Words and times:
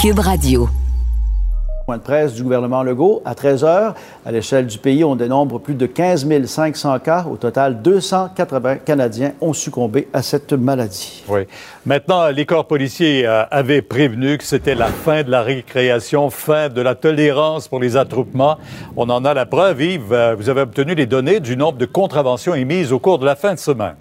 Cube 0.00 0.20
Radio 0.20 0.66
point 1.84 1.98
de 1.98 2.02
presse 2.02 2.34
du 2.34 2.44
gouvernement 2.44 2.84
Legault 2.84 3.20
à 3.24 3.34
13 3.34 3.64
heures. 3.64 3.94
À 4.24 4.30
l'échelle 4.30 4.66
du 4.66 4.78
pays, 4.78 5.02
on 5.02 5.16
dénombre 5.16 5.58
plus 5.58 5.74
de 5.74 5.86
15 5.86 6.46
500 6.46 7.00
cas. 7.00 7.26
Au 7.28 7.36
total, 7.36 7.82
280 7.82 8.76
Canadiens 8.76 9.32
ont 9.40 9.52
succombé 9.52 10.06
à 10.12 10.22
cette 10.22 10.52
maladie. 10.52 11.24
Oui. 11.28 11.40
Maintenant, 11.84 12.28
les 12.28 12.46
corps 12.46 12.66
policiers 12.66 13.26
euh, 13.26 13.42
avaient 13.50 13.82
prévenu 13.82 14.38
que 14.38 14.44
c'était 14.44 14.76
la 14.76 14.86
fin 14.86 15.24
de 15.24 15.30
la 15.30 15.42
récréation, 15.42 16.30
fin 16.30 16.68
de 16.68 16.80
la 16.80 16.94
tolérance 16.94 17.66
pour 17.66 17.80
les 17.80 17.96
attroupements. 17.96 18.56
On 18.96 19.10
en 19.10 19.24
a 19.24 19.34
la 19.34 19.44
preuve, 19.44 19.82
Yves. 19.82 20.12
Euh, 20.12 20.36
vous 20.36 20.48
avez 20.48 20.60
obtenu 20.60 20.94
les 20.94 21.06
données 21.06 21.40
du 21.40 21.56
nombre 21.56 21.76
de 21.76 21.86
contraventions 21.86 22.54
émises 22.54 22.92
au 22.92 23.00
cours 23.00 23.18
de 23.18 23.26
la 23.26 23.34
fin 23.34 23.52
de 23.54 23.58
semaine. 23.58 23.96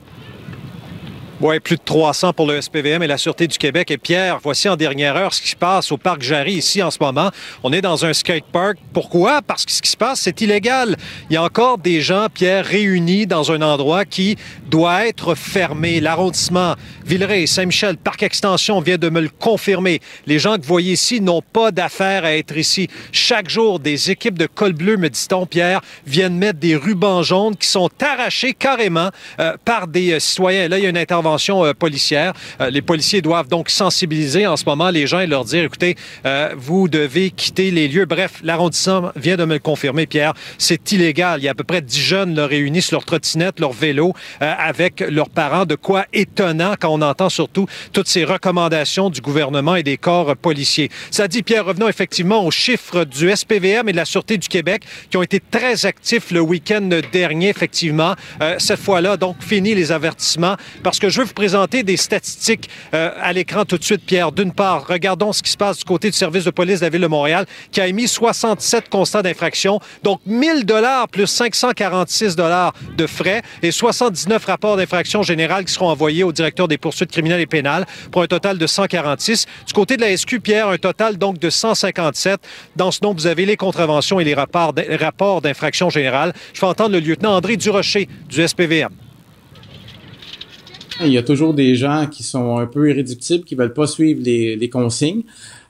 Oui, 1.42 1.58
plus 1.62 1.78
de 1.78 1.82
300 1.86 2.34
pour 2.34 2.48
le 2.48 2.62
SPVM 2.62 3.02
et 3.02 3.08
la 3.08 3.18
Sûreté 3.18 3.48
du 3.48 3.58
Québec. 3.58 3.90
Et 3.92 3.98
Pierre, 3.98 4.40
voici 4.44 4.68
en 4.68 4.76
dernière 4.76 5.16
heure 5.16 5.34
ce 5.34 5.42
qui 5.42 5.48
se 5.48 5.56
passe 5.56 5.90
au 5.90 5.98
Parc 5.98 6.22
Jarry 6.22 6.56
ici 6.56 6.84
en 6.84 6.92
ce 6.92 6.98
moment. 7.00 7.32
On 7.64 7.72
est 7.72 7.80
dans 7.80 8.04
un 8.04 8.12
skatepark. 8.12 8.78
Pourquoi? 8.92 9.42
Parce 9.42 9.64
que 9.64 9.72
ce 9.72 9.82
qui 9.82 9.90
se 9.90 9.96
passe, 9.96 10.20
c'est 10.20 10.42
illégal. 10.42 10.98
Il 11.30 11.36
y 11.36 11.38
a 11.38 11.44
encore 11.44 11.78
des 11.78 12.02
gens, 12.02 12.28
Pierre, 12.34 12.66
réunis 12.66 13.26
dans 13.26 13.54
un 13.54 13.62
endroit 13.62 14.04
qui 14.04 14.36
doit 14.70 15.08
être 15.08 15.34
fermé. 15.34 16.02
L'arrondissement 16.02 16.76
Villeray, 17.06 17.48
Saint-Michel, 17.48 17.96
Parc 17.96 18.22
Extension 18.22 18.82
vient 18.82 18.98
de 18.98 19.08
me 19.08 19.22
le 19.22 19.30
confirmer. 19.30 20.02
Les 20.26 20.40
gens 20.40 20.58
que 20.58 20.64
vous 20.64 20.68
voyez 20.68 20.92
ici 20.92 21.22
n'ont 21.22 21.42
pas 21.42 21.72
d'affaires 21.72 22.26
à 22.26 22.34
être 22.34 22.58
ici. 22.58 22.90
Chaque 23.14 23.50
jour, 23.50 23.80
des 23.80 24.12
équipes 24.12 24.38
de 24.38 24.46
col 24.46 24.74
bleu, 24.74 24.98
me 24.98 25.10
dit-on, 25.10 25.46
Pierre, 25.46 25.80
viennent 26.06 26.38
mettre 26.38 26.60
des 26.60 26.76
rubans 26.76 27.24
jaunes 27.24 27.56
qui 27.56 27.68
sont 27.68 27.90
arrachés 28.02 28.54
carrément 28.54 29.10
euh, 29.40 29.56
par 29.64 29.88
des 29.88 30.12
euh, 30.12 30.20
citoyens. 30.20 30.68
Là, 30.68 30.78
il 30.80 30.84
y 30.84 30.86
a 30.86 30.90
une 30.90 30.98
intervention 30.98 31.29
euh, 31.38 31.74
policière. 31.74 32.34
Euh, 32.62 32.70
les 32.70 32.82
policiers 32.82 33.22
doivent 33.22 33.48
donc 33.48 33.70
sensibiliser 33.70 34.48
en 34.48 34.58
ce 34.58 34.66
moment 34.66 34.90
les 34.90 35.08
gens 35.08 35.20
et 35.20 35.28
leur 35.28 35.46
dire, 35.46 35.64
écoutez, 35.64 35.96
euh, 36.26 36.54
vous 36.58 36.88
devez 36.88 37.32
quitter 37.32 37.72
les 37.72 37.88
lieux. 37.88 38.06
Bref, 38.06 38.40
l'arrondissement 38.44 39.12
vient 39.16 39.38
de 39.38 39.46
me 39.46 39.54
le 39.54 39.60
confirmer, 39.60 40.06
Pierre. 40.08 40.34
C'est 40.58 40.92
illégal. 40.92 41.40
Il 41.42 41.46
y 41.46 41.48
a 41.48 41.52
à 41.52 41.56
peu 41.56 41.64
près 41.64 41.82
dix 41.82 42.02
jeunes 42.02 42.36
là, 42.36 42.48
réunis 42.48 42.82
sur 42.82 42.96
leur 42.96 43.06
trottinette, 43.06 43.60
leur 43.60 43.72
vélo, 43.72 44.14
avec 44.40 45.02
leurs 45.02 45.30
parents. 45.30 45.66
De 45.66 45.76
quoi 45.76 46.06
étonnant 46.14 46.74
quand 46.80 46.90
on 46.90 47.02
entend 47.02 47.30
surtout 47.30 47.68
toutes 47.94 48.08
ces 48.08 48.24
recommandations 48.24 49.10
du 49.10 49.22
gouvernement 49.22 49.76
et 49.76 49.84
des 49.84 49.98
corps 49.98 50.36
policiers. 50.36 50.90
Ça 51.12 51.28
dit, 51.28 51.44
Pierre, 51.44 51.66
revenons 51.66 51.88
effectivement 51.88 52.46
aux 52.46 52.52
chiffres 52.52 53.04
du 53.04 53.36
SPVM 53.36 53.90
et 53.90 53.92
de 53.92 53.98
la 53.98 54.06
Sûreté 54.06 54.38
du 54.38 54.48
Québec 54.48 54.84
qui 55.10 55.18
ont 55.18 55.24
été 55.24 55.40
très 55.40 55.86
actifs 55.86 56.32
le 56.32 56.42
week-end 56.42 56.90
dernier, 57.12 57.50
effectivement. 57.50 58.16
cette 58.58 58.80
fois-là, 58.80 59.18
donc, 59.18 59.36
fini 59.42 59.76
les 59.76 59.92
avertissements 59.92 60.56
parce 60.84 61.00
que 61.00 61.10
je 61.10 61.19
je 61.20 61.24
veux 61.24 61.28
vous 61.28 61.34
présenter 61.34 61.84
des 61.84 61.98
statistiques 61.98 62.70
euh, 62.94 63.12
à 63.22 63.34
l'écran 63.34 63.66
tout 63.66 63.78
de 63.78 63.84
suite, 63.84 64.06
Pierre. 64.06 64.32
D'une 64.32 64.54
part, 64.54 64.88
regardons 64.88 65.34
ce 65.34 65.44
qui 65.44 65.52
se 65.52 65.58
passe 65.58 65.80
du 65.80 65.84
côté 65.84 66.10
du 66.10 66.16
service 66.16 66.46
de 66.46 66.50
police 66.50 66.80
de 66.80 66.86
la 66.86 66.90
Ville 66.90 67.02
de 67.02 67.08
Montréal, 67.08 67.46
qui 67.74 67.82
a 67.82 67.88
émis 67.88 68.08
67 68.08 68.88
constats 68.88 69.22
d'infraction, 69.22 69.82
donc 70.02 70.22
1000 70.26 70.66
dollars 70.66 71.10
plus 71.10 71.28
546 71.28 72.38
dollars 72.38 72.74
de 72.96 73.06
frais 73.06 73.42
et 73.62 73.72
79 73.72 74.46
rapports 74.46 74.78
d'infraction 74.78 75.22
générale 75.22 75.66
qui 75.66 75.74
seront 75.74 75.90
envoyés 75.90 76.24
au 76.24 76.32
directeur 76.32 76.70
des 76.70 76.78
poursuites 76.78 77.12
criminelles 77.12 77.42
et 77.42 77.48
pénales 77.48 77.86
pour 78.14 78.22
un 78.22 78.28
total 78.28 78.58
de 78.58 78.66
146. 78.66 79.46
Du 79.68 79.74
côté 79.74 79.98
de 79.98 80.02
la 80.02 80.16
SQ, 80.16 80.40
Pierre, 80.40 80.70
un 80.70 80.78
total 80.78 81.18
donc 81.18 81.38
de 81.38 81.50
157. 81.50 82.40
Dans 82.78 82.92
ce 82.92 83.00
nombre, 83.04 83.20
vous 83.20 83.28
avez 83.28 83.46
les 83.46 83.58
contraventions 83.58 84.22
et 84.22 84.24
les 84.24 84.36
rapports 84.36 85.42
d'infraction 85.42 85.90
générale. 85.90 86.32
Je 86.54 86.60
fais 86.60 86.66
entendre 86.66 86.94
le 86.94 87.02
lieutenant 87.02 87.36
André 87.36 87.58
Durocher 87.58 88.08
du 88.30 88.48
SPVM. 88.48 89.09
Il 91.02 91.12
y 91.12 91.18
a 91.18 91.24
toujours 91.24 91.54
des 91.54 91.76
gens 91.76 92.08
qui 92.10 92.24
sont 92.24 92.58
un 92.58 92.66
peu 92.66 92.90
irréductibles, 92.90 93.46
qui 93.46 93.56
veulent 93.56 93.74
pas 93.74 93.88
suivre 93.88 94.22
les, 94.24 94.70
consignes. 94.70 95.24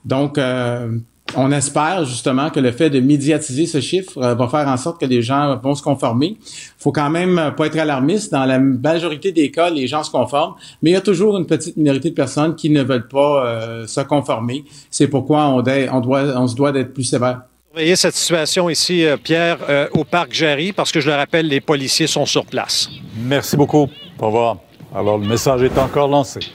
Donc, 0.06 0.38
euh, 0.38 0.98
on 1.36 1.52
espère 1.52 2.06
justement 2.06 2.50
que 2.50 2.60
le 2.60 2.72
fait 2.72 2.90
de 2.90 3.00
médiatiser 3.00 3.68
ce 3.68 3.80
chiffre 3.80 4.18
euh, 4.18 4.34
va 4.34 4.48
faire 4.48 4.68
en 4.68 4.78
sorte 4.78 5.00
que 5.00 5.06
les 5.06 5.22
gens 5.22 5.56
vont 5.58 5.76
se 5.76 5.84
conformer. 5.84 6.38
faut 6.78 6.92
quand 6.92 7.12
même 7.12 7.54
pas 7.56 7.68
être 7.68 7.78
alarmiste. 7.78 8.32
Dans 8.32 8.46
la 8.46 8.58
majorité 8.60 9.32
des 9.32 9.52
cas, 9.52 9.70
les 9.70 9.86
gens 9.86 10.04
se 10.04 10.10
conforment, 10.10 10.56
mais 10.82 10.92
il 10.92 10.94
y 10.94 10.98
a 10.98 11.02
toujours 11.02 11.38
une 11.38 11.46
petite 11.46 11.78
minorité 11.78 12.10
de 12.10 12.16
personnes 12.16 12.56
qui 12.56 12.72
ne 12.72 12.82
veulent 12.82 13.08
pas 13.08 13.46
euh, 13.46 13.88
se 13.88 14.02
conformer. 14.02 14.64
C'est 14.90 15.08
pourquoi 15.08 15.48
on, 15.50 15.60
on, 15.60 16.00
doit, 16.00 16.24
on 16.36 16.48
se 16.48 16.56
doit 16.56 16.72
d'être 16.72 16.94
plus 16.94 17.04
sévère. 17.04 17.42
Surveillez 17.70 17.96
cette 17.96 18.16
situation 18.16 18.68
ici, 18.68 19.06
Pierre, 19.24 19.60
au 19.94 20.04
parc 20.04 20.34
Jarry, 20.34 20.72
parce 20.72 20.92
que 20.92 21.00
je 21.00 21.08
le 21.08 21.16
rappelle, 21.16 21.48
les 21.48 21.62
policiers 21.62 22.08
sont 22.08 22.26
sur 22.26 22.44
place. 22.46 22.90
Merci 23.16 23.56
beaucoup. 23.56 23.88
Au 24.20 24.26
revoir. 24.26 24.58
Alors, 24.94 25.18
le 25.18 25.28
message 25.28 25.64
est 25.64 25.78
encore 25.78 26.08
lancé. 26.08 26.40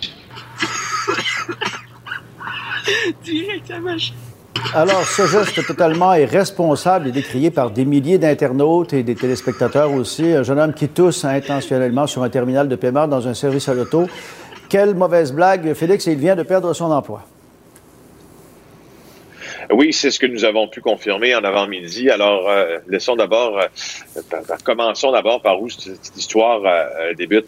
Alors, 4.75 5.05
ce 5.05 5.27
geste 5.27 5.67
totalement 5.67 6.15
irresponsable 6.15 7.09
est 7.09 7.13
décrié 7.13 7.51
par 7.51 7.71
des 7.71 7.85
milliers 7.85 8.19
d'internautes 8.19 8.93
et 8.93 9.03
des 9.03 9.15
téléspectateurs 9.15 9.93
aussi. 9.93 10.33
Un 10.33 10.43
jeune 10.43 10.59
homme 10.59 10.75
qui 10.75 10.89
tousse 10.89 11.25
intentionnellement 11.25 12.07
sur 12.07 12.23
un 12.23 12.29
terminal 12.29 12.69
de 12.69 12.77
paiement 12.77 13.07
dans 13.07 13.29
un 13.29 13.35
service 13.35 13.69
à 13.69 13.75
l'auto. 13.75 14.09
Quelle 14.69 14.95
mauvaise 14.95 15.33
blague, 15.33 15.75
Félix, 15.75 16.07
il 16.07 16.17
vient 16.17 16.35
de 16.35 16.43
perdre 16.43 16.73
son 16.73 16.91
emploi. 16.91 17.23
Oui, 19.71 19.93
c'est 19.93 20.11
ce 20.11 20.19
que 20.19 20.27
nous 20.27 20.45
avons 20.45 20.69
pu 20.69 20.81
confirmer 20.81 21.35
en 21.35 21.45
avant-midi. 21.45 22.11
Alors, 22.11 22.49
euh, 22.49 22.79
laissons 22.89 23.17
d'abord, 23.17 23.59
euh, 23.59 24.55
commençons 24.65 25.13
d'abord 25.13 25.41
par 25.43 25.61
où 25.61 25.69
cette 25.71 26.17
histoire 26.17 26.63
euh, 26.65 27.15
débute. 27.15 27.47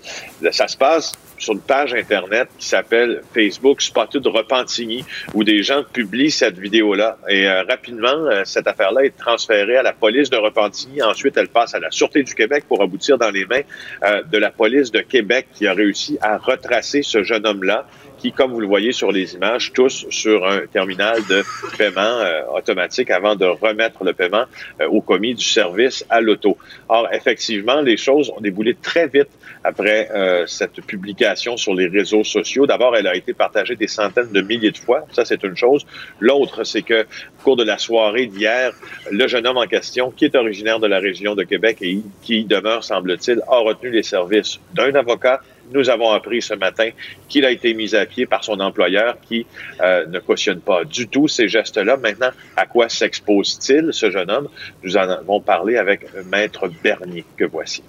Ça 0.50 0.68
se 0.68 0.76
passe 0.76 1.12
sur 1.38 1.52
une 1.52 1.60
page 1.60 1.92
Internet 1.92 2.48
qui 2.58 2.66
s'appelle 2.66 3.22
Facebook 3.34 3.82
Spotted 3.82 4.26
Repentigny, 4.26 5.04
où 5.34 5.44
des 5.44 5.62
gens 5.62 5.82
publient 5.84 6.30
cette 6.30 6.58
vidéo-là. 6.58 7.18
Et 7.28 7.46
rapidement, 7.46 8.42
cette 8.44 8.66
affaire-là 8.66 9.04
est 9.04 9.16
transférée 9.18 9.76
à 9.76 9.82
la 9.82 9.92
police 9.92 10.30
de 10.30 10.38
Repentigny. 10.38 11.02
Ensuite, 11.02 11.36
elle 11.36 11.48
passe 11.48 11.74
à 11.74 11.78
la 11.78 11.90
Sûreté 11.90 12.22
du 12.22 12.34
Québec 12.34 12.64
pour 12.66 12.82
aboutir 12.82 13.18
dans 13.18 13.30
les 13.30 13.44
mains 13.44 13.60
de 14.02 14.38
la 14.38 14.50
police 14.50 14.90
de 14.90 15.00
Québec 15.00 15.48
qui 15.54 15.66
a 15.66 15.74
réussi 15.74 16.16
à 16.22 16.38
retracer 16.38 17.02
ce 17.02 17.22
jeune 17.22 17.46
homme-là 17.46 17.86
qui, 18.18 18.32
comme 18.32 18.52
vous 18.52 18.60
le 18.60 18.66
voyez 18.66 18.92
sur 18.92 19.12
les 19.12 19.34
images, 19.34 19.72
tous 19.72 20.06
sur 20.10 20.46
un 20.46 20.66
terminal 20.66 21.20
de 21.28 21.42
paiement 21.76 22.00
euh, 22.00 22.42
automatique 22.54 23.10
avant 23.10 23.36
de 23.36 23.44
remettre 23.44 24.04
le 24.04 24.12
paiement 24.12 24.44
euh, 24.80 24.88
au 24.88 25.00
commis 25.00 25.34
du 25.34 25.44
service 25.44 26.04
à 26.08 26.20
l'auto. 26.20 26.56
Or, 26.88 27.08
effectivement, 27.12 27.80
les 27.80 27.96
choses 27.96 28.30
ont 28.30 28.40
déboulé 28.40 28.74
très 28.74 29.06
vite 29.06 29.28
après 29.64 30.08
euh, 30.14 30.46
cette 30.46 30.80
publication 30.86 31.56
sur 31.56 31.74
les 31.74 31.88
réseaux 31.88 32.24
sociaux. 32.24 32.66
D'abord, 32.66 32.96
elle 32.96 33.06
a 33.06 33.16
été 33.16 33.34
partagée 33.34 33.76
des 33.76 33.88
centaines 33.88 34.32
de 34.32 34.40
milliers 34.40 34.70
de 34.70 34.78
fois. 34.78 35.04
Ça, 35.12 35.24
c'est 35.24 35.42
une 35.42 35.56
chose. 35.56 35.84
L'autre, 36.20 36.64
c'est 36.64 36.82
que 36.82 37.02
au 37.02 37.42
cours 37.42 37.56
de 37.56 37.64
la 37.64 37.78
soirée 37.78 38.26
d'hier, 38.26 38.72
le 39.10 39.26
jeune 39.26 39.46
homme 39.46 39.58
en 39.58 39.66
question, 39.66 40.10
qui 40.10 40.24
est 40.24 40.34
originaire 40.36 40.80
de 40.80 40.86
la 40.86 40.98
région 40.98 41.34
de 41.34 41.42
Québec 41.42 41.78
et 41.80 41.98
qui 42.22 42.44
demeure, 42.44 42.84
semble-t-il, 42.84 43.40
a 43.48 43.58
retenu 43.58 43.90
les 43.90 44.02
services 44.02 44.60
d'un 44.74 44.94
avocat 44.94 45.40
nous 45.72 45.90
avons 45.90 46.10
appris 46.10 46.42
ce 46.42 46.54
matin 46.54 46.90
qu'il 47.28 47.44
a 47.44 47.50
été 47.50 47.74
mis 47.74 47.94
à 47.94 48.06
pied 48.06 48.26
par 48.26 48.44
son 48.44 48.60
employeur 48.60 49.16
qui 49.20 49.46
euh, 49.80 50.06
ne 50.06 50.18
cautionne 50.18 50.60
pas 50.60 50.84
du 50.84 51.08
tout 51.08 51.28
ces 51.28 51.48
gestes-là. 51.48 51.96
Maintenant, 51.96 52.30
à 52.56 52.66
quoi 52.66 52.88
s'expose-t-il, 52.88 53.92
ce 53.92 54.10
jeune 54.10 54.30
homme? 54.30 54.48
Nous 54.82 54.96
en 54.96 55.08
avons 55.08 55.40
parlé 55.40 55.76
avec 55.76 56.06
Maître 56.26 56.68
Bernier, 56.82 57.24
que 57.36 57.44
voici 57.44 57.82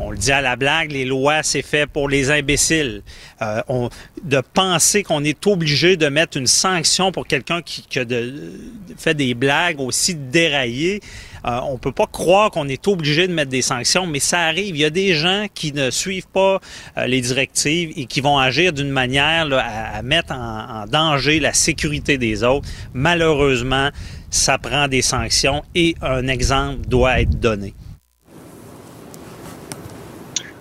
on 0.00 0.10
le 0.10 0.16
dit 0.16 0.32
à 0.32 0.40
la 0.40 0.56
blague, 0.56 0.92
les 0.92 1.04
lois, 1.04 1.42
c'est 1.42 1.62
fait 1.62 1.86
pour 1.86 2.08
les 2.08 2.30
imbéciles. 2.30 3.02
Euh, 3.42 3.60
de 4.22 4.40
penser 4.40 5.02
qu'on 5.02 5.24
est 5.24 5.46
obligé 5.46 5.96
de 5.96 6.08
mettre 6.08 6.38
une 6.38 6.46
sanction 6.46 7.12
pour 7.12 7.26
quelqu'un 7.26 7.60
qui, 7.60 7.82
qui 7.82 8.00
fait 8.96 9.14
des 9.14 9.34
blagues 9.34 9.80
aussi 9.80 10.14
déraillées, 10.14 11.00
euh, 11.46 11.58
on 11.68 11.78
peut 11.78 11.92
pas 11.92 12.06
croire 12.06 12.50
qu'on 12.50 12.68
est 12.68 12.86
obligé 12.88 13.26
de 13.26 13.32
mettre 13.32 13.50
des 13.50 13.62
sanctions, 13.62 14.06
mais 14.06 14.20
ça 14.20 14.40
arrive. 14.40 14.76
Il 14.76 14.80
y 14.80 14.84
a 14.84 14.90
des 14.90 15.14
gens 15.14 15.46
qui 15.54 15.72
ne 15.72 15.90
suivent 15.90 16.28
pas 16.28 16.60
euh, 16.96 17.06
les 17.06 17.20
directives 17.20 17.92
et 17.96 18.06
qui 18.06 18.20
vont 18.20 18.38
agir 18.38 18.72
d'une 18.72 18.90
manière 18.90 19.48
à, 19.52 20.02
mettre 20.02 20.32
en 20.32 20.84
danger 20.86 21.40
la 21.40 21.52
sécurité 21.52 22.18
des 22.18 22.42
autres. 22.44 22.68
Malheureusement, 22.94 23.90
ça 24.30 24.58
prend 24.58 24.88
des 24.88 25.02
sanctions 25.02 25.62
et 25.74 25.94
un 26.02 26.26
exemple 26.28 26.86
doit 26.86 27.20
être 27.20 27.38
donné. 27.38 27.74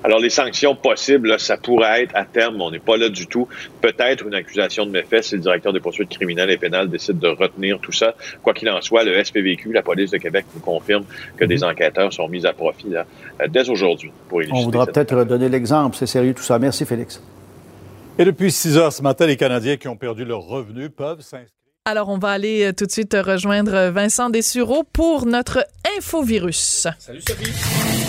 Alors, 0.09 0.19
les 0.19 0.31
sanctions 0.31 0.75
possibles, 0.75 1.39
ça 1.39 1.55
pourrait 1.55 2.01
être 2.01 2.15
à 2.15 2.25
terme, 2.25 2.59
on 2.61 2.71
n'est 2.71 2.79
pas 2.79 2.97
là 2.97 3.09
du 3.09 3.27
tout, 3.27 3.47
peut-être 3.79 4.25
une 4.25 4.33
accusation 4.33 4.87
de 4.87 4.89
méfait 4.89 5.21
si 5.21 5.35
le 5.35 5.41
directeur 5.41 5.71
des 5.71 5.79
poursuites 5.79 6.09
criminelles 6.09 6.49
et 6.49 6.57
pénales 6.57 6.89
décide 6.89 7.19
de 7.19 7.27
retenir 7.27 7.77
tout 7.79 7.91
ça. 7.91 8.15
Quoi 8.41 8.55
qu'il 8.55 8.67
en 8.71 8.81
soit, 8.81 9.03
le 9.03 9.23
SPVQ, 9.23 9.71
la 9.71 9.83
police 9.83 10.09
de 10.09 10.17
Québec, 10.17 10.45
nous 10.55 10.61
confirme 10.61 11.03
que 11.37 11.45
des 11.45 11.57
mhm. 11.57 11.65
enquêteurs 11.65 12.11
sont 12.11 12.27
mis 12.27 12.43
à 12.47 12.53
profit 12.53 12.89
là, 12.89 13.05
euh, 13.39 13.47
dès 13.47 13.69
aujourd'hui 13.69 14.11
pour 14.27 14.41
On 14.51 14.63
voudra 14.63 14.87
peut-être 14.87 15.25
donner 15.25 15.47
l'exemple, 15.47 15.95
c'est 15.95 16.07
sérieux 16.07 16.33
tout 16.33 16.41
ça. 16.41 16.57
Merci, 16.57 16.87
Félix. 16.87 17.21
Et 18.17 18.25
depuis 18.25 18.51
6 18.51 18.79
heures 18.79 18.93
ce 18.93 19.03
matin, 19.03 19.27
les 19.27 19.37
Canadiens 19.37 19.77
qui 19.77 19.87
ont 19.87 19.95
perdu 19.95 20.25
leurs 20.25 20.41
revenus 20.41 20.89
peuvent 20.89 21.21
s'inscrire. 21.21 21.53
Alors, 21.85 22.09
on 22.09 22.17
va 22.17 22.29
aller 22.29 22.63
euh, 22.63 22.73
tout 22.73 22.87
de 22.87 22.91
suite 22.91 23.15
rejoindre 23.15 23.91
Vincent 23.91 24.31
Dessureau 24.31 24.83
pour 24.91 25.27
notre 25.27 25.63
infovirus. 25.95 26.87
Salut 26.97 27.21
Sophie 27.21 28.08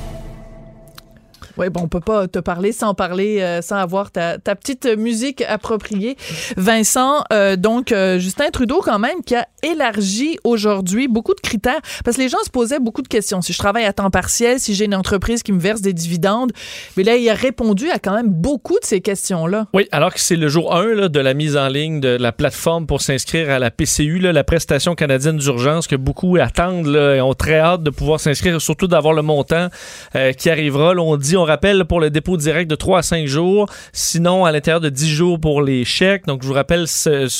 Oui, 1.61 1.69
bon, 1.69 1.81
on 1.83 1.87
peut 1.87 1.99
pas 1.99 2.27
te 2.27 2.39
parler 2.39 2.71
sans 2.71 2.95
parler, 2.95 3.39
euh, 3.39 3.61
sans 3.61 3.75
avoir 3.75 4.09
ta, 4.09 4.39
petite 4.39 4.87
musique 4.97 5.43
appropriée. 5.43 6.17
Vincent, 6.57 7.23
euh, 7.31 7.55
donc 7.55 7.91
euh, 7.91 8.17
Justin 8.17 8.49
Trudeau 8.49 8.81
quand 8.83 8.97
même 8.97 9.21
qui 9.23 9.35
a 9.35 9.45
élargi 9.61 10.39
aujourd'hui 10.43 11.07
beaucoup 11.07 11.35
de 11.35 11.39
critères 11.39 11.79
parce 12.03 12.17
que 12.17 12.23
les 12.23 12.29
gens 12.29 12.43
se 12.43 12.49
posaient 12.49 12.79
beaucoup 12.79 13.03
de 13.03 13.07
questions. 13.07 13.43
Si 13.43 13.53
je 13.53 13.59
travaille 13.59 13.85
à 13.85 13.93
temps 13.93 14.09
partiel, 14.09 14.59
si 14.59 14.73
j'ai 14.73 14.85
une 14.85 14.95
entreprise 14.95 15.43
qui 15.43 15.51
me 15.51 15.59
verse 15.59 15.81
des 15.81 15.93
dividendes, 15.93 16.51
mais 16.97 17.03
là 17.03 17.15
il 17.15 17.29
a 17.29 17.35
répondu 17.35 17.91
à 17.91 17.99
quand 17.99 18.15
même 18.15 18.29
beaucoup 18.29 18.79
de 18.79 18.85
ces 18.85 18.99
questions-là. 18.99 19.67
Oui, 19.75 19.87
alors 19.91 20.11
que 20.15 20.19
c'est 20.19 20.37
le 20.37 20.47
jour 20.47 20.75
1 20.75 20.95
là, 20.95 21.09
de 21.09 21.19
la 21.19 21.35
mise 21.35 21.57
en 21.57 21.67
ligne 21.67 21.99
de 21.99 22.09
la 22.09 22.31
plateforme 22.31 22.87
pour 22.87 23.01
s'inscrire 23.01 23.51
à 23.51 23.59
la 23.59 23.69
PCU, 23.69 24.17
la 24.17 24.43
prestation 24.43 24.95
canadienne 24.95 25.37
d'urgence 25.37 25.85
que 25.85 25.95
beaucoup 25.95 26.37
attendent 26.41 26.87
et 26.87 27.21
ont 27.21 27.35
très 27.35 27.59
hâte 27.59 27.83
de 27.83 27.91
pouvoir 27.91 28.19
s'inscrire, 28.19 28.59
surtout 28.59 28.87
d'avoir 28.87 29.13
le 29.13 29.21
montant 29.21 29.67
qui 30.39 30.49
arrivera. 30.49 30.93
On 30.97 31.17
dit, 31.17 31.37
rappelle 31.51 31.85
pour 31.85 31.99
le 31.99 32.09
dépôt 32.09 32.37
direct 32.37 32.69
de 32.69 32.75
3 32.75 32.99
à 32.99 33.01
5 33.01 33.27
jours, 33.27 33.67
sinon 33.91 34.45
à 34.45 34.51
l'intérieur 34.51 34.79
de 34.79 34.89
10 34.89 35.09
jours 35.09 35.39
pour 35.39 35.61
les 35.61 35.83
chèques. 35.83 36.25
Donc 36.25 36.41
je 36.43 36.47
vous 36.47 36.53
rappelle, 36.53 36.85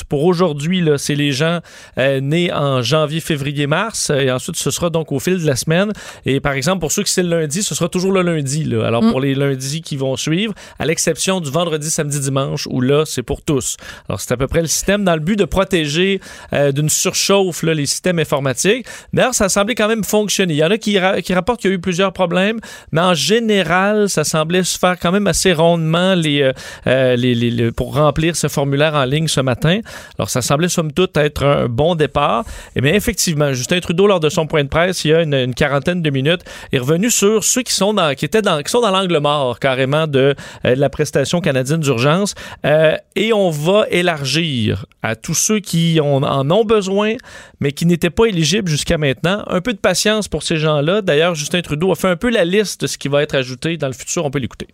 pour 0.10 0.26
aujourd'hui, 0.26 0.86
c'est 0.98 1.16
les 1.16 1.32
gens 1.32 1.60
euh, 1.98 2.20
nés 2.20 2.52
en 2.52 2.82
janvier, 2.82 3.22
février, 3.22 3.68
mars. 3.68 4.10
Et 4.10 4.30
ensuite, 4.32 4.58
ce 4.58 4.70
sera 4.70 4.90
donc 4.90 5.12
au 5.12 5.20
fil 5.20 5.42
de 5.42 5.48
la 5.48 5.56
semaine. 5.56 5.94
Et 6.26 6.40
par 6.40 6.54
exemple, 6.54 6.82
pour 6.82 6.92
ceux 6.92 7.04
qui 7.04 7.12
c'est 7.12 7.24
le 7.24 7.40
lundi, 7.40 7.64
ce 7.64 7.74
sera 7.74 7.88
toujours 7.88 8.12
le 8.12 8.22
lundi. 8.22 8.66
Là. 8.66 8.86
Alors 8.86 9.02
pour 9.02 9.20
mm. 9.20 9.24
les 9.24 9.36
lundis 9.36 9.82
qui 9.82 9.96
vont 9.98 10.18
suivre, 10.18 10.54
à 10.78 10.86
l'exception 10.86 11.40
du 11.40 11.50
vendredi, 11.50 11.90
samedi, 11.90 12.20
dimanche, 12.20 12.68
où 12.70 12.82
là, 12.82 13.04
c'est 13.06 13.24
pour 13.24 13.42
tous. 13.42 13.78
Alors 14.10 14.20
c'est 14.20 14.34
à 14.34 14.38
peu 14.38 14.48
près 14.48 14.62
le 14.62 14.68
système 14.68 15.04
dans 15.06 15.14
le 15.14 15.22
but 15.22 15.38
de 15.38 15.46
protéger 15.46 16.20
euh, 16.54 16.72
d'une 16.72 16.90
surchauffe 16.90 17.64
là, 17.64 17.74
les 17.74 17.86
systèmes 17.86 18.20
informatiques. 18.20 18.86
D'ailleurs, 19.14 19.36
ça 19.36 19.46
a 19.46 19.50
semblé 19.50 19.76
quand 19.76 19.88
même 19.88 20.04
fonctionner. 20.04 20.54
Il 20.54 20.58
y 20.58 20.64
en 20.64 20.72
a 20.72 20.78
qui, 20.78 20.98
qui 21.24 21.34
rapportent 21.34 21.62
qu'il 21.62 21.70
y 21.70 21.74
a 21.74 21.76
eu 21.76 21.80
plusieurs 21.80 22.12
problèmes, 22.12 22.60
mais 22.92 23.02
en 23.02 23.14
général, 23.14 23.91
ça 24.08 24.24
semblait 24.24 24.64
se 24.64 24.78
faire 24.78 24.98
quand 25.00 25.12
même 25.12 25.28
assez 25.28 25.54
rondement 25.54 26.16
euh, 26.16 27.16
les, 27.16 27.72
pour 27.72 27.96
remplir 27.96 28.36
ce 28.36 28.48
formulaire 28.48 28.96
en 28.96 29.06
ligne 29.06 29.28
ce 29.28 29.42
matin. 29.42 29.80
Alors, 30.18 30.30
ça 30.30 30.42
semblait 30.42 30.70
somme 30.70 30.92
toute 30.92 31.18
être 31.18 31.46
un 31.46 31.68
bon 31.68 31.96
départ. 31.96 32.44
Et 32.48 32.72
eh 32.78 32.82
bien, 32.82 32.94
effectivement, 32.94 33.54
Justin 33.54 33.80
Trudeau, 33.80 34.08
lors 34.08 34.20
de 34.20 34.30
son 34.30 34.48
point 34.48 34.64
de 34.64 34.70
presse, 34.70 35.06
il 35.06 35.12
y 35.12 35.14
a 35.14 35.22
une, 35.22 35.54
quarantaine 35.54 36.02
de 36.02 36.10
minutes, 36.10 36.42
est 36.72 36.80
revenu 36.80 37.10
sur 37.10 37.44
ceux 37.44 37.62
qui 37.62 37.74
sont 37.74 37.94
dans, 37.94 38.14
qui 38.16 38.26
étaient 38.26 38.42
dans, 38.42 38.62
qui 38.62 38.72
sont 38.72 38.82
dans 38.82 38.92
l'angle 38.92 39.18
mort 39.20 39.60
carrément 39.60 40.08
de, 40.08 40.36
euh, 40.66 40.76
la 40.76 40.90
prestation 40.90 41.42
canadienne 41.42 41.80
d'urgence. 41.80 42.36
Euh, 42.66 42.96
et 43.16 43.34
on 43.34 43.50
va 43.50 43.86
élargir 43.90 44.86
à 45.04 45.16
tous 45.16 45.34
ceux 45.34 45.60
qui 45.60 46.00
en 46.00 46.52
ont 46.52 46.66
besoin, 46.66 47.16
mais 47.60 47.72
qui 47.72 47.86
n'étaient 47.86 48.10
pas 48.10 48.26
éligibles 48.26 48.70
jusqu'à 48.70 48.98
maintenant. 48.98 49.44
Un 49.48 49.62
peu 49.62 49.74
de 49.74 49.80
patience 49.80 50.28
pour 50.28 50.44
ces 50.44 50.58
gens-là. 50.58 51.02
D'ailleurs, 51.02 51.36
Justin 51.36 51.62
Trudeau 51.62 51.92
a 51.92 51.96
fait 51.96 52.10
un 52.10 52.16
peu 52.16 52.30
la 52.30 52.46
liste 52.46 52.82
de 52.82 52.88
ce 52.88 52.98
qui 52.98 53.08
va 53.08 53.24
être 53.24 53.36
ajouté 53.36 53.78
dans 53.78 53.88
le 53.88 53.94
futur. 53.94 54.26
On 54.26 54.32
peut 54.32 54.40
l'écouter. 54.40 54.68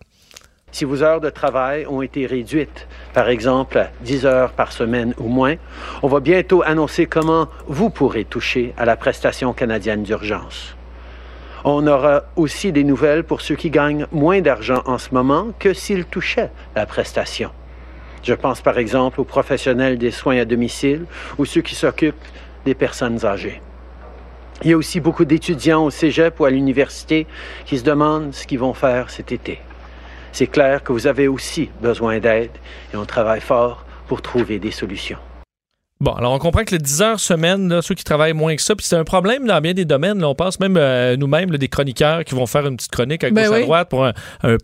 Si 0.70 0.84
vos 0.84 1.02
heures 1.02 1.22
de 1.22 1.30
travail 1.30 1.86
ont 1.86 2.02
été 2.02 2.26
réduites, 2.26 2.86
par 3.14 3.30
exemple 3.30 3.78
à 3.78 3.90
10 4.02 4.26
heures 4.26 4.52
par 4.52 4.72
semaine 4.72 5.14
ou 5.18 5.28
moins, 5.28 5.54
on 6.02 6.08
va 6.08 6.20
bientôt 6.20 6.62
annoncer 6.62 7.06
comment 7.06 7.48
vous 7.66 7.88
pourrez 7.88 8.24
toucher 8.26 8.74
à 8.76 8.84
la 8.84 8.96
prestation 8.96 9.54
canadienne 9.54 10.02
d'urgence. 10.02 10.76
On 11.64 11.86
aura 11.86 12.24
aussi 12.36 12.70
des 12.70 12.84
nouvelles 12.84 13.24
pour 13.24 13.40
ceux 13.40 13.56
qui 13.56 13.70
gagnent 13.70 14.06
moins 14.12 14.40
d'argent 14.40 14.82
en 14.84 14.98
ce 14.98 15.12
moment 15.12 15.48
que 15.58 15.72
s'ils 15.72 16.04
touchaient 16.04 16.50
la 16.76 16.86
prestation. 16.86 17.50
Je 18.28 18.34
pense 18.34 18.60
par 18.60 18.76
exemple 18.76 19.22
aux 19.22 19.24
professionnels 19.24 19.96
des 19.96 20.10
soins 20.10 20.36
à 20.36 20.44
domicile 20.44 21.06
ou 21.38 21.46
ceux 21.46 21.62
qui 21.62 21.74
s'occupent 21.74 22.28
des 22.66 22.74
personnes 22.74 23.24
âgées. 23.24 23.62
Il 24.62 24.68
y 24.68 24.74
a 24.74 24.76
aussi 24.76 25.00
beaucoup 25.00 25.24
d'étudiants 25.24 25.86
au 25.86 25.88
cégep 25.88 26.38
ou 26.38 26.44
à 26.44 26.50
l'université 26.50 27.26
qui 27.64 27.78
se 27.78 27.84
demandent 27.84 28.34
ce 28.34 28.46
qu'ils 28.46 28.58
vont 28.58 28.74
faire 28.74 29.08
cet 29.08 29.32
été. 29.32 29.60
C'est 30.30 30.46
clair 30.46 30.82
que 30.84 30.92
vous 30.92 31.06
avez 31.06 31.26
aussi 31.26 31.70
besoin 31.80 32.18
d'aide 32.18 32.50
et 32.92 32.98
on 32.98 33.06
travaille 33.06 33.40
fort 33.40 33.86
pour 34.08 34.20
trouver 34.20 34.58
des 34.58 34.72
solutions. 34.72 35.27
Bon, 36.00 36.12
alors 36.12 36.32
on 36.32 36.38
comprend 36.38 36.62
que 36.62 36.70
les 36.70 36.78
10 36.78 37.02
heures 37.02 37.18
semaine, 37.18 37.68
là, 37.68 37.82
ceux 37.82 37.96
qui 37.96 38.04
travaillent 38.04 38.32
moins 38.32 38.54
que 38.54 38.62
ça, 38.62 38.76
puis 38.76 38.86
c'est 38.86 38.94
un 38.94 39.02
problème 39.02 39.48
dans 39.48 39.60
bien 39.60 39.74
des 39.74 39.84
domaines. 39.84 40.20
Là, 40.20 40.28
on 40.28 40.34
pense 40.36 40.60
même 40.60 40.76
euh, 40.76 41.16
nous-mêmes, 41.16 41.50
des 41.50 41.66
chroniqueurs 41.66 42.22
qui 42.24 42.36
vont 42.36 42.46
faire 42.46 42.64
une 42.68 42.76
petite 42.76 42.92
chronique 42.92 43.24
à 43.24 43.30
ben 43.30 43.48
gauche 43.48 43.56
à 43.56 43.62
droite 43.62 43.88
pour 43.88 44.04
un, 44.04 44.12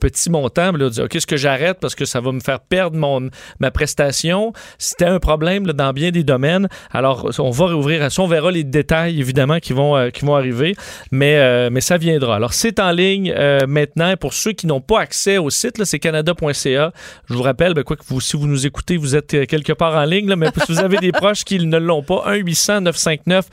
petit 0.01 0.31
montant. 0.31 0.71
Là, 0.71 0.89
dire, 0.91 1.05
OK, 1.07 1.17
est-ce 1.17 1.27
que 1.27 1.37
j'arrête 1.37 1.79
parce 1.81 1.97
que 1.97 2.05
ça 2.05 2.21
va 2.21 2.31
me 2.31 2.39
faire 2.39 2.61
perdre 2.61 2.97
mon, 2.97 3.31
ma 3.59 3.73
prestation? 3.73 4.53
C'était 4.79 5.07
un 5.07 5.19
problème 5.19 5.67
là, 5.67 5.73
dans 5.73 5.93
bien 5.93 6.13
des 6.13 6.23
domaines. 6.23 6.69
Alors, 6.93 7.29
on 7.41 7.51
va 7.51 7.67
réouvrir 7.67 8.13
ça. 8.13 8.23
On 8.23 8.29
verra 8.29 8.53
les 8.53 8.63
détails, 8.63 9.19
évidemment, 9.19 9.59
qui 9.59 9.73
vont, 9.73 9.97
euh, 9.97 10.11
qui 10.11 10.25
vont 10.25 10.37
arriver, 10.37 10.77
mais, 11.11 11.39
euh, 11.39 11.69
mais 11.69 11.81
ça 11.81 11.97
viendra. 11.97 12.37
Alors, 12.37 12.53
c'est 12.53 12.79
en 12.79 12.93
ligne 12.93 13.35
maintenant. 13.67 14.17
Pour 14.17 14.35
ceux 14.35 14.53
qui 14.53 14.69
n'ont 14.69 14.81
pas 14.81 15.01
accès 15.01 15.39
au 15.39 15.51
site, 15.51 15.83
c'est 15.83 15.99
canada.ca. 15.99 16.93
Je 17.29 17.35
vous 17.35 17.43
rappelle, 17.43 17.75
ben, 17.75 17.83
quoi 17.83 17.97
que 17.97 18.05
vous, 18.07 18.21
si 18.21 18.37
vous 18.37 18.47
nous 18.47 18.69
écoutez, 18.69 18.97
vous 18.97 19.17
êtes 19.17 19.49
quelque 19.49 19.73
part 19.73 19.97
en 19.97 20.05
ligne, 20.05 20.33
mais 20.37 20.47
si 20.65 20.73
vous 20.73 20.79
avez 20.79 20.99
des 20.99 21.11
proches 21.25 21.45
qu'ils 21.45 21.71
ne 21.71 21.79
l'ont 21.79 22.03
pas. 22.03 22.23
1-800-959-2019. 22.37 23.45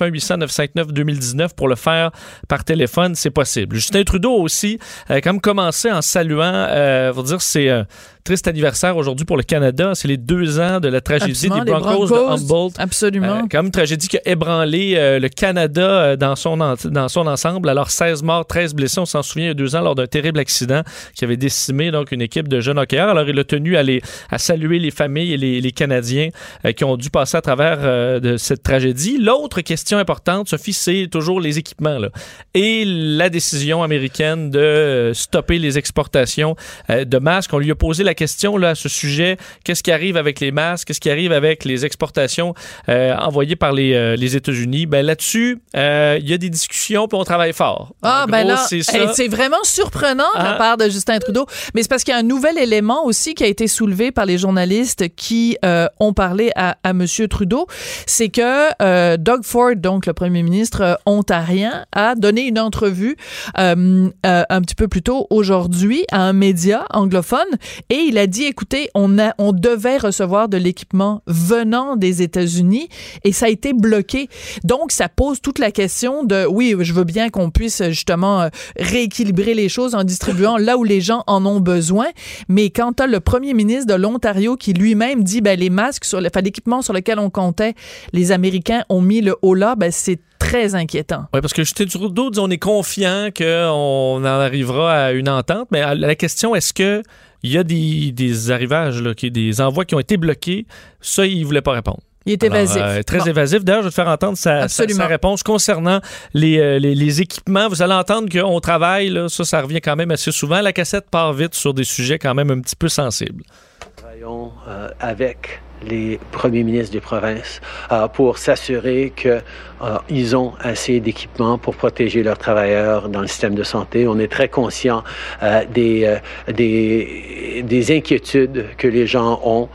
1-800-959-2019 0.00 1.54
pour 1.54 1.68
le 1.68 1.76
faire 1.76 2.10
par 2.48 2.64
téléphone, 2.64 3.14
c'est 3.14 3.30
possible. 3.30 3.76
Justin 3.76 4.02
Trudeau 4.02 4.32
aussi, 4.32 4.80
a 5.08 5.20
quand 5.20 5.34
même 5.34 5.40
commencé 5.40 5.88
en 5.92 6.02
saluant, 6.02 6.52
euh, 6.52 7.12
dire, 7.22 7.40
c'est... 7.40 7.68
Euh, 7.68 7.84
triste 8.28 8.46
anniversaire 8.46 8.94
aujourd'hui 8.98 9.24
pour 9.24 9.38
le 9.38 9.42
Canada. 9.42 9.92
C'est 9.94 10.06
les 10.06 10.18
deux 10.18 10.60
ans 10.60 10.80
de 10.80 10.88
la 10.88 11.00
tragédie 11.00 11.48
des 11.48 11.64
Broncos, 11.64 12.08
de 12.08 12.14
Humboldt. 12.14 12.78
Absolument. 12.78 13.26
Euh, 13.26 13.42
quand 13.50 13.58
même 13.58 13.66
une 13.66 13.72
tragédie 13.72 14.06
qui 14.06 14.18
a 14.18 14.20
ébranlé 14.26 14.96
euh, 14.96 15.18
le 15.18 15.30
Canada 15.30 15.88
euh, 15.88 16.16
dans, 16.16 16.36
son 16.36 16.58
dans 16.58 17.08
son 17.08 17.26
ensemble. 17.26 17.70
Alors, 17.70 17.90
16 17.90 18.22
morts, 18.22 18.46
13 18.46 18.74
blessés. 18.74 19.00
On 19.00 19.06
s'en 19.06 19.22
souvient 19.22 19.46
il 19.46 19.48
y 19.48 19.50
a 19.52 19.54
deux 19.54 19.74
ans 19.76 19.80
lors 19.80 19.94
d'un 19.94 20.06
terrible 20.06 20.40
accident 20.40 20.82
qui 21.14 21.24
avait 21.24 21.38
décimé 21.38 21.90
donc 21.90 22.12
une 22.12 22.20
équipe 22.20 22.48
de 22.48 22.60
jeunes 22.60 22.78
hockeyeurs. 22.78 23.08
Alors, 23.08 23.26
il 23.26 23.38
a 23.38 23.44
tenu 23.44 23.78
à, 23.78 23.82
les, 23.82 24.02
à 24.30 24.36
saluer 24.36 24.78
les 24.78 24.90
familles 24.90 25.32
et 25.32 25.38
les, 25.38 25.62
les 25.62 25.72
Canadiens 25.72 26.28
qui 26.76 26.84
ont 26.84 26.96
dû 26.96 27.10
passer 27.10 27.36
à 27.36 27.40
travers 27.40 28.20
de 28.20 28.36
cette 28.36 28.62
tragédie. 28.62 29.18
L'autre 29.18 29.60
question 29.60 29.98
importante, 29.98 30.48
Sophie, 30.48 30.72
c'est 30.72 31.08
toujours 31.10 31.40
les 31.40 31.58
équipements. 31.58 31.98
Là. 31.98 32.08
Et 32.54 32.84
la 32.86 33.28
décision 33.28 33.82
américaine 33.82 34.50
de 34.50 35.12
stopper 35.14 35.58
les 35.58 35.78
exportations 35.78 36.56
de 36.88 37.18
masques. 37.18 37.52
On 37.52 37.58
lui 37.58 37.70
a 37.70 37.74
posé 37.74 38.04
la 38.04 38.14
question 38.14 38.56
là, 38.56 38.70
à 38.70 38.74
ce 38.74 38.88
sujet. 38.88 39.36
Qu'est-ce 39.64 39.82
qui 39.82 39.92
arrive 39.92 40.16
avec 40.16 40.40
les 40.40 40.50
masques? 40.50 40.88
Qu'est-ce 40.88 41.00
qui 41.00 41.10
arrive 41.10 41.32
avec 41.32 41.64
les 41.64 41.84
exportations 41.84 42.54
euh, 42.88 43.14
envoyées 43.16 43.56
par 43.56 43.72
les, 43.72 43.94
euh, 43.94 44.16
les 44.16 44.36
États-Unis? 44.36 44.86
Ben, 44.86 45.04
là-dessus, 45.04 45.60
euh, 45.76 46.18
il 46.20 46.28
y 46.28 46.32
a 46.32 46.38
des 46.38 46.50
discussions 46.50 47.08
puis 47.08 47.18
on 47.18 47.24
travaille 47.24 47.52
fort. 47.52 47.94
Ah, 48.02 48.26
ben 48.28 48.44
là, 48.44 48.66
c'est 48.68 49.28
vraiment 49.28 49.62
surprenant 49.62 50.30
de 50.36 50.42
la 50.42 50.54
ah. 50.54 50.58
part 50.58 50.76
de 50.76 50.84
Justin 50.84 51.18
Trudeau. 51.18 51.46
Mais 51.74 51.82
c'est 51.82 51.88
parce 51.88 52.04
qu'il 52.04 52.12
y 52.12 52.16
a 52.16 52.20
un 52.20 52.22
nouvel 52.22 52.58
élément 52.58 53.04
aussi 53.04 53.34
qui 53.34 53.44
a 53.44 53.46
été 53.46 53.66
soulevé 53.68 54.12
par 54.12 54.26
les 54.26 54.38
journalistes 54.38 55.14
qui 55.14 55.56
ont 56.00 56.12
parlé 56.12 56.37
à, 56.56 56.76
à 56.82 56.90
M. 56.90 57.06
Trudeau. 57.28 57.66
C'est 58.06 58.28
que 58.28 59.16
Doug 59.16 59.44
Ford, 59.44 59.76
donc 59.76 60.06
le 60.06 60.12
premier 60.12 60.42
ministre 60.42 60.98
ontarien, 61.06 61.84
a 61.92 62.14
donné 62.14 62.46
une 62.46 62.58
entrevue 62.58 63.16
un 63.54 64.60
petit 64.62 64.74
peu 64.74 64.88
plus 64.88 65.02
tôt 65.02 65.26
aujourd'hui 65.30 66.04
à 66.10 66.22
un 66.22 66.32
média 66.32 66.86
anglophone 66.90 67.46
et 67.90 67.96
il 67.96 68.18
a 68.18 68.26
dit, 68.26 68.44
écoutez, 68.44 68.90
on, 68.94 69.18
a, 69.18 69.34
on 69.38 69.52
devait 69.52 69.98
recevoir 69.98 70.48
de 70.48 70.56
l'équipement 70.56 71.22
venant 71.26 71.96
des 71.96 72.22
États-Unis 72.22 72.88
et 73.24 73.32
ça 73.32 73.46
a 73.46 73.48
été 73.48 73.72
bloqué. 73.72 74.28
Donc, 74.64 74.92
ça 74.92 75.08
pose 75.08 75.40
toute 75.40 75.58
la 75.58 75.70
question 75.70 76.24
de, 76.24 76.46
oui, 76.46 76.74
je 76.80 76.92
veux 76.92 77.04
bien 77.04 77.28
qu'on 77.30 77.50
puisse 77.50 77.82
justement 77.88 78.42
euh, 78.42 78.48
rééquilibrer 78.78 79.54
les 79.54 79.68
choses 79.68 79.94
en 79.94 80.04
distribuant 80.04 80.56
là 80.56 80.76
où 80.76 80.84
les 80.84 81.00
gens 81.00 81.24
en 81.26 81.44
ont 81.46 81.60
besoin, 81.60 82.06
mais 82.48 82.70
quand 82.70 82.94
tu 82.94 83.02
as 83.02 83.06
le 83.06 83.20
premier 83.20 83.54
ministre 83.54 83.86
de 83.86 83.94
l'Ontario 83.94 84.56
qui 84.56 84.72
lui-même 84.72 85.24
dit, 85.24 85.40
ben, 85.40 85.58
les 85.58 85.70
masques, 85.70 86.04
sur 86.04 86.20
enfin, 86.30 86.40
l'équipement 86.40 86.82
sur 86.82 86.92
lequel 86.92 87.18
on 87.18 87.30
comptait, 87.30 87.74
les 88.12 88.32
Américains 88.32 88.84
ont 88.88 89.00
mis 89.00 89.20
le 89.20 89.36
haut 89.42 89.54
là, 89.54 89.74
ben, 89.76 89.90
c'est 89.90 90.20
très 90.38 90.74
inquiétant. 90.74 91.24
Oui, 91.34 91.40
parce 91.40 91.52
que 91.52 91.62
Justin 91.62 91.86
Trudeau 91.86 92.30
dit 92.30 92.38
on 92.38 92.50
est 92.50 92.58
confiant 92.58 93.28
qu'on 93.36 93.44
en 93.44 94.24
arrivera 94.24 95.06
à 95.06 95.12
une 95.12 95.28
entente, 95.28 95.68
mais 95.70 95.94
la 95.94 96.14
question, 96.14 96.54
est-ce 96.54 96.72
que 96.72 97.02
il 97.42 97.52
y 97.52 97.58
a 97.58 97.62
des, 97.62 98.10
des 98.12 98.50
arrivages, 98.50 99.00
là, 99.00 99.12
des 99.14 99.60
envois 99.60 99.84
qui 99.84 99.94
ont 99.94 100.00
été 100.00 100.16
bloqués? 100.16 100.66
Ça, 101.00 101.24
il 101.24 101.40
ne 101.40 101.44
voulait 101.44 101.62
pas 101.62 101.72
répondre. 101.72 102.00
Il 102.26 102.32
est 102.32 102.42
évasif. 102.42 102.82
Euh, 102.82 103.02
très 103.02 103.26
évasif. 103.28 103.64
D'ailleurs, 103.64 103.82
je 103.82 103.86
vais 103.86 103.90
te 103.90 103.94
faire 103.94 104.08
entendre 104.08 104.36
sa, 104.36 104.66
réponse 105.06 105.42
concernant 105.42 106.00
les, 106.34 106.58
euh, 106.58 106.78
les, 106.78 106.94
les, 106.94 107.20
équipements. 107.22 107.68
Vous 107.68 107.80
allez 107.80 107.94
entendre 107.94 108.28
qu'on 108.28 108.60
travaille, 108.60 109.08
là, 109.08 109.28
ça, 109.30 109.44
ça 109.44 109.62
revient 109.62 109.80
quand 109.80 109.96
même 109.96 110.10
assez 110.10 110.30
souvent. 110.30 110.60
La 110.60 110.74
cassette 110.74 111.08
part 111.10 111.32
vite 111.32 111.54
sur 111.54 111.72
des 111.72 111.84
sujets 111.84 112.18
quand 112.18 112.34
même 112.34 112.50
un 112.50 112.60
petit 112.60 112.76
peu 112.76 112.88
sensibles. 112.88 113.44
Nous 113.46 114.02
travaillons 114.02 114.52
euh, 114.68 114.88
avec 115.00 115.62
les 115.86 116.18
premiers 116.32 116.62
ministres 116.62 116.92
des 116.92 117.00
provinces 117.00 117.60
euh, 117.92 118.08
pour 118.08 118.38
s'assurer 118.38 119.12
qu'ils 119.14 119.42
euh, 119.82 120.36
ont 120.36 120.52
assez 120.60 121.00
d'équipements 121.00 121.58
pour 121.58 121.76
protéger 121.76 122.22
leurs 122.22 122.38
travailleurs 122.38 123.08
dans 123.08 123.20
le 123.20 123.26
système 123.26 123.54
de 123.54 123.62
santé. 123.62 124.06
On 124.08 124.18
est 124.18 124.30
très 124.30 124.48
conscient 124.48 125.02
euh, 125.42 125.64
des, 125.72 126.18
des, 126.52 127.62
des, 127.64 127.96
inquiétudes 127.96 128.66
que 128.76 128.88
les 128.88 129.06
gens 129.06 129.40
ont 129.44 129.68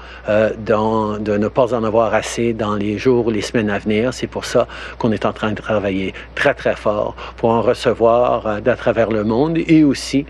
dans, 0.59 1.17
de 1.17 1.37
ne 1.37 1.47
pas 1.47 1.73
en 1.73 1.83
avoir 1.83 2.13
assez 2.13 2.53
dans 2.53 2.75
les 2.75 2.97
jours 2.97 3.27
ou 3.27 3.31
les 3.31 3.41
semaines 3.41 3.69
à 3.69 3.79
venir. 3.79 4.13
C'est 4.13 4.27
pour 4.27 4.45
ça 4.45 4.67
qu'on 4.99 5.11
est 5.11 5.25
en 5.25 5.33
train 5.33 5.51
de 5.51 5.61
travailler 5.61 6.13
très, 6.35 6.53
très 6.53 6.75
fort 6.75 7.15
pour 7.37 7.49
en 7.49 7.61
recevoir 7.61 8.61
d'à 8.61 8.75
travers 8.75 9.09
le 9.09 9.23
monde 9.23 9.57
et 9.57 9.83
aussi 9.83 10.25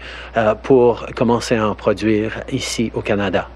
pour 0.64 1.06
commencer 1.16 1.56
à 1.56 1.68
en 1.68 1.76
produire 1.76 2.42
ici 2.52 2.92
au 2.94 3.02
Canada. 3.02 3.48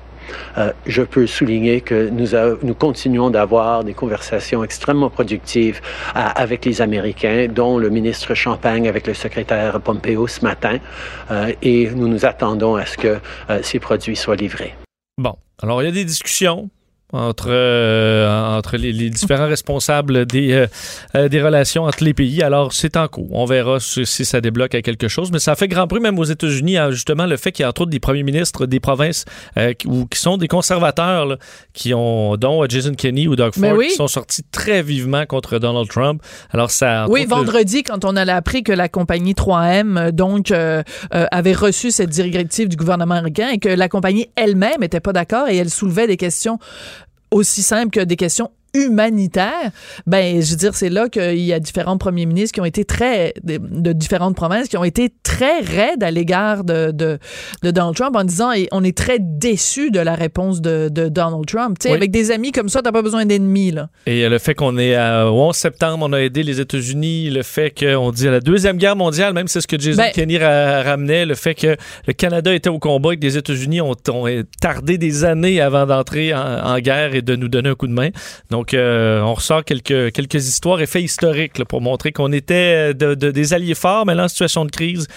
Euh, 0.58 0.72
je 0.86 1.02
peux 1.04 1.28
souligner 1.28 1.82
que 1.82 2.10
nous, 2.10 2.74
continuons 2.74 3.30
d'avoir 3.30 3.84
des 3.84 3.94
conversations 3.94 4.64
extrêmement 4.64 5.10
productives 5.10 5.82
euh, 6.16 6.20
avec 6.36 6.66
les 6.66 6.82
Américains, 6.82 7.48
dont 7.50 7.78
le 7.78 7.90
ministre 7.90 8.34
Champagne 8.34 8.88
avec 8.88 9.08
le 9.08 9.14
secrétaire 9.14 9.80
Pompeo 9.82 10.28
ce 10.28 10.42
matin, 10.42 10.78
euh, 11.32 11.52
et 11.62 11.90
nous 11.90 12.08
nous 12.08 12.26
attendons 12.26 12.76
à 12.76 12.86
ce 12.86 12.98
que 12.98 13.18
ces 13.62 13.80
produits 13.80 14.16
soient 14.16 14.36
livrés. 14.36 14.76
Bon, 15.18 15.36
alors 15.62 15.82
il 15.82 15.86
y 15.86 15.90
a 15.90 15.92
des 15.92 16.06
discussions 16.06 16.70
entre, 17.14 17.48
euh, 17.50 18.58
entre 18.58 18.76
les, 18.76 19.10
différents 19.10 19.48
responsables 19.48 20.26
des, 20.26 20.52
euh, 20.52 20.68
euh, 21.16 21.30
des 21.30 21.42
relations 21.42 21.84
entre 21.84 22.04
les 22.04 22.14
pays. 22.14 22.44
Alors, 22.44 22.74
c'est 22.74 22.98
en 22.98 23.08
cours. 23.08 23.30
On 23.32 23.46
verra 23.46 23.80
si, 23.80 24.06
ça 24.06 24.42
débloque 24.42 24.76
à 24.76 24.82
quelque 24.82 25.08
chose. 25.08 25.32
Mais 25.32 25.40
ça 25.40 25.56
fait 25.56 25.70
grand 25.70 25.88
bruit 25.88 26.02
même 26.02 26.20
aux 26.20 26.26
États-Unis, 26.26 26.78
hein, 26.78 26.92
justement, 26.92 27.26
le 27.26 27.38
fait 27.38 27.54
qu'il 27.54 27.64
y 27.64 27.66
a 27.66 27.70
entre 27.70 27.82
autres 27.82 27.92
des 27.92 28.02
premiers 28.02 28.24
ministres 28.24 28.66
des 28.66 28.80
provinces 28.80 29.24
qui, 29.80 29.88
ou 29.88 30.06
qui 30.06 30.20
sont 30.20 30.38
des 30.38 30.48
conservateurs, 30.48 31.38
qui 31.74 31.94
ont, 31.94 32.36
dont 32.36 32.66
Jason 32.68 32.94
Kenney 32.94 33.28
ou 33.28 33.36
Doug 33.36 33.54
Ford, 33.54 33.80
qui 33.80 33.92
sont 33.92 34.08
sortis 34.08 34.44
très 34.52 34.82
vivement 34.82 35.26
contre 35.26 35.60
Donald 35.60 35.88
Trump. 35.88 36.22
Alors, 36.52 36.72
ça. 36.72 37.06
Oui, 37.10 37.26
vendredi, 37.26 37.84
quand 37.84 38.04
on 38.04 38.16
a 38.18 38.34
appris 38.34 38.64
que 38.64 38.74
la 38.74 38.90
compagnie 38.90 39.34
3M, 39.34 40.12
donc, 40.12 40.52
avait 41.12 41.54
reçu 41.54 41.92
cette 41.92 42.10
directive 42.10 42.68
du 42.68 42.76
gouvernement 42.76 43.16
américain 43.16 43.50
et 43.54 43.60
que 43.60 43.70
la 43.70 43.88
compagnie 43.88 44.28
elle-même 44.36 44.82
n'était 44.82 45.00
pas 45.00 45.14
d'accord 45.14 45.48
et 45.48 45.56
elle 45.56 45.70
soulevait 45.70 46.08
des 46.08 46.18
questions 46.18 46.60
aussi 47.32 47.64
simple 47.64 47.92
que 47.92 48.00
des 48.00 48.16
questions 48.16 48.52
humanitaire, 48.74 49.72
ben, 50.06 50.42
je 50.42 50.52
veux 50.52 50.58
dire, 50.58 50.76
c'est 50.76 50.90
là 50.90 51.10
qu'il 51.10 51.40
y 51.40 51.54
a 51.54 51.60
différents 51.60 51.98
premiers 51.98 52.26
ministres 52.26 52.54
qui 52.54 52.62
ont 52.62 52.66
été 52.66 52.86
très, 52.86 53.34
de, 53.44 53.94
différentes 53.94 54.36
provinces, 54.36 54.68
qui 54.68 54.78
ont 54.78 54.84
été 54.84 55.14
très 55.24 55.60
raides 55.60 56.04
à 56.04 56.12
l'égard 56.12 56.64
de, 56.64 56.92
de, 56.92 57.20
Donald 57.64 57.96
Trump 57.96 58.16
en 58.16 58.24
disant, 58.24 58.52
et 58.52 58.68
on 58.72 58.84
est 58.84 58.98
très 58.98 59.18
déçus 59.20 59.92
de 59.92 60.00
la 60.00 60.16
réponse 60.16 60.62
de, 60.62 60.90
Donald 60.90 61.46
Trump. 61.46 61.78
Tu 61.80 61.88
sais, 61.88 61.94
avec 61.94 62.12
des 62.12 62.32
amis 62.32 62.52
comme 62.52 62.70
ça, 62.70 62.82
t'as 62.82 62.92
pas 62.92 63.02
besoin 63.02 63.26
d'ennemis, 63.26 63.72
là. 63.72 63.90
Et 64.06 64.28
le 64.28 64.38
fait 64.40 64.56
qu'on 64.56 64.78
est 64.78 64.96
au 64.98 65.48
11 65.48 65.56
septembre, 65.56 66.06
on 66.08 66.14
a 66.14 66.20
aidé 66.20 66.44
les 66.44 66.60
États-Unis, 66.60 67.30
le 67.30 67.44
fait 67.44 67.74
qu'on 67.78 68.12
dit 68.12 68.28
à 68.28 68.32
la 68.32 68.40
Deuxième 68.40 68.78
Guerre 68.78 68.96
mondiale, 68.96 69.34
même 69.34 69.48
c'est 69.48 69.62
ce 69.62 69.68
que 69.68 69.80
Jason 69.80 70.02
ben 70.02 70.12
Kenney 70.12 70.38
ramenait, 70.38 71.26
le 71.26 71.36
fait 71.36 71.56
que 71.56 71.76
le 72.06 72.14
Canada 72.14 72.54
était 72.54 72.70
au 72.70 72.80
combat 72.80 73.14
et 73.14 73.18
que 73.18 73.24
les 73.24 73.38
États-Unis 73.38 73.82
ont, 73.82 73.96
tardé 74.62 74.98
des 74.98 75.24
années 75.24 75.62
avant 75.62 75.86
d'entrer 75.86 76.34
en, 76.34 76.40
en, 76.40 76.80
guerre 76.80 77.16
et 77.16 77.22
de 77.22 77.36
nous 77.36 77.48
donner 77.48 77.70
un 77.70 77.76
coup 77.76 77.88
de 77.88 77.94
main. 77.94 78.10
Donc, 78.50 78.67
donc, 78.68 78.74
euh, 78.74 79.22
on 79.22 79.34
ressort 79.34 79.64
quelques, 79.64 80.34
histoires 80.34 80.82
et 80.82 80.88
faits 80.88 81.04
historiques 81.04 81.64
pour 81.64 81.80
montrer 81.80 82.12
qu'on 82.12 82.34
était 82.34 82.94
de, 82.94 83.14
des 83.14 83.54
alliés 83.54 83.76
forts, 83.76 84.06
mais 84.06 84.14
là, 84.14 84.26
en 84.26 84.28
situation 84.28 84.66
de 84.66 84.72
crise, 84.72 85.08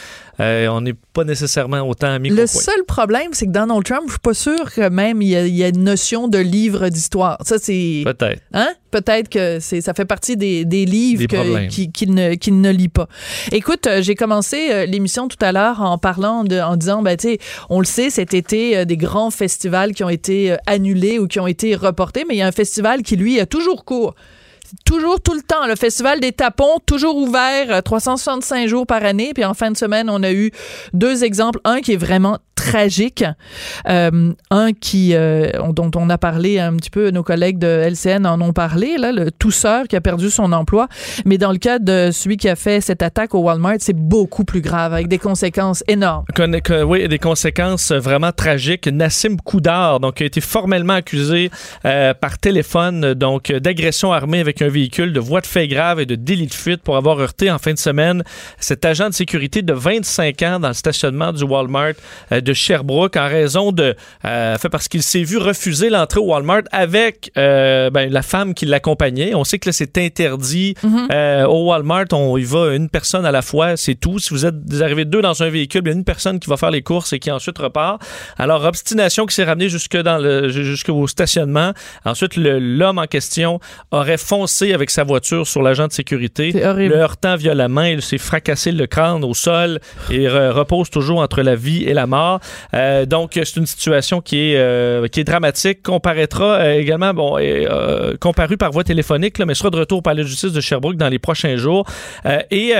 euh, 0.41 0.69
on 0.69 0.81
n'est 0.81 0.95
pas 0.95 1.25
nécessairement 1.25 1.81
autant 1.81 2.09
amis 2.09 2.31
Le 2.31 2.47
seul 2.47 2.85
problème, 2.87 3.29
c'est 3.33 3.47
que 3.47 3.51
Donald 3.53 3.85
Trump, 3.85 4.05
je 4.07 4.13
suis 4.13 4.21
pas 4.21 4.35
sûr 4.35 4.73
que 4.73 4.89
même 4.89 5.23
il 5.23 5.29
y 5.29 5.65
a, 5.65 5.69
une 5.69 5.85
notion 5.85 6.29
de 6.29 6.39
livre 6.39 6.89
d'histoire. 6.89 7.39
Ça, 7.45 7.59
c'est. 7.59 8.03
Peut-être. 8.05 8.43
Hein? 8.53 8.69
Peut-être 8.91 9.29
que 9.29 9.61
c'est, 9.61 9.81
ça 9.81 9.95
fait 9.95 10.05
partie 10.05 10.37
des, 10.37 10.65
livres 10.65 11.27
qu'il, 11.69 12.15
ne, 12.15 12.51
ne 12.51 12.71
lit 12.71 12.89
pas. 12.89 13.07
Écoute, 13.53 13.87
euh, 13.87 14.03
j'ai 14.03 14.15
commencé 14.15 14.87
l'émission 14.87 15.29
tout 15.29 15.39
à 15.41 15.53
l'heure 15.53 15.81
en 15.81 15.99
parlant, 15.99 16.43
de, 16.45 16.59
en 16.59 16.77
disant, 16.77 17.03
ben, 17.03 17.17
tu 17.17 17.39
on 17.69 17.79
le 17.79 17.87
sait, 17.87 18.11
cet 18.11 18.35
été, 18.35 18.85
des 18.87 18.97
grands 18.97 19.31
festivals 19.31 19.93
qui 19.93 20.03
ont 20.03 20.09
été 20.09 20.57
annulés 20.67 21.19
ou 21.19 21.29
qui 21.29 21.39
ont 21.39 21.47
été 21.47 21.77
reportés, 21.77 22.25
mais 22.27 22.35
il 22.35 22.39
y 22.39 22.43
a 22.43 22.47
un 22.47 22.53
festival 22.53 23.03
qui, 23.03 23.17
lui, 23.17 23.39
a 23.39 23.47
toujours 23.47 23.85
cours 23.85 24.15
toujours 24.85 25.21
tout 25.21 25.35
le 25.35 25.43
temps. 25.43 25.67
Le 25.67 25.77
Festival 25.77 26.21
des 26.21 26.33
Tapons, 26.33 26.79
toujours 26.87 27.17
ouvert 27.17 27.83
365 27.83 28.69
jours 28.69 28.87
par 28.87 29.05
année. 29.05 29.33
Puis 29.35 29.45
en 29.45 29.55
fin 29.55 29.71
de 29.71 29.77
semaine, 29.77 30.11
on 30.11 30.23
a 30.23 30.33
eu 30.33 30.51
deux 30.93 31.25
exemples. 31.25 31.61
Un 31.65 31.81
qui 31.81 31.93
est 31.93 31.97
vraiment 31.97 32.39
tragique. 32.61 33.25
Euh, 33.89 34.33
un 34.51 34.73
qui, 34.73 35.15
euh, 35.15 35.51
dont 35.73 35.91
on 35.97 36.11
a 36.11 36.19
parlé 36.19 36.59
un 36.59 36.77
petit 36.77 36.91
peu, 36.91 37.11
nos 37.11 37.23
collègues 37.23 37.59
de 37.59 37.67
LCN 37.67 38.27
en 38.27 38.41
ont 38.41 38.53
parlé, 38.53 38.97
le 38.99 39.31
tousseur 39.31 39.89
qui 39.89 39.97
a 39.97 40.01
perdu 40.01 40.31
son 40.31 40.53
emploi. 40.53 40.89
Mais 41.25 41.39
dans 41.39 41.53
le 41.53 41.59
cas 41.59 41.79
de 41.79 42.11
celui 42.13 42.37
qui 42.37 42.49
a 42.49 42.57
fait 42.57 42.81
cette 42.81 43.03
attaque 43.03 43.35
au 43.35 43.41
Walmart, 43.41 43.77
c'est 43.79 43.97
beaucoup 43.97 44.45
plus 44.45 44.61
grave, 44.61 44.93
avec 44.93 45.09
des 45.09 45.19
conséquences 45.19 45.83
énormes. 45.89 46.25
oui, 46.87 47.09
des 47.09 47.19
conséquences 47.19 47.93
vraiment 47.93 48.33
tragiques. 48.33 48.87
Nassim 48.89 49.37
Koudar, 49.37 50.01
donc, 50.01 50.21
a 50.21 50.25
été 50.25 50.41
formellement 50.41 50.95
accusé 50.95 51.51
euh, 51.85 52.15
par 52.15 52.39
téléphone 52.39 53.15
donc 53.15 53.53
d'agression 53.53 54.13
armée 54.13 54.41
avec 54.41 54.63
un 54.63 54.69
véhicule, 54.69 55.13
de 55.13 55.21
voie 55.21 55.41
de 55.41 55.47
fait 55.47 55.69
grave 55.69 56.01
et 56.01 56.07
de 56.07 56.15
délit 56.15 56.47
de 56.47 56.55
fuite 56.55 56.83
pour 56.83 56.97
avoir 56.97 57.19
heurté 57.19 57.51
en 57.51 57.59
fin 57.59 57.73
de 57.73 57.79
semaine 57.79 58.23
cet 58.59 58.85
agent 58.85 59.09
de 59.09 59.15
sécurité 59.15 59.63
de 59.63 59.73
25 59.73 60.43
ans 60.43 60.61
dans 60.61 60.69
le 60.69 60.75
stationnement 60.75 61.33
du 61.33 61.45
Walmart 61.45 61.93
de 62.31 62.50
de 62.51 62.55
Sherbrooke 62.55 63.17
en 63.17 63.29
raison 63.29 63.71
de. 63.73 63.95
Euh, 64.25 64.59
fait 64.59 64.69
parce 64.69 64.89
qu'il 64.89 65.03
s'est 65.03 65.23
vu 65.23 65.39
refuser 65.39 65.89
l'entrée 65.89 66.21
au 66.21 66.25
Walmart 66.25 66.63
avec 66.73 67.31
euh, 67.39 67.91
ben, 67.91 68.11
la 68.11 68.23
femme 68.23 68.55
qui 68.55 68.67
l'accompagnait. 68.67 69.35
On 69.35 69.45
sait 69.45 69.59
que 69.59 69.69
là, 69.69 69.73
c'est 69.73 69.97
interdit. 69.99 70.75
Mhm. 70.83 71.09
Euh, 71.13 71.47
au 71.47 71.69
Walmart, 71.69 72.07
on 72.13 72.37
y 72.37 72.43
va 72.43 72.75
une 72.75 72.89
personne 72.89 73.25
à 73.25 73.31
la 73.31 73.43
fois, 73.43 73.77
c'est 73.77 73.95
tout. 73.95 74.19
Si 74.19 74.31
vous 74.31 74.47
êtes 74.47 74.55
arrivés 74.81 75.05
deux 75.05 75.23
dans 75.23 75.43
un 75.43 75.49
véhicule, 75.49 75.83
il 75.85 75.89
y 75.89 75.91
a 75.91 75.95
une 75.95 76.05
personne 76.05 76.41
qui 76.41 76.51
va 76.51 76.57
faire 76.57 76.71
les 76.71 76.83
courses 76.83 77.13
et 77.13 77.19
qui 77.21 77.31
ensuite 77.31 77.59
repart. 77.59 78.03
Alors, 78.37 78.65
obstination 78.65 79.27
qui 79.27 79.35
s'est 79.35 79.45
ramenée 79.45 79.69
jusque 79.69 79.97
dans 79.97 80.19
le 80.19 80.49
jusqu'au 80.49 81.07
stationnement. 81.07 81.73
Ensuite, 82.05 82.37
l'homme 82.37 82.99
en 82.99 83.07
question 83.07 83.61
aurait 83.93 84.19
foncé 84.19 84.75
avec 84.75 84.91
sa 84.91 85.05
voiture 85.05 85.47
sur 85.47 85.63
l'agent 85.63 85.87
de 85.87 85.93
sécurité, 85.93 86.51
le 86.53 86.97
heurtant 86.97 87.37
violemment. 87.37 87.83
Il 87.83 88.03
s'est 88.03 88.19
fracassé 88.19 88.73
le 88.73 88.87
crâne 88.87 89.25
au 89.25 89.35
sol 89.35 89.79
et 90.11 90.29
repose 90.29 90.91
toujours 90.91 91.21
entre 91.21 91.43
la 91.43 91.55
vie 91.55 91.85
et 91.85 91.95
la 91.95 92.07
mort. 92.07 92.40
Euh, 92.75 93.07
donc, 93.07 93.33
c'est 93.35 93.57
une 93.57 93.67
situation 93.67 94.21
qui 94.21 94.53
est, 94.53 94.57
euh, 94.57 95.07
qui 95.09 95.21
est 95.21 95.25
dramatique, 95.25 95.83
qu'on 95.83 96.01
paraîtra 96.01 96.55
euh, 96.55 96.79
également, 96.79 97.15
bon, 97.15 97.39
comparu 98.21 98.57
par 98.57 98.71
voie 98.71 98.85
téléphonique, 98.85 99.39
mais 99.39 99.55
sera 99.55 99.71
de 99.71 99.77
retour 99.77 99.99
au 99.99 100.03
palais 100.03 100.23
de 100.23 100.29
justice 100.29 100.53
de 100.53 100.61
Sherbrooke 100.61 100.97
dans 100.97 101.09
les 101.09 101.19
prochains 101.19 101.57
jours. 101.57 101.87
et 102.51 102.75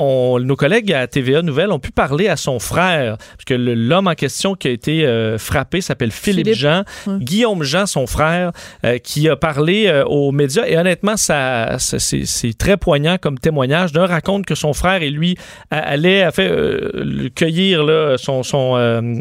nos 0.00 0.54
collègues 0.54 0.92
à 0.92 1.08
TVA 1.08 1.42
Nouvelle 1.42 1.72
ont 1.72 1.80
pu 1.80 1.90
parler 1.90 2.28
à 2.28 2.36
son 2.36 2.60
frère, 2.60 3.16
parce 3.18 3.44
que 3.44 3.54
l'homme 3.54 4.06
en 4.06 4.14
question 4.14 4.54
qui 4.54 4.68
a 4.68 4.70
été 4.70 5.04
euh, 5.04 5.38
frappé 5.38 5.80
s'appelle 5.80 6.12
Philippe, 6.12 6.54
Jean. 6.54 6.84
Guillaume 7.08 7.64
Jean, 7.64 7.86
son 7.86 8.06
frère, 8.06 8.52
euh, 8.84 8.98
qui 8.98 9.28
a 9.28 9.34
parlé 9.34 9.86
euh, 9.86 10.04
aux 10.04 10.30
médias. 10.30 10.66
Et 10.66 10.78
honnêtement, 10.78 11.16
ça, 11.16 11.78
c'est 11.78 12.56
très 12.56 12.76
poignant 12.76 13.16
comme 13.20 13.38
témoignage. 13.38 13.92
D'un 13.92 14.06
raconte 14.06 14.46
que 14.46 14.54
son 14.54 14.72
frère 14.72 15.02
et 15.02 15.10
lui 15.10 15.36
allaient 15.70 16.30
fait, 16.30 16.52
cueillir 17.34 17.82
là, 17.82 18.16
son, 18.18 18.42
son 18.42 19.20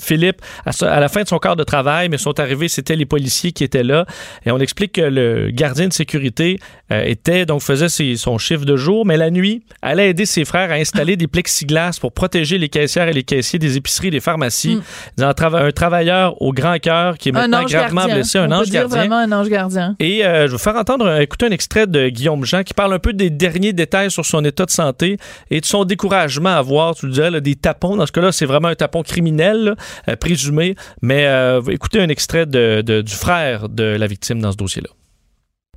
Philippe 0.00 0.42
à, 0.66 1.00
la 1.00 1.08
fin 1.08 1.22
de 1.22 1.28
son 1.28 1.38
quart 1.38 1.56
de 1.56 1.64
travail, 1.64 2.08
mais 2.08 2.18
sont 2.18 2.40
arrivés, 2.40 2.68
c'était 2.68 2.96
les 2.96 3.06
policiers 3.06 3.52
qui 3.52 3.62
étaient 3.62 3.84
là. 3.84 4.06
Et 4.46 4.50
on 4.50 4.58
explique 4.58 4.92
que 4.92 5.02
le 5.02 5.50
gardien 5.50 5.88
de 5.88 5.92
sécurité 5.92 6.58
était, 6.90 7.46
donc 7.46 7.62
faisait 7.62 7.88
son 8.16 8.38
chiffre 8.38 8.64
de 8.64 8.76
jour, 8.76 9.06
mais 9.06 9.16
la 9.16 9.30
nuit, 9.30 9.62
allait 9.92 10.10
aider 10.10 10.26
ses 10.26 10.44
frères 10.44 10.70
à 10.70 10.74
installer 10.74 11.16
des 11.16 11.26
plexiglas 11.26 11.98
pour 12.00 12.12
protéger 12.12 12.58
les 12.58 12.68
caissières 12.68 13.08
et 13.08 13.12
les 13.12 13.22
caissiers 13.22 13.58
des 13.58 13.76
épiceries 13.76 14.08
et 14.08 14.10
des 14.10 14.20
pharmacies. 14.20 14.80
Mm. 15.18 15.22
Un, 15.22 15.72
travailleur 15.72 16.40
au 16.42 16.52
grand 16.52 16.78
cœur 16.78 17.18
qui 17.18 17.28
est 17.28 17.32
maintenant 17.32 17.64
gravement 17.64 18.04
blessé, 18.06 18.38
un 18.38 18.50
ange 18.50 18.70
gardien. 18.70 18.96
vraiment 18.96 19.18
un 19.18 19.32
ange 19.32 19.48
gardien. 19.48 19.96
Et 20.00 20.24
euh, 20.24 20.46
je 20.46 20.52
vais 20.52 20.58
faire 20.58 20.76
entendre, 20.76 21.20
écouter 21.20 21.46
un 21.46 21.50
extrait 21.50 21.86
de 21.86 22.08
Guillaume 22.08 22.44
Jean 22.44 22.62
qui 22.62 22.74
parle 22.74 22.92
un 22.92 22.98
peu 22.98 23.12
des 23.12 23.30
derniers 23.30 23.72
détails 23.72 24.10
sur 24.10 24.24
son 24.24 24.44
état 24.44 24.64
de 24.64 24.70
santé 24.70 25.16
et 25.50 25.60
de 25.60 25.66
son 25.66 25.84
découragement 25.84 26.50
à 26.50 26.62
voir, 26.62 26.94
tu 26.94 27.06
le 27.06 27.12
disais, 27.12 27.40
des 27.40 27.54
tapons. 27.54 27.96
Dans 27.96 28.06
ce 28.06 28.12
cas-là, 28.12 28.32
c'est 28.32 28.46
vraiment 28.46 28.68
un 28.68 28.74
tapon 28.74 29.02
criminel, 29.02 29.74
euh, 30.08 30.16
présumé. 30.16 30.74
Mais 31.02 31.26
euh, 31.26 31.60
écoutez 31.68 32.00
un 32.00 32.08
extrait 32.08 32.46
du 32.46 33.14
frère 33.14 33.68
de 33.68 33.84
la 33.84 34.06
victime 34.06 34.40
dans 34.40 34.52
ce 34.52 34.56
dossier-là. 34.56 34.90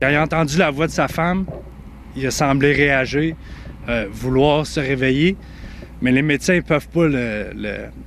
Il 0.01 0.15
a 0.15 0.21
entendu 0.21 0.57
la 0.57 0.71
voix 0.71 0.87
de 0.87 0.91
sa 0.91 1.07
femme. 1.07 1.45
Il 2.15 2.25
a 2.25 2.31
semblé 2.31 2.73
réagir. 2.73 3.35
Euh, 3.87 4.07
vouloir 4.11 4.65
se 4.65 4.79
réveiller, 4.79 5.37
mais 6.01 6.11
les 6.11 6.23
médecins 6.23 6.55
ne 6.55 6.61
peuvent 6.61 6.87
pas 6.87 7.07
le, 7.07 7.51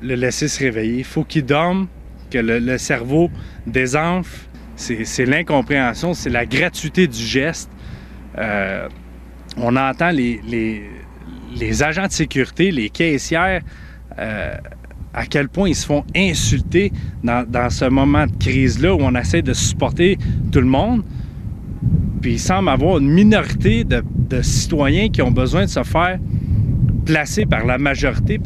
laisser 0.03 0.49
se 0.49 0.59
réveiller. 0.59 0.99
Il 0.99 1.05
faut 1.05 1.23
qu'il 1.23 1.45
dorme, 1.45 1.87
que 2.31 2.39
le, 2.39 2.79
cerveau 2.79 3.31
désenfle. 3.65 4.49
C'est 4.75 5.25
l'incompréhension, 5.25 6.15
c'est 6.15 6.31
la 6.31 6.47
gratuité 6.47 7.07
du 7.07 7.23
geste. 7.23 7.71
Euh, 8.39 8.89
on 9.57 9.77
entend 9.77 10.11
les, 10.11 10.41
agents 11.81 12.07
de 12.07 12.13
sécurité, 12.13 12.73
les 12.73 12.91
caissières, 12.91 13.63
euh, 14.19 14.55
à 15.15 15.27
quel 15.27 15.49
point 15.49 15.69
ils 15.69 15.77
se 15.77 15.87
font 15.87 16.05
insulter 16.15 16.93
dans, 17.23 17.49
dans 17.49 17.71
ce 17.71 17.85
moment 17.85 18.27
de 18.27 18.37
crise-là 18.37 18.95
où 18.95 18.99
on 19.01 19.15
essaie 19.15 19.43
de 19.43 19.53
supporter 19.53 20.19
tout 20.51 20.61
le 20.61 20.67
monde. 20.67 21.05
Puis 22.21 22.33
il 22.33 22.39
semble 22.39 22.69
avoir 22.69 22.99
une 22.99 23.09
minorité 23.09 23.85
de, 23.85 24.03
de 24.29 24.43
citoyens 24.43 25.09
qui 25.09 25.23
ont 25.23 25.31
besoin 25.31 25.65
de 25.65 25.71
se 25.71 25.83
faire 25.83 26.19
placer 27.05 27.47
par 27.47 27.65
la 27.65 27.79
majorité. 27.79 28.41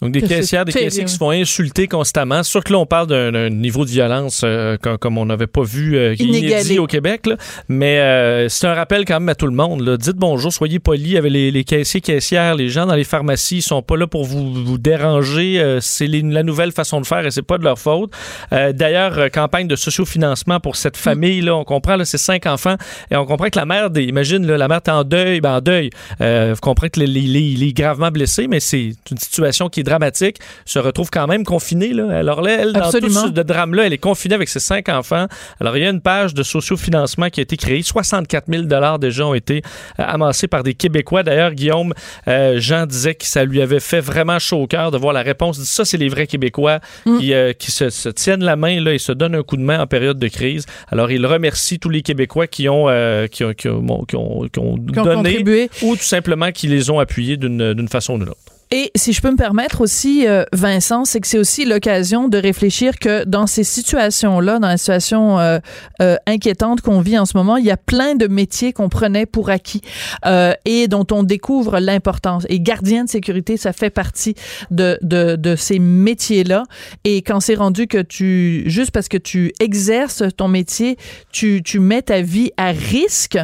Donc, 0.00 0.12
des 0.12 0.22
caissières, 0.22 0.64
des 0.64 0.72
caissiers 0.72 1.04
qui 1.04 1.12
se 1.12 1.18
font 1.18 1.30
insulter 1.30 1.88
constamment. 1.88 2.44
Sûr 2.44 2.62
que 2.62 2.72
là, 2.72 2.78
on 2.78 2.86
parle 2.86 3.08
d'un 3.08 3.50
niveau 3.50 3.84
de 3.84 3.90
violence 3.90 4.42
euh, 4.44 4.76
comme, 4.76 5.18
on 5.18 5.26
n'avait 5.26 5.48
pas 5.48 5.64
vu 5.64 5.96
euh, 5.96 6.14
inédit 6.20 6.78
au 6.78 6.86
Québec. 6.86 7.26
Là. 7.26 7.36
Mais 7.68 7.98
euh, 7.98 8.48
c'est 8.48 8.68
un 8.68 8.74
rappel 8.74 9.04
quand 9.04 9.18
même 9.18 9.30
à 9.30 9.34
tout 9.34 9.46
le 9.46 9.52
monde. 9.54 9.80
Là. 9.80 9.96
Dites 9.96 10.14
bonjour, 10.14 10.52
soyez 10.52 10.78
polis 10.78 11.16
avec 11.16 11.32
les, 11.32 11.50
les, 11.50 11.64
caissiers, 11.64 12.00
caissières. 12.00 12.54
Les 12.54 12.68
gens 12.68 12.86
dans 12.86 12.94
les 12.94 13.02
pharmacies 13.02 13.56
ils 13.56 13.62
sont 13.62 13.82
pas 13.82 13.96
là 13.96 14.06
pour 14.06 14.24
vous, 14.24 14.64
vous 14.64 14.78
déranger. 14.78 15.58
Euh, 15.58 15.80
c'est 15.80 16.06
la 16.06 16.44
nouvelle 16.44 16.70
façon 16.70 17.00
de 17.00 17.06
faire 17.06 17.26
et 17.26 17.32
c'est 17.32 17.42
pas 17.42 17.58
de 17.58 17.64
leur 17.64 17.80
faute. 17.80 18.12
Euh, 18.52 18.72
D'ailleurs, 18.72 19.32
campagne 19.32 19.66
de 19.66 19.74
sociofinancement 19.74 20.60
pour 20.60 20.76
cette 20.76 20.96
famille. 20.96 21.40
là 21.40 21.56
On 21.56 21.64
comprend, 21.64 21.96
là, 21.96 22.04
c'est 22.04 22.18
cinq 22.18 22.46
enfants. 22.46 22.76
Et 23.10 23.16
on 23.16 23.26
comprend 23.26 23.48
que 23.48 23.58
la 23.58 23.66
mère, 23.66 23.90
des, 23.90 24.04
imagine, 24.04 24.46
là, 24.46 24.56
la 24.58 24.68
mère 24.68 24.80
est 24.86 24.90
en 24.90 25.02
deuil. 25.02 25.40
Ben, 25.40 25.56
en 25.56 25.60
deuil. 25.60 25.90
vous 26.20 26.60
comprenez 26.62 26.90
que 26.90 27.00
les, 27.00 27.06
les, 27.06 27.56
les, 27.56 27.72
gravement 27.72 28.12
blessés, 28.12 28.46
mais 28.46 28.60
c'est 28.60 28.92
une 29.10 29.18
situation 29.18 29.68
qui 29.68 29.80
est 29.80 29.87
dramatique, 29.88 30.38
se 30.64 30.78
retrouve 30.78 31.10
quand 31.10 31.26
même 31.26 31.44
confinée. 31.44 31.92
Là. 31.92 32.18
Alors 32.18 32.42
là, 32.42 32.58
elle, 32.60 32.72
dans 32.72 32.90
tout 32.90 33.08
ce 33.08 33.28
drame-là, 33.28 33.86
elle 33.86 33.92
est 33.92 33.98
confinée 33.98 34.34
avec 34.34 34.48
ses 34.48 34.60
cinq 34.60 34.88
enfants. 34.88 35.26
Alors, 35.60 35.76
il 35.76 35.82
y 35.82 35.86
a 35.86 35.90
une 35.90 36.00
page 36.00 36.34
de 36.34 36.42
sociofinancement 36.42 37.30
qui 37.30 37.40
a 37.40 37.42
été 37.42 37.56
créée. 37.56 37.82
64 37.82 38.46
000 38.48 38.64
déjà 38.98 39.26
ont 39.26 39.34
été 39.34 39.62
euh, 39.98 40.04
amassés 40.06 40.48
par 40.48 40.62
des 40.62 40.74
Québécois. 40.74 41.22
D'ailleurs, 41.22 41.52
Guillaume 41.52 41.94
euh, 42.26 42.60
Jean 42.60 42.86
disait 42.86 43.14
que 43.14 43.24
ça 43.24 43.44
lui 43.44 43.60
avait 43.60 43.80
fait 43.80 44.00
vraiment 44.00 44.38
chaud 44.38 44.62
au 44.62 44.66
cœur 44.66 44.90
de 44.90 44.98
voir 44.98 45.12
la 45.12 45.22
réponse. 45.22 45.62
Ça, 45.62 45.84
c'est 45.84 45.96
les 45.96 46.08
vrais 46.08 46.26
Québécois 46.26 46.80
mm. 47.06 47.18
qui, 47.18 47.34
euh, 47.34 47.52
qui 47.52 47.70
se, 47.70 47.90
se, 47.90 48.08
tiennent 48.08 48.44
la 48.44 48.56
main 48.56 48.80
là, 48.80 48.94
et 48.94 48.98
se 48.98 49.12
donnent 49.12 49.34
un 49.34 49.42
coup 49.42 49.56
de 49.56 49.62
main 49.62 49.80
en 49.80 49.86
période 49.86 50.18
de 50.18 50.28
crise. 50.28 50.66
Alors, 50.88 51.10
il 51.10 51.24
remercie 51.26 51.78
tous 51.78 51.88
les 51.88 52.02
Québécois 52.02 52.46
qui 52.46 52.68
ont, 52.68 52.88
euh, 52.88 53.26
qui 53.26 53.44
ont, 53.44 53.52
qui 53.52 53.68
ont, 53.68 54.04
qui 54.04 54.16
ont, 54.16 54.48
qui 54.48 54.58
ont 54.58 54.76
donné 54.76 55.14
contribué. 55.14 55.70
ou 55.82 55.96
tout 55.96 56.02
simplement 56.02 56.52
qui 56.52 56.66
les 56.66 56.90
ont 56.90 56.98
appuyés 56.98 57.36
d'une 57.36 57.88
façon 57.88 58.14
ou 58.14 58.18
d'une 58.18 58.28
autre. 58.30 58.47
Et 58.70 58.90
si 58.94 59.14
je 59.14 59.22
peux 59.22 59.30
me 59.30 59.36
permettre 59.36 59.80
aussi, 59.80 60.26
euh, 60.26 60.44
Vincent, 60.52 61.06
c'est 61.06 61.20
que 61.20 61.26
c'est 61.26 61.38
aussi 61.38 61.64
l'occasion 61.64 62.28
de 62.28 62.36
réfléchir 62.36 62.98
que 62.98 63.24
dans 63.24 63.46
ces 63.46 63.64
situations-là, 63.64 64.58
dans 64.58 64.68
la 64.68 64.76
situation 64.76 65.38
euh, 65.38 65.58
euh, 66.02 66.16
inquiétante 66.26 66.82
qu'on 66.82 67.00
vit 67.00 67.18
en 67.18 67.24
ce 67.24 67.36
moment, 67.36 67.56
il 67.56 67.64
y 67.64 67.70
a 67.70 67.78
plein 67.78 68.14
de 68.14 68.26
métiers 68.26 68.74
qu'on 68.74 68.90
prenait 68.90 69.24
pour 69.24 69.48
acquis 69.48 69.80
euh, 70.26 70.52
et 70.66 70.86
dont 70.86 71.06
on 71.12 71.22
découvre 71.22 71.78
l'importance. 71.80 72.44
Et 72.50 72.60
gardien 72.60 73.04
de 73.04 73.08
sécurité, 73.08 73.56
ça 73.56 73.72
fait 73.72 73.88
partie 73.88 74.34
de, 74.70 74.98
de, 75.00 75.36
de 75.36 75.56
ces 75.56 75.78
métiers-là. 75.78 76.64
Et 77.04 77.22
quand 77.22 77.40
c'est 77.40 77.54
rendu 77.54 77.86
que 77.86 78.02
tu, 78.02 78.64
juste 78.66 78.90
parce 78.90 79.08
que 79.08 79.16
tu 79.16 79.52
exerces 79.60 80.22
ton 80.36 80.48
métier, 80.48 80.98
tu, 81.32 81.62
tu 81.62 81.78
mets 81.78 82.02
ta 82.02 82.20
vie 82.20 82.50
à 82.58 82.72
risque, 82.72 83.38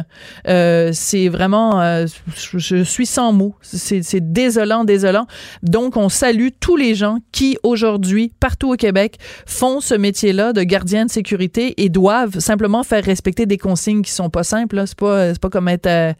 euh, 0.47 0.91
c'est 0.93 1.29
vraiment, 1.29 2.05
je, 2.05 2.57
je 2.59 2.83
suis 2.83 3.07
sans 3.07 3.31
mots. 3.31 3.55
C'est 3.61 4.31
désolant, 4.31 4.83
désolant 4.83 5.14
donc, 5.63 5.97
on 5.97 6.09
salue 6.09 6.49
tous 6.59 6.77
les 6.77 6.95
gens 6.95 7.17
qui, 7.31 7.57
aujourd'hui, 7.63 8.31
partout 8.39 8.73
au 8.73 8.75
Québec, 8.75 9.17
font 9.45 9.79
ce 9.79 9.95
métier-là 9.95 10.53
de 10.53 10.63
gardien 10.63 11.05
de 11.05 11.11
sécurité 11.11 11.73
et 11.83 11.89
doivent 11.89 12.39
simplement 12.39 12.83
faire 12.83 13.03
respecter 13.03 13.45
des 13.45 13.57
consignes 13.57 14.01
qui 14.01 14.11
sont 14.11 14.29
pas 14.29 14.43
simples. 14.43 14.83
C'est 14.85 14.97
pas, 14.97 15.33
pas 15.35 15.49
comme 15.49 15.67
être 15.67 15.87
euh, 15.87 16.13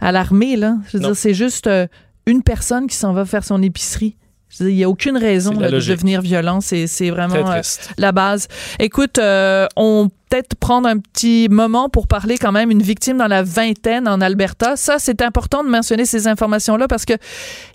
à, 0.00 0.12
l'armée. 0.12 0.56
Là. 0.56 0.76
Je 0.88 0.98
veux 0.98 1.04
dire, 1.04 1.16
c'est 1.16 1.34
juste 1.34 1.66
euh, 1.66 1.86
une 2.26 2.42
personne 2.42 2.86
qui 2.86 2.96
s'en 2.96 3.12
va 3.12 3.24
faire 3.24 3.44
son 3.44 3.62
épicerie. 3.62 4.16
Il 4.60 4.66
n'y 4.66 4.84
a 4.84 4.88
aucune 4.88 5.16
raison 5.16 5.52
de 5.52 5.68
devenir 5.68 6.20
violent. 6.20 6.60
C'est 6.60 7.10
vraiment 7.10 7.52
euh, 7.52 7.62
la 7.96 8.12
base. 8.12 8.48
Écoute, 8.78 9.18
on 9.18 10.10
peut-être 10.32 10.54
prendre 10.54 10.88
un 10.88 10.98
petit 10.98 11.48
moment 11.50 11.90
pour 11.90 12.06
parler 12.06 12.38
quand 12.38 12.52
même 12.52 12.70
une 12.70 12.82
victime 12.82 13.18
dans 13.18 13.26
la 13.26 13.42
vingtaine 13.42 14.08
en 14.08 14.22
Alberta. 14.22 14.76
Ça, 14.76 14.96
c'est 14.98 15.20
important 15.20 15.62
de 15.62 15.68
mentionner 15.68 16.06
ces 16.06 16.26
informations-là 16.26 16.88
parce 16.88 17.04
que 17.04 17.12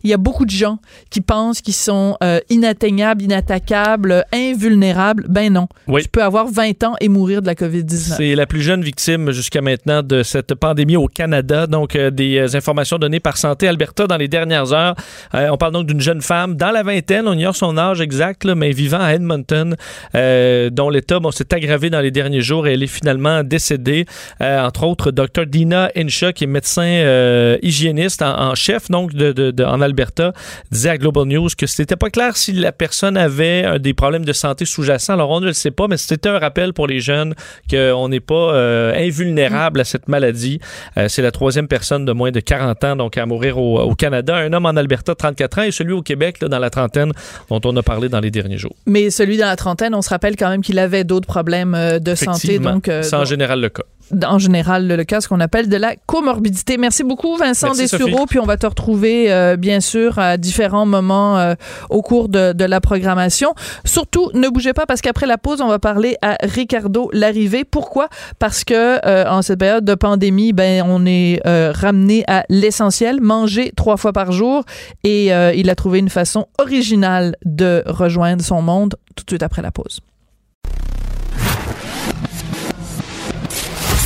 il 0.04 0.10
y 0.10 0.14
a 0.14 0.18
beaucoup 0.18 0.44
de 0.44 0.50
gens 0.50 0.80
qui 1.12 1.22
pensent 1.22 1.62
qu'ils 1.62 1.76
sont 1.76 2.18
euh, 2.24 2.40
inatteignables, 2.50 3.22
inattaquables, 3.22 4.26
invulnérables. 4.34 5.26
Ben 5.30 5.54
non. 5.54 5.68
Oui. 5.88 6.02
Tu 6.02 6.10
peux 6.10 6.24
avoir 6.24 6.48
20 6.48 6.84
ans 6.84 6.96
et 7.00 7.10
mourir 7.10 7.44
de 7.44 7.48
la 7.48 7.54
COVID-19. 7.54 8.16
C'est 8.18 8.34
la 8.34 8.48
plus 8.48 8.64
jeune 8.64 8.82
victime 8.82 9.30
jusqu'à 9.30 9.62
maintenant 9.62 10.02
de 10.02 10.24
cette 10.24 10.56
pandémie 10.56 10.96
au 10.96 11.08
Canada. 11.08 11.68
Donc, 11.68 11.96
euh, 11.96 12.10
des 12.10 12.38
euh, 12.38 12.58
informations 12.58 12.98
données 12.98 13.20
par 13.20 13.38
Santé 13.38 13.68
Alberta 13.68 14.08
dans 14.08 14.18
les 14.18 14.28
dernières 14.28 14.74
heures. 14.74 14.96
on 15.34 15.58
parle 15.58 15.74
donc 15.74 15.86
d'une 15.86 16.02
jeune 16.02 16.22
femme 16.22 16.56
dans 16.56 16.72
la 16.72 16.82
vingtaine. 16.82 17.28
On 17.28 17.34
ignore 17.34 17.56
son 17.56 17.78
âge 17.78 18.02
exact, 18.02 18.46
là, 18.46 18.56
mais 18.56 18.72
vivant 18.72 19.00
à 19.00 19.14
Edmonton, 19.14 19.76
dont 20.16 20.90
l'état 20.90 21.20
bon, 21.20 21.30
s'est 21.30 21.54
aggravé 21.54 21.92
dans 21.92 22.02
les 22.02 22.10
derniers 22.10 22.42
jours 22.42 22.47
elle 22.66 22.84
est 22.84 22.88
finalement 22.88 23.44
décédée. 23.44 24.06
Euh, 24.42 24.62
entre 24.62 24.84
autres, 24.84 25.12
Dr. 25.12 25.46
Dina 25.46 25.92
Insha, 25.96 26.34
qui 26.34 26.44
est 26.44 26.48
médecin 26.48 26.84
euh, 26.84 27.58
hygiéniste 27.62 28.22
en, 28.22 28.56
chef 28.56 28.90
donc 28.90 29.12
en 29.14 29.82
Alberta, 29.82 30.34
disait 30.72 30.90
à 30.90 30.98
Global 30.98 31.26
News 31.26 31.50
que 31.58 31.68
c'était 31.68 31.96
pas 31.96 32.10
clair 32.10 32.38
si 32.38 32.54
la 32.54 32.72
personne 32.72 33.18
avait 33.18 33.80
des 33.80 33.94
problèmes 33.94 34.26
de 34.26 34.34
santé 34.34 34.66
sous-jacents. 34.66 35.14
Alors 35.14 35.30
on 35.30 35.40
ne 35.40 35.48
le 35.48 35.54
sait 35.54 35.72
pas, 35.72 35.88
mais 35.88 35.98
c'était 35.98 36.30
un 36.30 36.40
rappel 36.40 36.74
pour 36.74 36.88
les 36.88 37.00
jeunes 37.00 37.36
qu'on 37.70 38.10
n'est 38.10 38.20
pas 38.20 38.54
euh, 38.54 38.94
invulnérable 38.96 39.82
à 39.82 39.84
cette 39.84 40.08
maladie. 40.08 40.60
C'est 41.08 41.22
la 41.22 41.32
troisième 41.32 41.68
personne 41.68 42.06
de 42.06 42.12
moins 42.12 42.32
de 42.32 42.40
40 42.40 42.84
ans 42.84 42.96
donc 42.96 43.18
à 43.18 43.26
mourir 43.26 43.58
au, 43.58 43.96
Canada. 43.96 44.36
Un 44.36 44.54
homme 44.54 44.66
en 44.66 44.76
Alberta, 44.76 45.16
34 45.16 45.60
ans, 45.60 45.62
et 45.64 45.72
celui 45.72 45.94
au 45.94 46.02
Québec, 46.02 46.40
dans 46.42 46.60
la 46.60 46.70
trentaine, 46.70 47.12
dont 47.50 47.62
on 47.66 47.76
a 47.76 47.84
parlé 47.84 48.10
dans 48.10 48.20
les 48.20 48.32
derniers 48.32 48.58
jours. 48.58 48.76
Mais 48.86 49.10
celui 49.10 49.38
dans 49.38 49.46
la 49.46 49.56
trentaine, 49.56 49.96
on 49.96 50.02
se 50.02 50.10
rappelle 50.10 50.36
quand 50.36 50.50
même 50.50 50.62
qu'il 50.62 50.80
avait 50.80 51.04
d'autres 51.04 51.28
problèmes 51.28 52.00
de 52.00 52.16
santé 52.16 52.37
donc, 52.60 52.88
euh, 52.88 53.04
c'est 53.04 53.16
en 53.16 53.26
général 53.26 53.62
le 53.62 53.70
cas. 53.70 53.84
En 54.26 54.40
général, 54.40 54.88
le 54.88 55.04
cas, 55.04 55.20
ce 55.20 55.28
qu'on 55.28 55.42
appelle 55.42 55.68
de 55.68 55.76
la 55.76 55.96
comorbidité. 56.06 56.78
Merci 56.78 57.04
beaucoup, 57.04 57.36
Vincent 57.36 57.74
Dessureau. 57.74 58.26
Puis 58.26 58.40
on 58.40 58.46
va 58.46 58.56
te 58.56 58.66
retrouver, 58.66 59.32
euh, 59.34 59.58
bien 59.58 59.82
sûr, 59.82 60.18
à 60.18 60.38
différents 60.38 60.86
moments 60.86 61.38
euh, 61.38 61.56
au 61.90 62.02
cours 62.02 62.30
de, 62.30 62.54
de, 62.54 62.64
la 62.64 62.80
programmation. 62.80 63.54
Surtout, 63.84 64.32
ne 64.34 64.48
bougez 64.48 64.72
pas 64.72 64.86
parce 64.86 65.02
qu'après 65.02 65.26
la 65.26 65.38
pause, 65.38 65.60
on 65.60 65.68
va 65.68 65.80
parler 65.80 66.16
à 66.22 66.38
Ricardo 66.42 67.10
Larrivée. 67.12 67.66
Pourquoi? 67.66 68.08
Parce 68.40 68.64
que 68.64 69.28
en 69.28 69.42
cette 69.42 69.60
période 69.60 69.84
de 69.84 69.96
pandémie, 69.96 70.54
ben, 70.54 70.86
on 70.88 71.06
est 71.06 71.42
ramené 71.46 72.24
à 72.28 72.46
l'essentiel, 72.48 73.20
manger 73.20 73.74
trois 73.76 73.98
fois 73.98 74.14
par 74.14 74.32
jour. 74.32 74.64
Et 75.04 75.28
il 75.28 75.70
a 75.70 75.76
trouvé 75.76 76.00
une 76.00 76.10
façon 76.10 76.48
originale 76.60 77.36
de 77.44 77.84
rejoindre 77.86 78.42
son 78.42 78.62
monde 78.62 78.96
tout 79.16 79.26
de 79.26 79.32
suite 79.32 79.44
après 79.44 79.62
la 79.62 79.72
pause. 79.72 80.00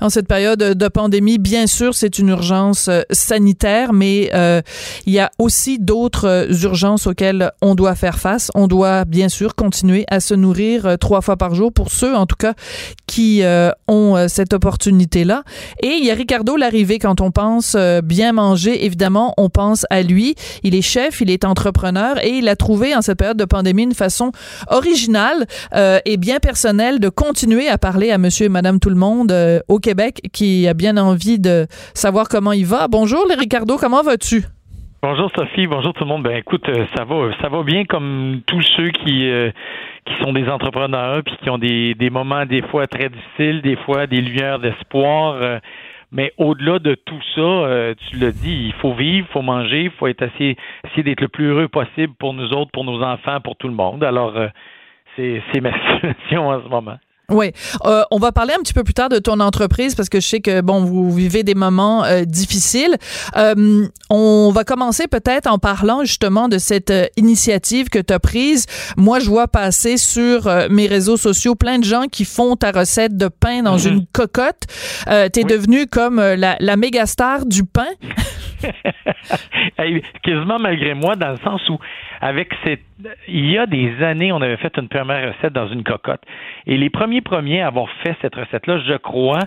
en 0.00 0.10
cette 0.10 0.28
période 0.28 0.58
de 0.58 0.88
pandémie. 0.88 1.38
Bien 1.38 1.66
sûr, 1.66 1.94
c'est 1.94 2.18
une 2.18 2.28
urgence 2.28 2.88
euh, 2.88 3.02
sanitaire, 3.10 3.92
mais 3.92 4.30
euh, 4.34 4.60
il 5.06 5.12
y 5.12 5.18
a 5.18 5.30
aussi 5.38 5.78
d'autres 5.78 6.26
euh, 6.26 6.62
urgences 6.62 7.06
auxquelles 7.06 7.52
on 7.62 7.74
doit 7.74 7.94
faire 7.94 8.18
face. 8.18 8.50
On 8.54 8.66
doit 8.66 9.04
bien 9.04 9.28
sûr 9.28 9.54
continuer 9.54 10.04
à 10.08 10.20
se 10.20 10.34
nourrir 10.34 10.96
trois 11.00 11.20
fois 11.20 11.36
par 11.36 11.54
jour 11.54 11.72
pour 11.72 11.90
ceux, 11.90 12.14
en 12.14 12.26
tout 12.26 12.36
cas, 12.36 12.54
qui 13.06 13.42
ont 13.88 14.28
cette 14.28 14.52
opportunité-là. 14.52 15.42
Et 15.82 15.96
il 15.98 16.04
y 16.04 16.10
a 16.10 16.14
Ricardo 16.14 16.56
l'arrivée 16.56 16.98
quand 16.98 17.20
on 17.20 17.30
pense 17.30 17.76
bien 18.04 18.32
manger. 18.32 18.84
Évidemment, 18.84 19.34
on 19.36 19.48
pense 19.48 19.86
à 19.90 20.02
lui. 20.02 20.34
Il 20.62 20.74
est 20.74 20.82
chef, 20.82 21.20
il 21.20 21.30
est 21.30 21.44
entrepreneur 21.44 22.22
et 22.24 22.30
il 22.30 22.48
a 22.48 22.56
trouvé 22.56 22.94
en 22.94 23.02
cette 23.02 23.18
période 23.18 23.36
de 23.36 23.44
pandémie 23.44 23.84
une 23.84 23.94
façon 23.94 24.32
originale 24.68 25.46
et 26.04 26.16
bien 26.16 26.38
personnelle 26.38 26.98
de 26.98 27.08
continuer 27.08 27.68
à 27.68 27.78
parler 27.78 28.10
à 28.10 28.18
Monsieur 28.18 28.46
et 28.46 28.50
Madame 28.50 28.80
tout 28.80 28.90
le 28.90 28.96
monde 28.96 29.34
au 29.68 29.78
Québec 29.86 30.20
qui 30.32 30.66
a 30.66 30.74
bien 30.74 30.96
envie 30.96 31.38
de 31.38 31.66
savoir 31.94 32.26
comment 32.28 32.50
il 32.50 32.66
va. 32.66 32.88
Bonjour, 32.88 33.24
les 33.28 33.36
Ricardo, 33.36 33.76
comment 33.78 34.02
vas-tu? 34.02 34.42
Bonjour 35.00 35.30
Sophie, 35.36 35.68
bonjour 35.68 35.92
tout 35.92 36.02
le 36.02 36.08
monde. 36.08 36.24
Ben 36.24 36.36
écoute, 36.38 36.68
euh, 36.68 36.86
ça 36.96 37.04
va, 37.04 37.30
ça 37.40 37.48
va 37.48 37.62
bien 37.62 37.84
comme 37.84 38.40
tous 38.48 38.62
ceux 38.76 38.90
qui 38.90 39.30
euh, 39.30 39.52
qui 40.04 40.12
sont 40.24 40.32
des 40.32 40.48
entrepreneurs 40.48 41.22
puis 41.22 41.36
qui 41.40 41.50
ont 41.50 41.58
des, 41.58 41.94
des 41.94 42.10
moments 42.10 42.44
des 42.46 42.62
fois 42.62 42.88
très 42.88 43.10
difficiles, 43.10 43.62
des 43.62 43.76
fois 43.76 44.08
des 44.08 44.20
lueurs 44.20 44.58
d'espoir. 44.58 45.34
Euh, 45.34 45.60
mais 46.10 46.32
au-delà 46.36 46.80
de 46.80 46.96
tout 46.96 47.22
ça, 47.36 47.94
tu 48.08 48.16
l'as 48.16 48.32
dit, 48.32 48.66
il 48.66 48.72
faut 48.80 48.94
vivre, 48.94 49.26
il 49.28 49.32
faut 49.32 49.42
manger, 49.42 49.84
il 49.84 49.90
faut 49.90 50.08
être 50.08 50.22
essayer, 50.22 50.56
essayer 50.84 51.04
d'être 51.04 51.20
le 51.20 51.28
plus 51.28 51.46
heureux 51.46 51.68
possible 51.68 52.14
pour 52.18 52.32
nous 52.32 52.50
autres, 52.50 52.70
pour 52.72 52.84
nos 52.84 53.02
enfants, 53.02 53.40
pour 53.40 53.54
tout 53.54 53.68
le 53.68 53.74
monde. 53.74 54.02
Alors 54.02 54.34
c'est 55.14 55.42
c'est 55.52 55.60
ma 55.60 55.72
situation 55.92 56.48
en 56.48 56.60
ce 56.62 56.68
moment. 56.68 56.98
Oui. 57.30 57.50
Euh, 57.84 58.02
on 58.12 58.18
va 58.18 58.30
parler 58.30 58.54
un 58.54 58.62
petit 58.62 58.72
peu 58.72 58.84
plus 58.84 58.94
tard 58.94 59.08
de 59.08 59.18
ton 59.18 59.40
entreprise 59.40 59.96
parce 59.96 60.08
que 60.08 60.20
je 60.20 60.26
sais 60.26 60.40
que, 60.40 60.60
bon, 60.60 60.84
vous 60.84 61.12
vivez 61.12 61.42
des 61.42 61.56
moments 61.56 62.04
euh, 62.04 62.24
difficiles. 62.24 62.96
Euh, 63.36 63.88
on 64.10 64.52
va 64.54 64.62
commencer 64.62 65.08
peut-être 65.08 65.48
en 65.48 65.58
parlant 65.58 66.04
justement 66.04 66.48
de 66.48 66.58
cette 66.58 66.92
initiative 67.16 67.88
que 67.88 67.98
tu 67.98 68.12
as 68.12 68.20
prise. 68.20 68.66
Moi, 68.96 69.18
je 69.18 69.28
vois 69.28 69.48
passer 69.48 69.96
sur 69.96 70.48
mes 70.70 70.86
réseaux 70.86 71.16
sociaux 71.16 71.56
plein 71.56 71.78
de 71.78 71.84
gens 71.84 72.04
qui 72.10 72.24
font 72.24 72.54
ta 72.54 72.70
recette 72.70 73.16
de 73.16 73.28
pain 73.28 73.62
dans 73.62 73.78
mhm. 73.78 73.86
une 73.86 74.06
cocotte. 74.12 74.62
Euh, 75.08 75.28
tu 75.32 75.40
es 75.40 75.44
devenu 75.44 75.86
comme 75.86 76.20
la, 76.20 76.56
la 76.60 76.76
méga 76.76 77.06
star 77.06 77.44
du 77.44 77.64
pain. 77.64 77.88
quasiment 80.22 80.58
malgré 80.58 80.94
moi, 80.94 81.16
dans 81.16 81.30
le 81.30 81.38
sens 81.38 81.68
où, 81.68 81.78
avec 82.20 82.52
cette, 82.64 82.82
il 83.28 83.50
y 83.50 83.58
a 83.58 83.66
des 83.66 84.02
années, 84.02 84.32
on 84.32 84.40
avait 84.40 84.56
fait 84.56 84.76
une 84.78 84.88
première 84.88 85.34
recette 85.34 85.52
dans 85.52 85.68
une 85.68 85.82
cocotte. 85.82 86.22
Et 86.66 86.76
les 86.76 86.90
premiers 86.90 87.20
premiers 87.20 87.62
à 87.62 87.68
avoir 87.68 87.88
fait 88.02 88.16
cette 88.22 88.34
recette-là, 88.34 88.80
je 88.86 88.94
crois, 88.94 89.44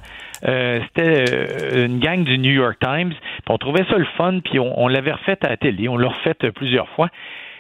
euh, 0.48 0.80
c'était 0.88 1.26
euh, 1.34 1.86
une 1.86 2.00
gang 2.00 2.24
du 2.24 2.38
New 2.38 2.52
York 2.52 2.78
Times. 2.80 3.13
on 3.50 3.58
trouvait 3.58 3.86
ça 3.89 3.98
le 3.98 4.08
fun, 4.17 4.39
puis 4.43 4.60
on, 4.60 4.88
l'avait 4.88 5.12
refait 5.12 5.38
à 5.43 5.50
la 5.50 5.58
télé. 5.58 5.88
On 5.89 5.98
l'a 5.98 6.10
refait 6.10 6.36
plusieurs 6.52 6.89
fois. 6.89 7.10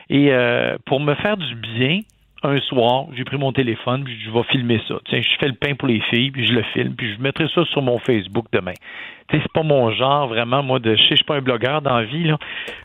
Et 0.09 0.31
euh, 0.31 0.77
pour 0.85 0.99
me 0.99 1.13
faire 1.15 1.37
du 1.37 1.55
bien, 1.55 1.99
un 2.43 2.59
soir, 2.61 3.05
j'ai 3.15 3.23
pris 3.23 3.37
mon 3.37 3.51
téléphone, 3.51 4.03
puis 4.03 4.17
je 4.23 4.31
vais 4.31 4.43
filmer 4.43 4.81
ça. 4.87 4.95
Tiens, 5.09 5.21
je 5.21 5.37
fais 5.39 5.47
le 5.47 5.53
pain 5.53 5.75
pour 5.75 5.87
les 5.87 5.99
filles, 6.09 6.31
puis 6.31 6.45
je 6.47 6.53
le 6.53 6.63
filme, 6.73 6.95
puis 6.95 7.13
je 7.13 7.21
mettrai 7.21 7.47
ça 7.53 7.65
sur 7.65 7.81
mon 7.81 7.97
Facebook 7.99 8.45
demain. 8.51 8.73
Tu 9.27 9.37
sais, 9.37 9.43
c'est 9.43 9.51
pas 9.53 9.63
mon 9.63 9.91
genre, 9.91 10.27
vraiment, 10.27 10.63
moi, 10.63 10.79
de, 10.79 10.95
je 10.95 11.01
sais, 11.03 11.09
je 11.11 11.15
suis 11.15 11.25
pas 11.25 11.35
un 11.35 11.41
blogueur 11.41 11.81
dans 11.81 11.97
la 11.97 12.05
vie, 12.05 12.23
là. 12.23 12.37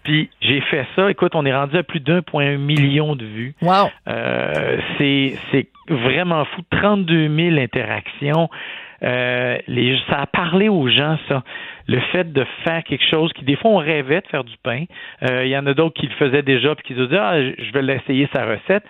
Puis 0.03 0.29
j'ai 0.41 0.61
fait 0.61 0.87
ça. 0.97 1.11
Écoute, 1.11 1.35
on 1.35 1.47
est 1.47 1.55
rendu 1.55 1.77
à 1.77 1.83
plus 1.83 2.01
d'un 2.01 2.21
point 2.21 2.47
un 2.47 2.59
million 2.59 3.17
de 3.17 3.25
vues. 3.25 3.55
Wow! 3.63 3.89
Euh, 4.09 4.79
c'est, 4.99 5.35
c'est 5.53 5.69
vraiment 5.89 6.45
fou. 6.45 6.63
32 6.71 7.29
000 7.35 7.59
interactions. 7.59 8.51
Euh, 9.03 9.59
les, 9.69 9.99
ça 10.09 10.21
a 10.21 10.27
parlé 10.27 10.69
aux 10.69 10.89
gens, 10.89 11.19
ça. 11.29 11.43
Le 11.87 12.01
fait 12.13 12.33
de 12.33 12.45
faire 12.65 12.83
quelque 12.85 13.05
chose 13.09 13.33
qui, 13.35 13.45
des 13.45 13.57
fois, 13.57 13.71
on 13.71 13.77
rêvait 13.77 14.21
de 14.21 14.27
faire 14.27 14.45
du 14.45 14.57
pain. 14.63 14.85
Euh, 15.23 15.45
il 15.45 15.51
y 15.51 15.57
en 15.57 15.67
a 15.67 15.75
d'autres 15.75 15.99
qui 15.99 16.07
le 16.07 16.15
faisaient 16.15 16.43
déjà 16.43 16.75
puis 16.75 16.85
qui 16.89 16.95
se 16.95 17.05
disaient, 17.05 17.19
ah, 17.19 17.41
je 17.41 17.73
vais 17.73 17.83
l'essayer 17.83 18.29
sa 18.35 18.45
recette 18.45 18.85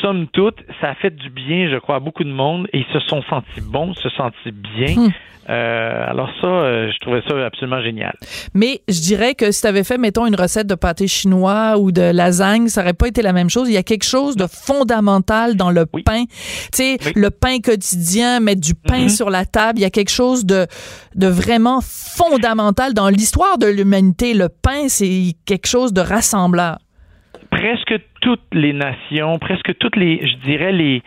somme 0.00 0.26
toute, 0.28 0.56
ça 0.80 0.90
a 0.90 0.94
fait 0.94 1.14
du 1.14 1.30
bien, 1.30 1.70
je 1.70 1.78
crois, 1.78 1.96
à 1.96 2.00
beaucoup 2.00 2.24
de 2.24 2.32
monde 2.32 2.66
et 2.72 2.78
ils 2.78 2.92
se 2.92 3.00
sont 3.00 3.22
sentis 3.22 3.60
bons, 3.60 3.94
se 3.94 4.08
sentis 4.10 4.52
bien. 4.52 4.96
Hmm. 4.96 5.10
Euh, 5.50 6.04
alors 6.08 6.30
ça, 6.40 6.46
euh, 6.46 6.90
je 6.90 6.98
trouvais 7.00 7.22
ça 7.28 7.44
absolument 7.44 7.82
génial. 7.82 8.14
Mais 8.54 8.80
je 8.88 9.00
dirais 9.00 9.34
que 9.34 9.52
si 9.52 9.60
tu 9.60 9.66
avais 9.66 9.84
fait, 9.84 9.98
mettons, 9.98 10.26
une 10.26 10.36
recette 10.36 10.66
de 10.66 10.74
pâté 10.74 11.06
chinois 11.06 11.76
ou 11.78 11.92
de 11.92 12.00
lasagne, 12.00 12.68
ça 12.68 12.80
aurait 12.80 12.94
pas 12.94 13.08
été 13.08 13.20
la 13.20 13.32
même 13.32 13.50
chose. 13.50 13.68
Il 13.68 13.74
y 13.74 13.78
a 13.78 13.82
quelque 13.82 14.06
chose 14.06 14.36
de 14.36 14.46
fondamental 14.46 15.56
dans 15.56 15.70
le 15.70 15.86
pain. 15.86 16.24
Tu 16.24 16.68
sais, 16.72 16.96
le 17.14 17.30
pain 17.30 17.58
quotidien, 17.60 18.40
mettre 18.40 18.62
du 18.62 18.74
pain 18.74 19.06
mm-hmm. 19.06 19.16
sur 19.16 19.30
la 19.30 19.44
table, 19.44 19.80
il 19.80 19.82
y 19.82 19.86
a 19.86 19.90
quelque 19.90 20.10
chose 20.10 20.46
de, 20.46 20.66
de 21.14 21.26
vraiment 21.26 21.80
fondamental 21.82 22.94
dans 22.94 23.08
l'histoire 23.08 23.58
de 23.58 23.66
l'humanité. 23.66 24.32
Le 24.32 24.48
pain, 24.48 24.88
c'est 24.88 25.34
quelque 25.44 25.68
chose 25.68 25.92
de 25.92 26.00
rassembleur 26.00 26.78
presque 27.64 27.98
toutes 28.20 28.52
les 28.52 28.74
nations, 28.74 29.38
presque 29.38 29.78
toutes 29.78 29.96
les, 29.96 30.20
je 30.26 30.36
dirais, 30.44 30.70
les, 30.70 31.02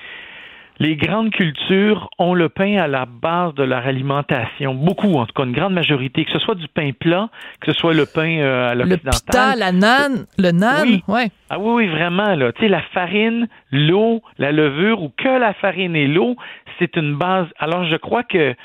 les 0.79 0.95
grandes 0.95 1.29
cultures 1.29 2.09
ont 2.17 2.33
le 2.33 2.49
pain 2.49 2.77
à 2.77 2.87
la 2.87 3.05
base 3.05 3.53
de 3.53 3.61
leur 3.61 3.85
alimentation. 3.85 4.73
Beaucoup, 4.73 5.13
en 5.19 5.27
tout 5.27 5.33
cas, 5.33 5.43
une 5.43 5.51
grande 5.51 5.73
majorité. 5.73 6.25
Que 6.25 6.31
ce 6.31 6.39
soit 6.39 6.55
du 6.55 6.67
pain 6.67 6.93
plat, 6.99 7.29
que 7.61 7.71
ce 7.71 7.77
soit 7.77 7.93
le 7.93 8.07
pain 8.07 8.39
euh, 8.39 8.71
à 8.71 8.73
l'occidental. 8.73 9.11
Le 9.13 9.25
pita, 9.25 9.55
la 9.55 9.71
nan, 9.71 10.25
le 10.39 10.49
nan, 10.49 10.81
oui. 10.81 11.03
ouais. 11.07 11.29
Ah 11.51 11.59
oui, 11.59 11.85
oui, 11.85 11.87
vraiment, 11.89 12.33
là. 12.33 12.51
Tu 12.53 12.63
sais, 12.63 12.69
la 12.69 12.81
farine, 12.91 13.47
l'eau, 13.71 14.23
la 14.39 14.51
levure, 14.51 15.03
ou 15.03 15.11
que 15.15 15.39
la 15.39 15.53
farine 15.53 15.95
et 15.95 16.07
l'eau, 16.07 16.37
c'est 16.79 16.95
une 16.95 17.15
base. 17.17 17.45
Alors, 17.59 17.85
je 17.85 17.97
crois 17.97 18.23
que 18.23 18.55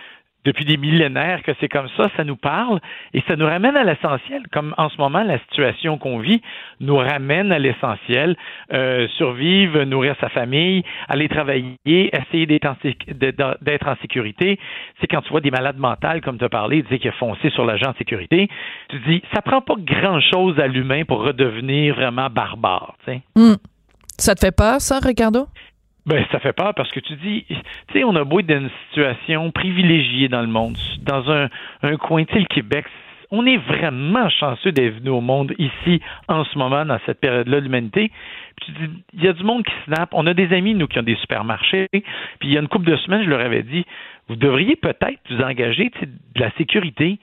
depuis 0.44 0.64
des 0.64 0.76
millénaires 0.76 1.42
que 1.42 1.52
c'est 1.60 1.68
comme 1.68 1.88
ça, 1.96 2.10
ça 2.16 2.24
nous 2.24 2.36
parle 2.36 2.80
et 3.14 3.22
ça 3.28 3.36
nous 3.36 3.46
ramène 3.46 3.76
à 3.76 3.84
l'essentiel. 3.84 4.42
Comme 4.52 4.74
en 4.76 4.88
ce 4.88 4.96
moment, 4.96 5.22
la 5.22 5.38
situation 5.40 5.98
qu'on 5.98 6.18
vit 6.18 6.42
nous 6.80 6.96
ramène 6.96 7.52
à 7.52 7.58
l'essentiel. 7.58 8.36
Euh, 8.72 9.06
survivre, 9.16 9.84
nourrir 9.84 10.16
sa 10.20 10.28
famille, 10.28 10.82
aller 11.08 11.28
travailler, 11.28 11.76
essayer 11.86 12.46
d'être 12.46 12.66
en, 12.66 13.96
sécurité. 14.02 14.58
C'est 15.00 15.06
quand 15.06 15.22
tu 15.22 15.30
vois 15.30 15.40
des 15.40 15.50
malades 15.50 15.78
mentales, 15.78 16.20
comme 16.20 16.38
tu 16.38 16.44
as 16.44 16.48
parlé, 16.48 16.82
tu 16.82 16.88
sais, 16.88 16.98
qui 16.98 17.08
a 17.08 17.12
foncé 17.12 17.50
sur 17.50 17.64
l'agent 17.64 17.92
de 17.92 17.96
sécurité, 17.96 18.48
tu 18.88 18.98
dis, 19.06 19.22
ça 19.34 19.42
prend 19.42 19.60
pas 19.60 19.74
grand-chose 19.78 20.58
à 20.58 20.66
l'humain 20.66 21.04
pour 21.04 21.22
redevenir 21.22 21.94
vraiment 21.94 22.28
barbare. 22.30 22.94
Tu 23.04 23.12
sais. 23.12 23.22
Hmm. 23.36 23.56
Ça 24.18 24.34
te 24.34 24.40
fait 24.40 24.54
peur, 24.54 24.80
ça, 24.80 24.98
Ricardo? 25.02 25.46
Ben, 26.04 26.24
ça 26.32 26.40
fait 26.40 26.52
peur 26.52 26.74
parce 26.74 26.90
que 26.90 27.00
tu 27.00 27.14
dis, 27.14 27.44
tu 27.48 27.54
sais, 27.92 28.04
on 28.04 28.16
a 28.16 28.24
beau 28.24 28.40
être 28.40 28.46
dans 28.46 28.60
une 28.60 28.70
situation 28.88 29.52
privilégiée 29.52 30.28
dans 30.28 30.40
le 30.40 30.48
monde, 30.48 30.76
dans 31.02 31.30
un, 31.30 31.48
un 31.82 31.96
coin, 31.96 32.24
tu 32.24 32.34
sais, 32.34 32.40
le 32.40 32.46
Québec, 32.46 32.86
on 33.32 33.46
est 33.46 33.56
vraiment 33.56 34.28
chanceux 34.28 34.72
d'être 34.72 34.98
venu 34.98 35.08
au 35.08 35.22
monde 35.22 35.54
ici, 35.58 36.00
en 36.28 36.44
ce 36.44 36.58
moment, 36.58 36.84
dans 36.84 36.98
cette 37.06 37.18
période-là 37.18 37.60
de 37.60 37.64
l'humanité. 37.64 38.10
Puis 38.56 38.66
tu 38.66 38.72
dis, 38.72 39.02
il 39.14 39.24
y 39.24 39.28
a 39.28 39.32
du 39.32 39.42
monde 39.42 39.64
qui 39.64 39.72
snap. 39.86 40.10
On 40.12 40.26
a 40.26 40.34
des 40.34 40.52
amis, 40.54 40.74
nous, 40.74 40.86
qui 40.86 40.98
ont 40.98 41.02
des 41.02 41.16
supermarchés. 41.16 41.86
Puis 41.90 42.02
il 42.42 42.52
y 42.52 42.58
a 42.58 42.60
une 42.60 42.68
couple 42.68 42.90
de 42.90 42.96
semaines, 42.96 43.24
je 43.24 43.30
leur 43.30 43.40
avais 43.40 43.62
dit, 43.62 43.86
vous 44.28 44.36
devriez 44.36 44.76
peut-être 44.76 45.18
vous 45.30 45.40
engager, 45.40 45.90
de 46.02 46.40
la 46.40 46.50
sécurité. 46.58 47.18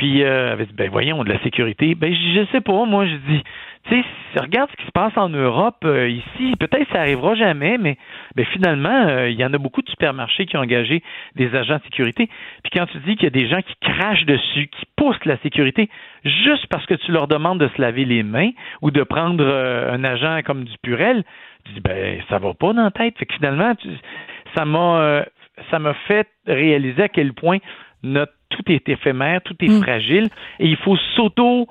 Puis, 0.00 0.24
euh, 0.24 0.56
ben 0.72 0.88
voyons, 0.88 1.22
de 1.24 1.28
la 1.28 1.38
sécurité. 1.42 1.94
Ben, 1.94 2.10
je, 2.10 2.46
sais 2.52 2.62
pas, 2.62 2.86
moi, 2.86 3.04
je 3.04 3.16
dis, 3.16 3.42
tu 3.84 4.00
sais, 4.00 4.40
regarde 4.40 4.70
ce 4.70 4.76
qui 4.76 4.86
se 4.86 4.92
passe 4.92 5.12
en 5.16 5.28
Europe, 5.28 5.76
euh, 5.84 6.08
ici, 6.08 6.54
peut-être 6.58 6.90
ça 6.90 7.00
arrivera 7.00 7.34
jamais, 7.34 7.76
mais 7.76 7.98
ben, 8.34 8.46
finalement, 8.46 9.08
euh, 9.08 9.28
il 9.28 9.38
y 9.38 9.44
en 9.44 9.52
a 9.52 9.58
beaucoup 9.58 9.82
de 9.82 9.90
supermarchés 9.90 10.46
qui 10.46 10.56
ont 10.56 10.60
engagé 10.60 11.02
des 11.36 11.54
agents 11.54 11.76
de 11.76 11.82
sécurité. 11.82 12.30
Puis 12.62 12.70
quand 12.72 12.86
tu 12.86 12.96
dis 13.00 13.16
qu'il 13.16 13.24
y 13.24 13.26
a 13.26 13.30
des 13.30 13.46
gens 13.46 13.60
qui 13.60 13.74
crachent 13.82 14.24
dessus, 14.24 14.68
qui 14.68 14.86
poussent 14.96 15.22
la 15.26 15.36
sécurité, 15.42 15.90
juste 16.24 16.66
parce 16.68 16.86
que 16.86 16.94
tu 16.94 17.12
leur 17.12 17.28
demandes 17.28 17.60
de 17.60 17.68
se 17.68 17.78
laver 17.78 18.06
les 18.06 18.22
mains 18.22 18.52
ou 18.80 18.90
de 18.90 19.02
prendre 19.02 19.44
un 19.46 20.02
agent 20.02 20.40
comme 20.46 20.64
du 20.64 20.78
Purel, 20.82 21.24
tu 21.66 21.72
dis, 21.72 21.80
ben, 21.80 22.22
ça 22.30 22.38
va 22.38 22.54
pas 22.54 22.72
dans 22.72 22.84
la 22.84 22.90
tête. 22.90 23.18
Fait 23.18 23.26
que 23.26 23.34
finalement, 23.34 23.74
ça 24.56 24.64
m'a, 24.64 25.26
ça 25.70 25.78
m'a 25.78 25.92
fait 26.08 26.26
réaliser 26.46 27.02
à 27.02 27.08
quel 27.10 27.34
point 27.34 27.58
notre 28.02 28.32
tout 28.50 28.62
est 28.70 28.88
éphémère, 28.88 29.40
tout 29.42 29.56
est 29.60 29.68
mm. 29.68 29.82
fragile, 29.82 30.28
et 30.58 30.66
il 30.66 30.76
faut 30.76 30.96
s'auto 31.16 31.66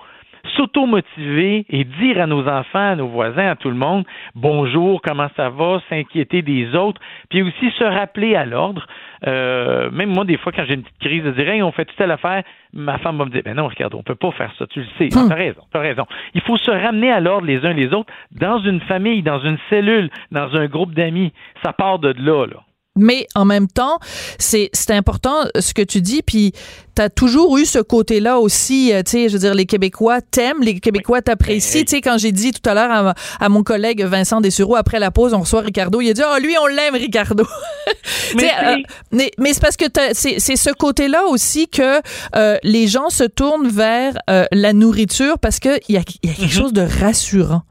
s'auto-motiver 0.55 1.65
et 1.69 1.83
dire 1.83 2.21
à 2.21 2.27
nos 2.27 2.47
enfants, 2.47 2.91
à 2.91 2.95
nos 2.95 3.07
voisins, 3.07 3.47
à 3.47 3.55
tout 3.55 3.69
le 3.69 3.75
monde, 3.75 4.05
bonjour, 4.35 5.01
comment 5.01 5.27
ça 5.35 5.49
va, 5.49 5.81
s'inquiéter 5.89 6.41
des 6.41 6.75
autres, 6.75 7.01
puis 7.29 7.41
aussi 7.41 7.71
se 7.77 7.83
rappeler 7.83 8.35
à 8.35 8.45
l'ordre. 8.45 8.87
Euh, 9.27 9.91
même 9.91 10.09
moi, 10.09 10.25
des 10.25 10.37
fois, 10.37 10.51
quand 10.51 10.63
j'ai 10.65 10.75
une 10.75 10.83
petite 10.83 10.99
crise 10.99 11.23
de 11.23 11.31
dire, 11.31 11.65
on 11.65 11.71
fait 11.71 11.85
toute 11.85 11.97
telle 11.97 12.11
affaire, 12.11 12.43
ma 12.73 12.97
femme 12.99 13.17
va 13.17 13.25
me 13.25 13.31
dire, 13.31 13.41
ben 13.43 13.55
non, 13.55 13.67
regarde, 13.67 13.93
on 13.95 14.03
peut 14.03 14.15
pas 14.15 14.31
faire 14.31 14.51
ça, 14.57 14.65
tu 14.67 14.79
le 14.79 14.87
sais, 14.97 15.09
tu 15.09 15.17
as 15.17 15.35
raison, 15.35 15.61
tu 15.71 15.77
as 15.77 15.81
raison. 15.81 16.05
Il 16.33 16.41
faut 16.41 16.57
se 16.57 16.71
ramener 16.71 17.11
à 17.11 17.19
l'ordre 17.19 17.45
les 17.45 17.65
uns 17.65 17.73
les 17.73 17.93
autres 17.93 18.11
dans 18.31 18.59
une 18.59 18.81
famille, 18.81 19.23
dans 19.23 19.39
une 19.39 19.57
cellule, 19.69 20.09
dans 20.31 20.55
un 20.55 20.67
groupe 20.67 20.93
d'amis. 20.93 21.33
Ça 21.63 21.73
part 21.73 21.99
de 21.99 22.13
là, 22.17 22.45
là. 22.45 22.63
Mais 22.95 23.27
en 23.35 23.45
même 23.45 23.67
temps, 23.67 23.99
c'est 24.39 24.71
important 24.89 25.45
ce 25.57 25.73
que 25.73 25.81
tu 25.81 26.01
dis, 26.01 26.21
puis 26.21 26.51
tu 26.95 27.01
as 27.01 27.09
toujours 27.09 27.57
eu 27.57 27.65
ce 27.65 27.79
côté-là 27.79 28.39
aussi, 28.39 28.91
euh, 28.91 29.03
tu 29.03 29.11
sais, 29.11 29.29
je 29.29 29.33
veux 29.33 29.39
dire, 29.39 29.53
les 29.53 29.65
Québécois 29.65 30.19
t'aiment, 30.21 30.61
les 30.61 30.79
Québécois 30.79 31.21
t'apprécient. 31.21 31.83
Tu 31.83 31.87
sais, 31.87 32.01
quand 32.01 32.17
j'ai 32.17 32.33
dit 32.33 32.51
tout 32.51 32.67
à 32.69 32.73
l'heure 32.73 33.13
à, 33.39 33.49
mon 33.49 33.63
collègue 33.63 34.03
Vincent 34.03 34.41
Dessureau, 34.41 34.75
après 34.75 34.99
la 34.99 35.11
pause, 35.11 35.33
on 35.33 35.39
reçoit 35.39 35.61
Ricardo, 35.61 36.01
il 36.01 36.09
a 36.09 36.13
dit, 36.13 36.21
oh, 36.25 36.39
lui, 36.41 36.57
on 36.57 36.67
l'aime, 36.67 36.95
Ricardo. 36.95 37.45
mais, 38.35 38.51
euh, 38.65 38.75
mais, 39.11 39.31
mais 39.37 39.53
c'est 39.53 39.61
parce 39.61 39.77
que 39.77 39.85
c'est 40.13 40.39
ce 40.39 40.73
côté-là 40.73 41.25
aussi 41.27 41.69
que 41.69 42.01
euh, 42.35 42.57
les 42.63 42.87
gens 42.87 43.09
se 43.09 43.23
tournent 43.23 43.69
vers 43.69 44.17
la 44.51 44.73
nourriture 44.73 45.39
parce 45.39 45.59
qu'il 45.59 45.79
y 45.89 45.97
a, 45.97 46.01
y 46.23 46.29
a 46.29 46.33
quelque 46.33 46.41
mm-hmm. 46.41 46.49
chose 46.49 46.73
de 46.73 46.81
rassurant 46.81 47.63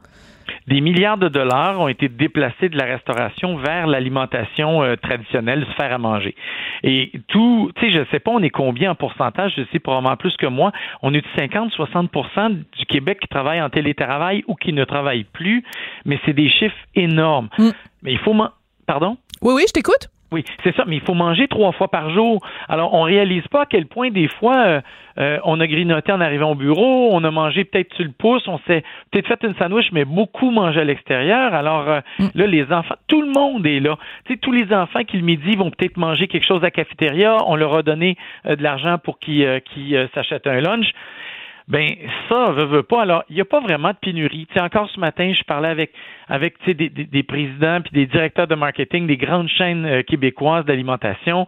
des 0.69 0.81
milliards 0.81 1.17
de 1.17 1.29
dollars 1.29 1.79
ont 1.79 1.87
été 1.87 2.07
déplacés 2.09 2.69
de 2.69 2.77
la 2.77 2.85
restauration 2.85 3.57
vers 3.57 3.87
l'alimentation 3.87 4.83
euh, 4.83 4.95
traditionnelle, 4.95 5.65
se 5.65 5.73
faire 5.73 5.91
à 5.91 5.97
manger. 5.97 6.35
Et 6.83 7.11
tout, 7.27 7.71
tu 7.75 7.81
sais, 7.81 7.91
je 7.91 8.05
sais 8.11 8.19
pas, 8.19 8.29
on 8.29 8.43
est 8.43 8.51
combien 8.51 8.91
en 8.91 8.95
pourcentage, 8.95 9.53
je 9.57 9.63
sais 9.71 9.79
probablement 9.79 10.15
plus 10.15 10.37
que 10.37 10.45
moi. 10.45 10.71
On 11.01 11.11
est 11.15 11.21
de 11.21 11.41
50-60% 11.41 12.51
du 12.77 12.85
Québec 12.85 13.19
qui 13.19 13.27
travaille 13.27 13.59
en 13.59 13.69
télétravail 13.69 14.43
ou 14.47 14.53
qui 14.53 14.71
ne 14.71 14.83
travaille 14.83 15.23
plus, 15.23 15.63
mais 16.05 16.19
c'est 16.25 16.33
des 16.33 16.49
chiffres 16.49 16.77
énormes. 16.93 17.49
Mm. 17.57 17.69
Mais 18.03 18.11
il 18.11 18.19
faut... 18.19 18.35
Pardon? 18.85 19.17
Oui, 19.41 19.53
oui, 19.55 19.63
je 19.67 19.73
t'écoute. 19.73 20.09
Oui, 20.31 20.45
c'est 20.63 20.75
ça, 20.75 20.83
mais 20.85 20.97
il 20.97 21.01
faut 21.01 21.15
manger 21.15 21.47
trois 21.47 21.71
fois 21.71 21.87
par 21.87 22.11
jour. 22.11 22.39
Alors, 22.67 22.93
on 22.93 23.01
réalise 23.01 23.47
pas 23.47 23.63
à 23.63 23.65
quel 23.65 23.87
point 23.87 24.11
des 24.11 24.27
fois 24.27 24.57
euh, 24.57 24.81
euh, 25.17 25.39
on 25.43 25.59
a 25.59 25.65
grignoté 25.65 26.11
en 26.11 26.21
arrivant 26.21 26.51
au 26.51 26.55
bureau, 26.55 27.09
on 27.11 27.23
a 27.23 27.31
mangé 27.31 27.63
peut-être 27.63 27.93
sur 27.95 28.05
le 28.05 28.11
pouce, 28.11 28.47
on 28.47 28.59
s'est 28.67 28.83
peut-être 29.09 29.27
fait 29.27 29.43
une 29.43 29.55
sandwich, 29.55 29.91
mais 29.91 30.05
beaucoup 30.05 30.51
mangé 30.51 30.81
à 30.81 30.83
l'extérieur. 30.83 31.55
Alors 31.55 31.89
euh, 31.89 32.01
mm. 32.19 32.27
là, 32.35 32.45
les 32.45 32.71
enfants, 32.71 32.95
tout 33.07 33.23
le 33.23 33.31
monde 33.31 33.65
est 33.65 33.79
là. 33.79 33.97
Tu 34.25 34.33
sais, 34.33 34.39
tous 34.39 34.51
les 34.51 34.71
enfants 34.71 35.03
qui 35.03 35.17
le 35.17 35.23
midi 35.23 35.55
vont 35.55 35.71
peut-être 35.71 35.97
manger 35.97 36.27
quelque 36.27 36.45
chose 36.45 36.61
à 36.61 36.67
la 36.67 36.71
cafétéria, 36.71 37.37
on 37.47 37.55
leur 37.55 37.73
a 37.73 37.81
donné 37.81 38.15
de 38.45 38.61
l'argent 38.61 38.97
pour 39.03 39.17
qu'ils 39.17 39.61
s'achètent 40.13 40.47
un 40.47 40.61
lunch. 40.61 40.91
Ben 41.69 41.87
ça 42.27 42.51
veut, 42.51 42.65
veut 42.65 42.83
pas. 42.83 43.03
Alors, 43.03 43.23
il 43.29 43.35
n'y 43.35 43.41
a 43.41 43.45
pas 43.45 43.59
vraiment 43.59 43.89
de 43.89 43.97
pénurie. 44.01 44.47
Tu 44.47 44.55
sais, 44.55 44.61
encore 44.61 44.89
ce 44.89 44.99
matin, 44.99 45.31
je 45.37 45.43
parlais 45.43 45.69
avec 45.69 45.91
avec 46.27 46.55
des, 46.65 46.89
des, 46.89 46.89
des, 46.89 47.23
présidents 47.23 47.79
puis 47.81 47.91
des 47.93 48.07
directeurs 48.07 48.47
de 48.47 48.55
marketing 48.55 49.05
des 49.05 49.17
grandes 49.17 49.49
chaînes 49.49 49.85
euh, 49.85 50.01
québécoises 50.01 50.65
d'alimentation 50.65 51.47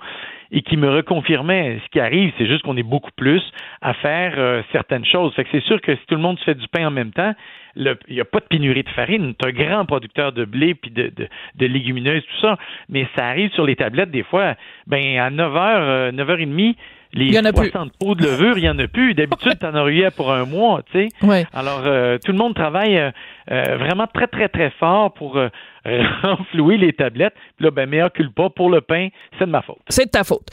et 0.51 0.61
qui 0.61 0.77
me 0.77 0.89
reconfirmaient 0.89 1.79
ce 1.83 1.89
qui 1.89 1.99
arrive, 1.99 2.31
c'est 2.37 2.45
juste 2.45 2.63
qu'on 2.63 2.75
est 2.75 2.83
beaucoup 2.83 3.11
plus 3.15 3.41
à 3.81 3.93
faire 3.93 4.33
euh, 4.37 4.61
certaines 4.71 5.05
choses. 5.05 5.33
Fait 5.33 5.45
que 5.45 5.49
c'est 5.51 5.63
sûr 5.63 5.79
que 5.81 5.95
si 5.95 6.01
tout 6.07 6.15
le 6.15 6.21
monde 6.21 6.37
se 6.39 6.43
fait 6.43 6.55
du 6.55 6.67
pain 6.67 6.87
en 6.87 6.91
même 6.91 7.11
temps, 7.11 7.33
il 7.75 7.95
n'y 8.09 8.19
a 8.19 8.25
pas 8.25 8.41
de 8.41 8.45
pénurie 8.45 8.83
de 8.83 8.89
farine. 8.89 9.33
Tu 9.41 9.47
un 9.47 9.51
grand 9.51 9.85
producteur 9.85 10.33
de 10.33 10.43
blé 10.43 10.75
puis 10.75 10.91
de, 10.91 11.03
de, 11.03 11.29
de, 11.55 11.65
légumineuses, 11.65 12.23
tout 12.23 12.41
ça, 12.41 12.57
mais 12.89 13.07
ça 13.15 13.25
arrive 13.27 13.51
sur 13.53 13.65
les 13.65 13.77
tablettes 13.77 14.11
des 14.11 14.23
fois, 14.23 14.55
ben 14.87 15.17
à 15.19 15.31
9h, 15.31 16.11
9h30, 16.13 16.75
les 17.13 17.25
il 17.25 17.33
y 17.33 17.39
en 17.39 17.45
a 17.45 17.51
60 17.51 17.91
pots 17.99 18.15
de 18.15 18.23
levure, 18.23 18.57
il 18.57 18.61
n'y 18.61 18.69
en 18.69 18.79
a 18.79 18.87
plus. 18.87 19.13
D'habitude, 19.13 19.57
tu 19.59 19.65
en 19.65 19.75
aurais 19.75 20.11
pour 20.11 20.31
un 20.31 20.45
mois, 20.45 20.81
tu 20.91 21.09
sais. 21.09 21.09
Alors, 21.53 21.83
euh, 21.85 22.17
tout 22.23 22.31
le 22.31 22.37
monde 22.37 22.55
travaille 22.55 23.11
euh, 23.49 23.61
euh, 23.61 23.77
vraiment 23.77 24.07
très, 24.13 24.27
très, 24.27 24.49
très 24.49 24.71
fort 24.79 25.13
pour 25.13 25.37
renflouer 26.23 26.77
les 26.77 26.93
tablettes. 26.93 27.33
Puis 27.57 27.65
là, 27.65 27.71
ben, 27.71 27.89
meilleur 27.89 28.11
culpa 28.11 28.49
pour 28.49 28.69
le 28.69 28.81
pain, 28.81 29.09
c'est 29.37 29.45
de 29.45 29.51
ma 29.51 29.61
faute. 29.61 29.77
C'est 29.89 30.05
de 30.05 30.11
ta 30.11 30.23
faute. 30.23 30.47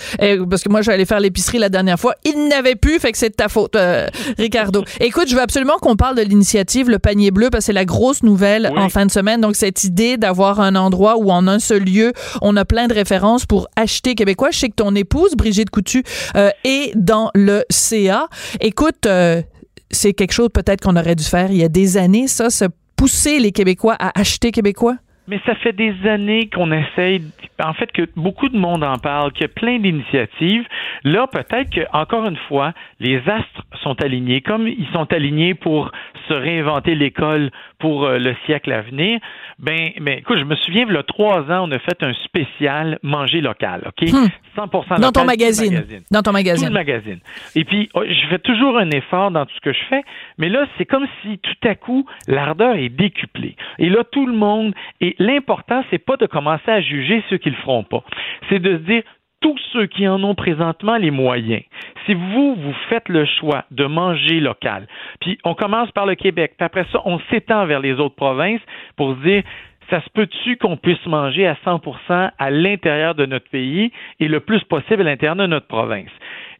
parce 0.49 0.63
que 0.63 0.69
moi, 0.69 0.83
j'allais 0.83 1.05
faire 1.05 1.21
l'épicerie 1.21 1.59
la 1.59 1.69
dernière 1.69 1.99
fois. 1.99 2.15
Il 2.25 2.49
n'avait 2.49 2.77
plus, 2.77 2.99
fait 2.99 3.13
que 3.13 3.19
c'est 3.19 3.31
de 3.31 3.35
ta 3.35 3.49
faute, 3.49 3.77
Ricardo. 4.39 4.85
Écoute, 5.01 5.29
je 5.29 5.35
veux 5.35 5.43
absolument 5.43 5.77
qu'on 5.81 5.97
parle 5.97 6.17
de 6.17 6.23
l'initiative 6.23 6.91
Le 6.91 6.99
Panier 6.99 7.31
Bleu, 7.31 7.49
parce 7.51 7.65
que 7.65 7.67
c'est 7.67 7.73
la 7.73 7.85
grosse 7.85 8.23
nouvelle 8.23 8.71
en 8.77 8.89
fin 8.89 9.07
de 9.07 9.11
semaine. 9.11 9.41
Donc, 9.41 9.57
cette 9.57 9.85
idée 9.85 10.17
d'avoir 10.17 10.61
un 10.61 10.75
endroit 10.75 11.17
où, 11.19 11.31
en 11.31 11.47
un 11.47 11.59
seul 11.59 11.85
lieu, 11.85 12.13
on 12.43 12.57
a 12.57 12.65
plein 12.65 12.87
de 12.87 12.95
références 12.95 13.47
pour 13.47 13.69
acheter 13.77 14.15
québécois. 14.15 14.51
Je 14.51 14.59
sais 14.59 14.69
que 14.69 14.77
ton 14.77 14.95
épouse, 14.95 15.35
Brigitte 15.37 15.71
Coutu, 15.71 16.03
et 16.65 16.93
dans 16.95 17.31
le 17.35 17.65
CA. 17.71 18.29
Écoute, 18.61 19.07
euh, 19.07 19.43
c'est 19.91 20.13
quelque 20.13 20.33
chose 20.33 20.49
peut-être 20.53 20.83
qu'on 20.83 20.97
aurait 20.97 21.15
dû 21.15 21.25
faire 21.25 21.51
il 21.51 21.59
y 21.59 21.65
a 21.65 21.69
des 21.69 21.97
années, 21.97 22.27
ça, 22.29 22.51
se 22.51 22.67
pousser 22.97 23.39
les 23.39 23.53
Québécois 23.53 23.97
à 23.99 24.19
acheter 24.19 24.51
québécois? 24.51 24.97
Mais 25.29 25.39
ça 25.45 25.55
fait 25.57 25.75
des 25.75 25.95
années 26.09 26.49
qu'on 26.49 26.73
essaye, 26.73 27.23
en 27.63 27.75
fait, 27.75 27.93
que 27.93 28.09
beaucoup 28.17 28.49
de 28.49 28.57
monde 28.57 28.83
en 28.83 28.97
parle, 28.97 29.31
qu'il 29.33 29.43
y 29.43 29.45
a 29.45 29.49
plein 29.49 29.79
d'initiatives. 29.79 30.65
Là, 31.05 31.27
peut-être 31.27 31.69
que, 31.69 31.83
encore 31.93 32.25
une 32.27 32.39
fois, 32.49 32.73
les 32.99 33.19
astres 33.19 33.63
sont 33.83 34.01
alignés. 34.03 34.41
Comme 34.41 34.67
ils 34.67 34.89
sont 34.95 35.13
alignés 35.13 35.53
pour 35.53 35.93
se 36.29 36.35
réinventer 36.35 36.95
l'école 36.95 37.51
pour 37.79 38.05
euh, 38.05 38.19
le 38.19 38.35
siècle 38.47 38.73
à 38.73 38.83
venir, 38.83 39.19
ben, 39.59 39.91
mais 40.01 40.19
écoute, 40.19 40.39
je 40.39 40.45
me 40.45 40.57
souviens, 40.57 40.85
il 40.89 40.95
y 40.95 40.97
a 40.97 41.03
trois 41.03 41.41
ans, 41.51 41.69
on 41.69 41.73
a 41.73 41.79
fait 41.79 42.03
un 42.03 42.13
spécial 42.25 42.99
manger 43.03 43.41
local, 43.41 43.83
OK? 43.87 44.09
100% 44.57 44.99
hmm. 44.99 45.01
dans 45.01 45.13
ton 45.13 45.25
magazine. 45.25 45.85
Dans 46.11 46.23
ton 46.23 46.33
magazine. 46.33 46.69
Tout 46.69 46.73
le 46.73 46.79
magazine. 46.79 47.19
Et 47.55 47.65
puis, 47.65 47.89
oh, 47.95 48.03
je 48.05 48.29
fais 48.29 48.39
toujours 48.39 48.79
un 48.79 48.91
effort 48.91 49.31
dans 49.31 49.47
tout 49.47 49.55
ce 49.55 49.61
que 49.61 49.73
je 49.73 49.85
fais, 49.89 50.03
mais 50.39 50.49
là, 50.49 50.67
c'est 50.77 50.85
comme 50.85 51.07
si 51.23 51.39
tout 51.39 51.69
à 51.69 51.75
coup, 51.75 52.07
l'ardeur 52.27 52.77
est 52.77 52.89
décuplée. 52.89 53.57
Et 53.79 53.89
là, 53.89 54.05
tout 54.11 54.27
le 54.27 54.35
monde, 54.35 54.75
et 55.01 55.17
l'important, 55.19 55.85
c'est 55.91 55.99
pas 55.99 56.17
de 56.17 56.27
commencer 56.27 56.71
à 56.71 56.81
juger 56.81 57.23
ceux 57.31 57.39
qui 57.39 57.51
le 57.51 57.57
feront 57.57 57.85
pas. 57.85 58.05
C'est 58.49 58.59
de 58.59 58.79
se 58.79 58.83
dire, 58.83 59.03
tous 59.41 59.59
ceux 59.73 59.87
qui 59.87 60.09
en 60.09 60.23
ont 60.25 60.35
présentement 60.35 60.97
les 60.97 61.11
moyens, 61.11 61.63
si 62.07 62.15
vous, 62.15 62.55
vous 62.55 62.75
faites 62.89 63.09
le 63.09 63.25
choix 63.25 63.65
de 63.71 63.85
manger 63.85 64.41
local, 64.41 64.87
puis 65.21 65.39
on 65.45 65.55
commence 65.55 65.91
par 65.93 66.07
le 66.07 66.15
Québec, 66.15 66.55
puis 66.57 66.65
après 66.65 66.87
ça, 66.93 67.01
on 67.05 67.19
s'étend 67.31 67.67
vers 67.67 67.81
les 67.81 67.95
autres 67.95 68.17
provinces 68.17 68.61
pour 68.97 69.15
se 69.15 69.21
dire, 69.23 69.43
ça 69.91 70.03
se 70.03 70.11
peut-tu 70.11 70.57
qu'on 70.57 70.77
puisse 70.77 71.05
manger 71.07 71.47
à 71.47 71.55
100% 71.65 72.31
à 72.39 72.51
l'intérieur 72.51 73.15
de 73.15 73.27
notre 73.27 73.49
pays 73.49 73.91
et 74.21 74.29
le 74.29 74.41
plus 74.41 74.63
possible 74.65 75.03
à 75.03 75.05
l'intérieur 75.05 75.37
de 75.37 75.47
notre 75.47 75.67
province? 75.67 76.11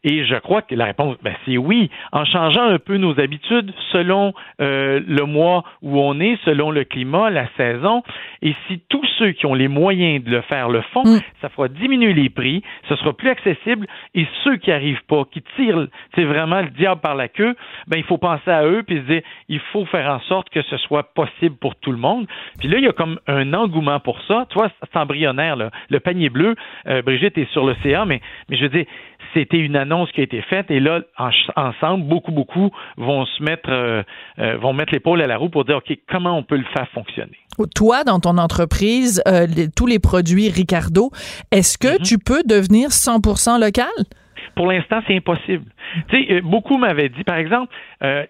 Et 0.03 0.25
je 0.25 0.35
crois 0.35 0.61
que 0.61 0.75
la 0.75 0.85
réponse, 0.85 1.17
ben, 1.21 1.33
c'est 1.45 1.57
oui, 1.57 1.89
en 2.11 2.25
changeant 2.25 2.63
un 2.63 2.79
peu 2.79 2.97
nos 2.97 3.19
habitudes 3.19 3.73
selon 3.91 4.33
euh, 4.61 5.01
le 5.05 5.25
mois 5.25 5.63
où 5.81 5.99
on 5.99 6.19
est, 6.19 6.37
selon 6.45 6.71
le 6.71 6.83
climat, 6.83 7.29
la 7.29 7.47
saison. 7.57 8.03
Et 8.41 8.55
si 8.67 8.81
tous 8.89 9.05
ceux 9.17 9.31
qui 9.31 9.45
ont 9.45 9.53
les 9.53 9.67
moyens 9.67 10.23
de 10.23 10.31
le 10.31 10.41
faire 10.41 10.69
le 10.69 10.81
font, 10.93 11.03
mm. 11.03 11.19
ça 11.41 11.49
fera 11.49 11.67
diminuer 11.67 12.13
les 12.13 12.29
prix, 12.29 12.63
ce 12.87 12.95
sera 12.95 13.13
plus 13.13 13.29
accessible. 13.29 13.87
Et 14.15 14.25
ceux 14.43 14.57
qui 14.57 14.71
arrivent 14.71 15.03
pas, 15.07 15.23
qui 15.31 15.41
tirent, 15.55 15.87
c'est 16.15 16.23
vraiment 16.23 16.61
le 16.61 16.69
diable 16.69 17.01
par 17.01 17.15
la 17.15 17.27
queue, 17.27 17.55
ben 17.87 17.97
il 17.97 18.03
faut 18.03 18.17
penser 18.17 18.51
à 18.51 18.65
eux 18.65 18.83
puis 18.83 18.97
se 18.97 19.01
dire, 19.01 19.21
il 19.49 19.59
faut 19.71 19.85
faire 19.85 20.09
en 20.11 20.19
sorte 20.21 20.49
que 20.49 20.61
ce 20.61 20.77
soit 20.77 21.13
possible 21.13 21.55
pour 21.57 21.75
tout 21.75 21.91
le 21.91 21.97
monde. 21.97 22.27
Puis 22.59 22.67
là, 22.67 22.77
il 22.77 22.83
y 22.83 22.87
a 22.87 22.93
comme 22.93 23.19
un 23.27 23.53
engouement 23.53 23.99
pour 23.99 24.21
ça. 24.23 24.45
Tu 24.49 24.57
vois, 24.57 24.69
c'est 24.81 24.97
embryonnaire, 24.97 25.55
là. 25.55 25.71
le 25.89 25.99
panier 25.99 26.29
bleu. 26.29 26.55
Euh, 26.87 27.01
Brigitte 27.01 27.37
est 27.37 27.51
sur 27.51 27.65
l'océan, 27.65 28.05
mais, 28.05 28.21
mais 28.49 28.57
je 28.57 28.63
veux 28.63 28.69
dire, 28.69 28.85
c'était 29.33 29.57
une 29.57 29.75
annonce 29.75 30.11
qui 30.11 30.21
a 30.21 30.23
été 30.23 30.41
faite 30.43 30.69
et 30.69 30.79
là, 30.79 31.01
ensemble, 31.55 32.05
beaucoup, 32.05 32.31
beaucoup 32.31 32.71
vont 32.97 33.25
se 33.25 33.43
mettre, 33.43 33.69
euh, 33.69 34.03
euh, 34.39 34.57
vont 34.57 34.73
mettre 34.73 34.93
l'épaule 34.93 35.21
à 35.21 35.27
la 35.27 35.37
roue 35.37 35.49
pour 35.49 35.65
dire, 35.65 35.77
OK, 35.77 35.97
comment 36.09 36.37
on 36.37 36.43
peut 36.43 36.57
le 36.57 36.65
faire 36.73 36.87
fonctionner? 36.93 37.37
Toi, 37.75 38.03
dans 38.03 38.19
ton 38.19 38.37
entreprise, 38.37 39.21
euh, 39.27 39.45
tous 39.75 39.85
les 39.85 39.99
produits 39.99 40.49
Ricardo, 40.49 41.11
est-ce 41.51 41.77
que 41.77 41.99
mm-hmm. 41.99 42.07
tu 42.07 42.17
peux 42.17 42.43
devenir 42.43 42.89
100% 42.89 43.59
local? 43.59 43.87
Pour 44.55 44.67
l'instant, 44.67 45.01
c'est 45.07 45.15
impossible. 45.15 45.65
Tu 46.09 46.25
sais, 46.25 46.41
beaucoup 46.41 46.77
m'avaient 46.77 47.09
dit, 47.09 47.23
par 47.23 47.37
exemple, 47.37 47.73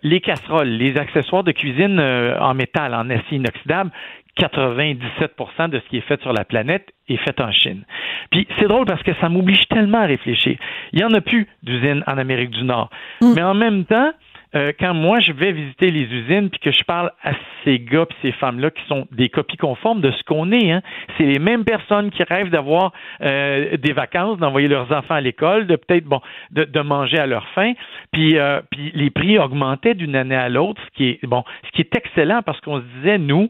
les 0.03 0.21
casseroles, 0.21 0.69
les 0.69 0.97
accessoires 0.97 1.43
de 1.43 1.51
cuisine 1.51 1.99
en 1.99 2.53
métal, 2.53 2.93
en 2.93 3.09
acier 3.09 3.37
inoxydable, 3.37 3.91
97% 4.39 5.69
de 5.69 5.79
ce 5.79 5.89
qui 5.89 5.97
est 5.97 6.07
fait 6.07 6.21
sur 6.21 6.33
la 6.33 6.45
planète 6.45 6.93
est 7.07 7.17
fait 7.17 7.39
en 7.41 7.51
Chine. 7.51 7.83
Puis 8.31 8.47
c'est 8.57 8.67
drôle 8.67 8.85
parce 8.85 9.03
que 9.03 9.13
ça 9.15 9.27
m'oblige 9.27 9.67
tellement 9.69 9.99
à 9.99 10.05
réfléchir. 10.05 10.57
Il 10.93 10.99
n'y 10.99 11.03
en 11.05 11.13
a 11.13 11.21
plus 11.21 11.47
d'usines 11.63 12.03
en 12.07 12.17
Amérique 12.17 12.51
du 12.51 12.63
Nord. 12.63 12.89
Mm. 13.21 13.33
Mais 13.35 13.43
en 13.43 13.53
même 13.53 13.85
temps, 13.85 14.11
euh, 14.55 14.71
quand 14.79 14.93
moi 14.93 15.19
je 15.19 15.31
vais 15.31 15.51
visiter 15.51 15.91
les 15.91 16.03
usines 16.03 16.49
puis 16.49 16.59
que 16.59 16.71
je 16.71 16.83
parle 16.83 17.11
à 17.23 17.33
ces 17.63 17.79
gars 17.79 18.05
puis 18.05 18.17
ces 18.21 18.31
femmes-là 18.31 18.71
qui 18.71 18.83
sont 18.87 19.07
des 19.11 19.29
copies 19.29 19.57
conformes 19.57 20.01
de 20.01 20.11
ce 20.11 20.23
qu'on 20.23 20.51
est, 20.51 20.71
hein, 20.71 20.81
c'est 21.17 21.25
les 21.25 21.39
mêmes 21.39 21.63
personnes 21.65 22.09
qui 22.09 22.23
rêvent 22.23 22.49
d'avoir 22.49 22.91
euh, 23.21 23.77
des 23.77 23.93
vacances, 23.93 24.39
d'envoyer 24.39 24.67
leurs 24.67 24.91
enfants 24.91 25.15
à 25.15 25.21
l'école, 25.21 25.67
de 25.67 25.75
peut-être 25.75 26.05
bon, 26.05 26.21
de, 26.51 26.81
manger 26.81 27.19
à 27.19 27.27
leur 27.27 27.47
faim. 27.49 27.73
Puis, 28.11 28.37
euh, 28.37 28.61
puis 28.71 28.91
les 28.95 29.09
prix 29.09 29.37
augmentaient 29.37 29.93
d'une 29.93 30.15
année 30.15 30.35
à 30.35 30.49
l'autre, 30.49 30.81
ce 30.85 30.97
qui 30.97 31.09
est 31.09 31.27
bon, 31.27 31.43
ce 31.65 31.71
qui 31.71 31.81
est 31.81 31.95
excellent 31.95 32.41
parce 32.41 32.59
qu'on 32.61 32.79
se 32.79 32.85
disait 32.97 33.17
nous 33.17 33.49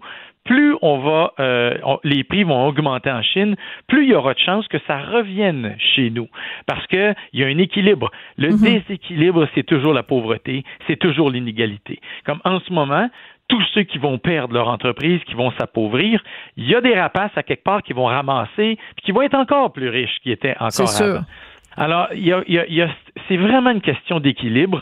plus 0.50 0.76
on 0.82 0.98
va, 0.98 1.34
euh, 1.40 1.78
les 2.04 2.24
prix 2.24 2.44
vont 2.44 2.66
augmenter 2.66 3.12
en 3.12 3.22
Chine, 3.22 3.56
plus 3.88 4.06
il 4.06 4.10
y 4.10 4.16
aura 4.16 4.34
de 4.34 4.40
chances 4.40 4.68
que 4.68 4.80
ça 4.88 4.98
revienne 4.98 5.76
chez 5.78 6.10
nous, 6.10 6.28
parce 6.66 6.88
que 6.88 7.14
il 7.34 7.40
y 7.40 7.44
a 7.44 7.48
un 7.48 7.58
équilibre. 7.60 8.10
Le 8.36 8.50
mhm. 8.50 8.58
déséquilibre, 8.60 9.48
c'est 9.54 9.64
toujours 9.64 9.94
la 9.94 10.02
pauvreté, 10.02 10.64
c'est 10.88 10.96
toujours 10.96 11.30
l'inégalité. 11.30 12.00
Comme 12.26 12.40
en 12.46 12.60
ce 12.62 12.74
moment, 12.74 13.12
tous 13.48 13.62
ceux 13.76 13.84
qui 13.84 14.00
vont 14.00 14.18
perdre 14.18 14.56
leur 14.56 14.70
entreprise, 14.70 15.22
qui 15.28 15.36
vont 15.36 15.52
s'appauvrir, 15.52 16.24
il 16.58 16.68
y 16.68 16.74
a 16.74 16.82
des 16.82 17.00
rapaces 17.00 17.32
à 17.36 17.44
quelque 17.44 17.64
part 17.64 17.84
qui 17.84 17.94
vont 17.94 18.06
ramasser, 18.06 18.80
puis 18.96 19.06
qui 19.06 19.12
vont 19.12 19.22
être 19.22 19.36
encore 19.36 19.72
plus 19.72 19.90
riches 19.90 20.18
qu'ils 20.24 20.32
étaient 20.32 20.56
encore 20.60 20.90
avant. 21.00 21.22
Alors, 21.78 22.08
il 22.16 22.26
y 22.26 22.82
a, 22.82 22.90
c'est 23.28 23.38
vraiment 23.38 23.70
une 23.70 23.82
question 23.82 24.20
d'équilibre 24.20 24.82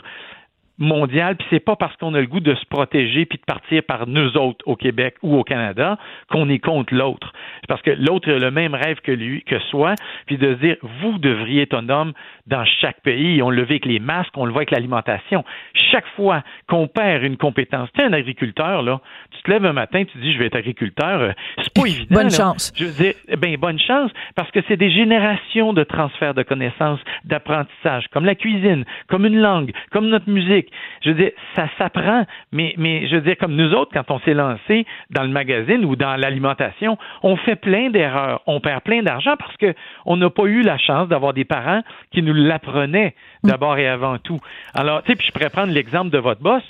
mondial, 0.78 1.36
puis 1.36 1.46
c'est 1.50 1.60
pas 1.60 1.76
parce 1.76 1.96
qu'on 1.96 2.14
a 2.14 2.20
le 2.20 2.26
goût 2.26 2.40
de 2.40 2.54
se 2.54 2.64
protéger 2.66 3.26
puis 3.26 3.38
de 3.38 3.44
partir 3.44 3.82
par 3.82 4.06
nous 4.06 4.36
autres 4.36 4.64
au 4.66 4.76
Québec 4.76 5.16
ou 5.22 5.36
au 5.36 5.44
Canada 5.44 5.98
qu'on 6.30 6.48
est 6.48 6.58
contre 6.58 6.94
l'autre. 6.94 7.32
C'est 7.60 7.66
parce 7.66 7.82
que 7.82 7.90
l'autre 7.90 8.30
a 8.30 8.38
le 8.38 8.50
même 8.50 8.74
rêve 8.74 9.00
que 9.00 9.12
lui, 9.12 9.42
que 9.42 9.58
soi, 9.70 9.94
puis 10.26 10.38
de 10.38 10.54
dire 10.54 10.76
vous 11.00 11.18
devriez 11.18 11.62
être 11.62 11.74
un 11.74 11.88
homme 11.88 12.12
dans 12.46 12.64
chaque 12.64 13.00
pays. 13.02 13.42
On 13.42 13.50
le 13.50 13.62
voit 13.62 13.70
avec 13.70 13.86
les 13.86 13.98
masques, 13.98 14.36
on 14.36 14.44
le 14.44 14.52
voit 14.52 14.60
avec 14.60 14.70
l'alimentation. 14.70 15.44
Chaque 15.90 16.06
fois 16.16 16.42
qu'on 16.68 16.86
perd 16.86 17.22
une 17.24 17.36
compétence, 17.36 17.88
tu 17.94 18.00
es 18.00 18.04
un 18.04 18.12
agriculteur 18.12 18.82
là, 18.82 19.00
tu 19.32 19.42
te 19.42 19.50
lèves 19.50 19.64
un 19.64 19.72
matin, 19.72 20.04
tu 20.04 20.18
dis 20.18 20.32
je 20.32 20.38
vais 20.38 20.46
être 20.46 20.56
agriculteur, 20.56 21.20
euh, 21.20 21.32
c'est 21.58 21.74
pas 21.74 21.86
évident. 21.86 22.14
Bonne 22.14 22.30
chance. 22.30 22.72
Je 22.76 22.84
veux 22.84 22.92
dire, 22.92 23.14
ben 23.36 23.56
bonne 23.56 23.78
chance 23.78 24.10
parce 24.36 24.50
que 24.52 24.60
c'est 24.68 24.76
des 24.76 24.90
générations 24.90 25.72
de 25.72 25.82
transfert 25.82 26.34
de 26.34 26.42
connaissances, 26.42 27.00
d'apprentissage, 27.24 28.06
comme 28.12 28.24
la 28.24 28.34
cuisine, 28.34 28.84
comme 29.08 29.26
une 29.26 29.38
langue, 29.40 29.72
comme 29.90 30.08
notre 30.08 30.30
musique 30.30 30.67
je 31.02 31.10
veux 31.10 31.14
dire, 31.14 31.30
ça 31.54 31.68
s'apprend, 31.78 32.24
mais, 32.52 32.74
mais 32.76 33.06
je 33.08 33.16
veux 33.16 33.22
dire, 33.22 33.36
comme 33.38 33.54
nous 33.54 33.72
autres, 33.72 33.90
quand 33.92 34.10
on 34.10 34.20
s'est 34.20 34.34
lancé 34.34 34.86
dans 35.10 35.22
le 35.22 35.28
magazine 35.28 35.84
ou 35.84 35.96
dans 35.96 36.16
l'alimentation, 36.16 36.98
on 37.22 37.36
fait 37.36 37.56
plein 37.56 37.90
d'erreurs, 37.90 38.42
on 38.46 38.60
perd 38.60 38.82
plein 38.82 39.02
d'argent 39.02 39.34
parce 39.38 39.54
qu'on 39.56 40.16
n'a 40.16 40.30
pas 40.30 40.44
eu 40.44 40.62
la 40.62 40.78
chance 40.78 41.08
d'avoir 41.08 41.32
des 41.34 41.44
parents 41.44 41.82
qui 42.12 42.22
nous 42.22 42.34
l'apprenaient 42.34 43.14
d'abord 43.44 43.78
et 43.78 43.88
avant 43.88 44.18
tout. 44.18 44.40
Alors, 44.74 45.02
tu 45.02 45.12
sais, 45.12 45.16
puis 45.16 45.26
je 45.26 45.32
pourrais 45.32 45.50
prendre 45.50 45.72
l'exemple 45.72 46.10
de 46.10 46.18
votre 46.18 46.40
boss. 46.40 46.62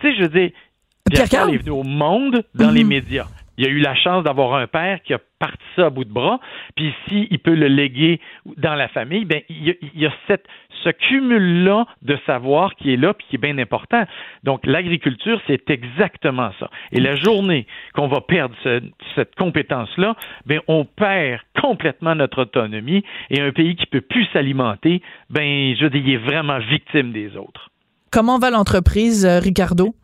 Tu 0.00 0.08
sais, 0.08 0.16
je 0.16 0.22
veux 0.22 0.28
dire, 0.28 0.50
Pierre 1.10 1.48
est 1.48 1.58
venu 1.58 1.70
au 1.70 1.82
monde 1.82 2.42
dans 2.54 2.70
les 2.70 2.82
mm-hmm. 2.82 2.86
médias. 2.86 3.26
Il 3.58 3.66
a 3.66 3.68
eu 3.68 3.78
la 3.78 3.94
chance 3.94 4.24
d'avoir 4.24 4.54
un 4.54 4.66
père 4.66 5.02
qui 5.02 5.14
a 5.14 5.18
parti 5.38 5.62
ça 5.76 5.86
à 5.86 5.90
bout 5.90 6.04
de 6.04 6.12
bras, 6.12 6.40
puis 6.74 6.94
s'il 7.06 7.26
il 7.30 7.38
peut 7.38 7.54
le 7.54 7.68
léguer 7.68 8.20
dans 8.56 8.74
la 8.74 8.88
famille, 8.88 9.24
ben 9.24 9.42
il 9.48 9.76
y 9.94 10.06
a, 10.06 10.12
cette, 10.26 10.46
ce 10.82 10.90
cumul-là 10.90 11.86
de 12.02 12.18
savoir 12.26 12.74
qui 12.76 12.92
est 12.92 12.96
là 12.96 13.14
puis 13.14 13.26
qui 13.28 13.36
est 13.36 13.38
bien 13.38 13.58
important. 13.58 14.04
Donc 14.44 14.66
l'agriculture, 14.66 15.40
c'est 15.46 15.68
exactement 15.70 16.50
ça. 16.58 16.70
Et 16.92 17.00
la 17.00 17.16
journée 17.16 17.66
qu'on 17.94 18.08
va 18.08 18.20
perdre 18.20 18.54
cette 19.14 19.34
compétence-là, 19.36 20.16
ben 20.46 20.60
on 20.68 20.84
perd 20.84 21.40
complètement 21.60 22.14
notre 22.14 22.42
autonomie 22.42 23.04
et 23.30 23.40
un 23.40 23.52
pays 23.52 23.76
qui 23.76 23.86
peut 23.86 24.00
plus 24.00 24.26
s'alimenter, 24.32 25.02
ben 25.30 25.74
je 25.78 25.86
dis, 25.86 25.98
il 25.98 26.10
est 26.14 26.16
vraiment 26.16 26.58
victime 26.58 27.12
des 27.12 27.36
autres. 27.36 27.70
comment 28.10 28.38
va 28.38 28.50
l'entreprise, 28.50 29.26
Ricardo? 29.26 29.94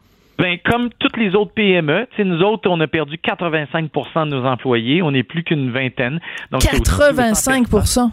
Ben, 0.43 0.59
comme 0.65 0.91
toutes 0.99 1.17
les 1.19 1.37
autres 1.37 1.53
PME, 1.53 2.09
nous 2.19 2.43
autres, 2.43 2.69
on 2.69 2.81
a 2.81 2.89
perdu 2.89 3.17
85% 3.17 4.29
de 4.29 4.35
nos 4.35 4.45
employés. 4.45 5.01
On 5.01 5.13
n'est 5.13 5.23
plus 5.23 5.45
qu'une 5.45 5.71
vingtaine. 5.71 6.19
Donc 6.51 6.63
85% 6.63 8.11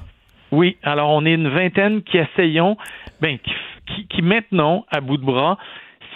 Oui. 0.51 0.77
Alors, 0.83 1.09
on 1.09 1.25
est 1.25 1.33
une 1.33 1.49
vingtaine 1.49 2.03
qui 2.03 2.17
essayons, 2.17 2.77
ben, 3.19 3.39
qui, 3.87 4.05
qui 4.09 4.21
maintenons 4.21 4.85
à 4.91 5.01
bout 5.01 5.17
de 5.17 5.25
bras 5.25 5.57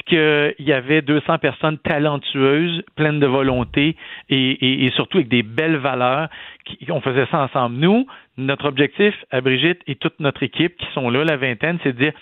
qu'il 0.05 0.53
y 0.59 0.73
avait 0.73 1.01
200 1.01 1.37
personnes 1.39 1.77
talentueuses, 1.77 2.83
pleines 2.95 3.19
de 3.19 3.27
volonté 3.27 3.95
et, 4.29 4.91
surtout 4.95 5.17
avec 5.17 5.29
des 5.29 5.43
belles 5.43 5.77
valeurs. 5.77 6.29
Qui, 6.65 6.91
on 6.91 7.01
faisait 7.01 7.25
ça 7.31 7.43
ensemble. 7.43 7.77
Nous, 7.77 8.05
notre 8.37 8.65
objectif 8.65 9.13
à 9.31 9.41
Brigitte 9.41 9.81
et 9.87 9.95
toute 9.95 10.19
notre 10.19 10.43
équipe 10.43 10.75
qui 10.77 10.87
sont 10.93 11.09
là, 11.09 11.23
la 11.23 11.37
vingtaine, 11.37 11.77
c'est 11.83 11.93
de 11.93 12.03
dire 12.03 12.13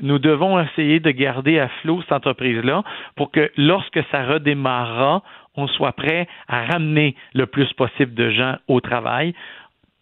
nous 0.00 0.18
devons 0.18 0.60
essayer 0.60 1.00
de 1.00 1.10
garder 1.10 1.58
à 1.58 1.68
flot 1.82 2.02
cette 2.02 2.12
entreprise-là 2.12 2.84
pour 3.16 3.30
que 3.30 3.50
lorsque 3.56 4.00
ça 4.10 4.24
redémarrera, 4.24 5.22
on 5.56 5.66
soit 5.68 5.92
prêt 5.92 6.28
à 6.48 6.64
ramener 6.64 7.14
le 7.34 7.46
plus 7.46 7.72
possible 7.72 8.14
de 8.14 8.30
gens 8.30 8.56
au 8.68 8.80
travail 8.80 9.34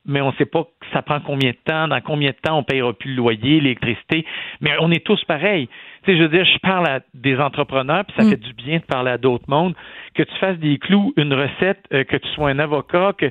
mais 0.07 0.21
on 0.21 0.33
ne 0.33 0.37
sait 0.37 0.45
pas 0.45 0.67
ça 0.93 1.03
prend 1.03 1.21
combien 1.21 1.51
de 1.51 1.57
temps, 1.65 1.89
dans 1.89 2.01
combien 2.01 2.31
de 2.31 2.37
temps 2.37 2.59
on 2.59 2.63
payera 2.63 2.93
plus 2.93 3.11
le 3.11 3.17
loyer, 3.17 3.61
l'électricité. 3.61 4.25
Mais 4.61 4.73
on 4.81 4.91
est 4.91 5.05
tous 5.05 5.23
pareils. 5.25 5.69
Tu 6.05 6.13
sais, 6.13 6.19
je 6.19 6.23
veux 6.23 6.29
dire, 6.29 6.45
je 6.45 6.59
parle 6.59 6.87
à 6.87 7.01
des 7.15 7.39
entrepreneurs, 7.39 8.05
puis 8.05 8.15
ça 8.17 8.25
mm. 8.25 8.31
fait 8.31 8.37
du 8.37 8.53
bien 8.53 8.79
de 8.79 8.85
parler 8.85 9.13
à 9.13 9.19
d'autres 9.19 9.49
mondes. 9.49 9.75
Que 10.15 10.23
tu 10.23 10.35
fasses 10.39 10.59
des 10.59 10.79
clous, 10.79 11.15
une 11.17 11.33
recette, 11.33 11.85
euh, 11.93 12.05
que 12.05 12.17
tu 12.17 12.29
sois 12.29 12.51
un 12.51 12.59
avocat, 12.59 13.15
que 13.17 13.27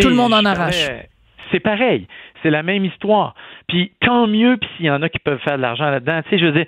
tout 0.00 0.08
le 0.08 0.14
monde 0.14 0.32
en 0.32 0.44
arrache. 0.44 0.88
C'est 1.50 1.60
pareil, 1.60 2.06
c'est 2.42 2.50
la 2.50 2.62
même 2.62 2.84
histoire. 2.84 3.34
Puis 3.68 3.92
tant 4.00 4.26
mieux, 4.26 4.56
puis 4.56 4.68
s'il 4.76 4.86
y 4.86 4.90
en 4.90 5.02
a 5.02 5.08
qui 5.08 5.18
peuvent 5.18 5.40
faire 5.40 5.56
de 5.56 5.62
l'argent 5.62 5.90
là-dedans. 5.90 6.20
Tu 6.24 6.30
sais, 6.30 6.38
je 6.38 6.46
veux 6.46 6.52
dire, 6.52 6.66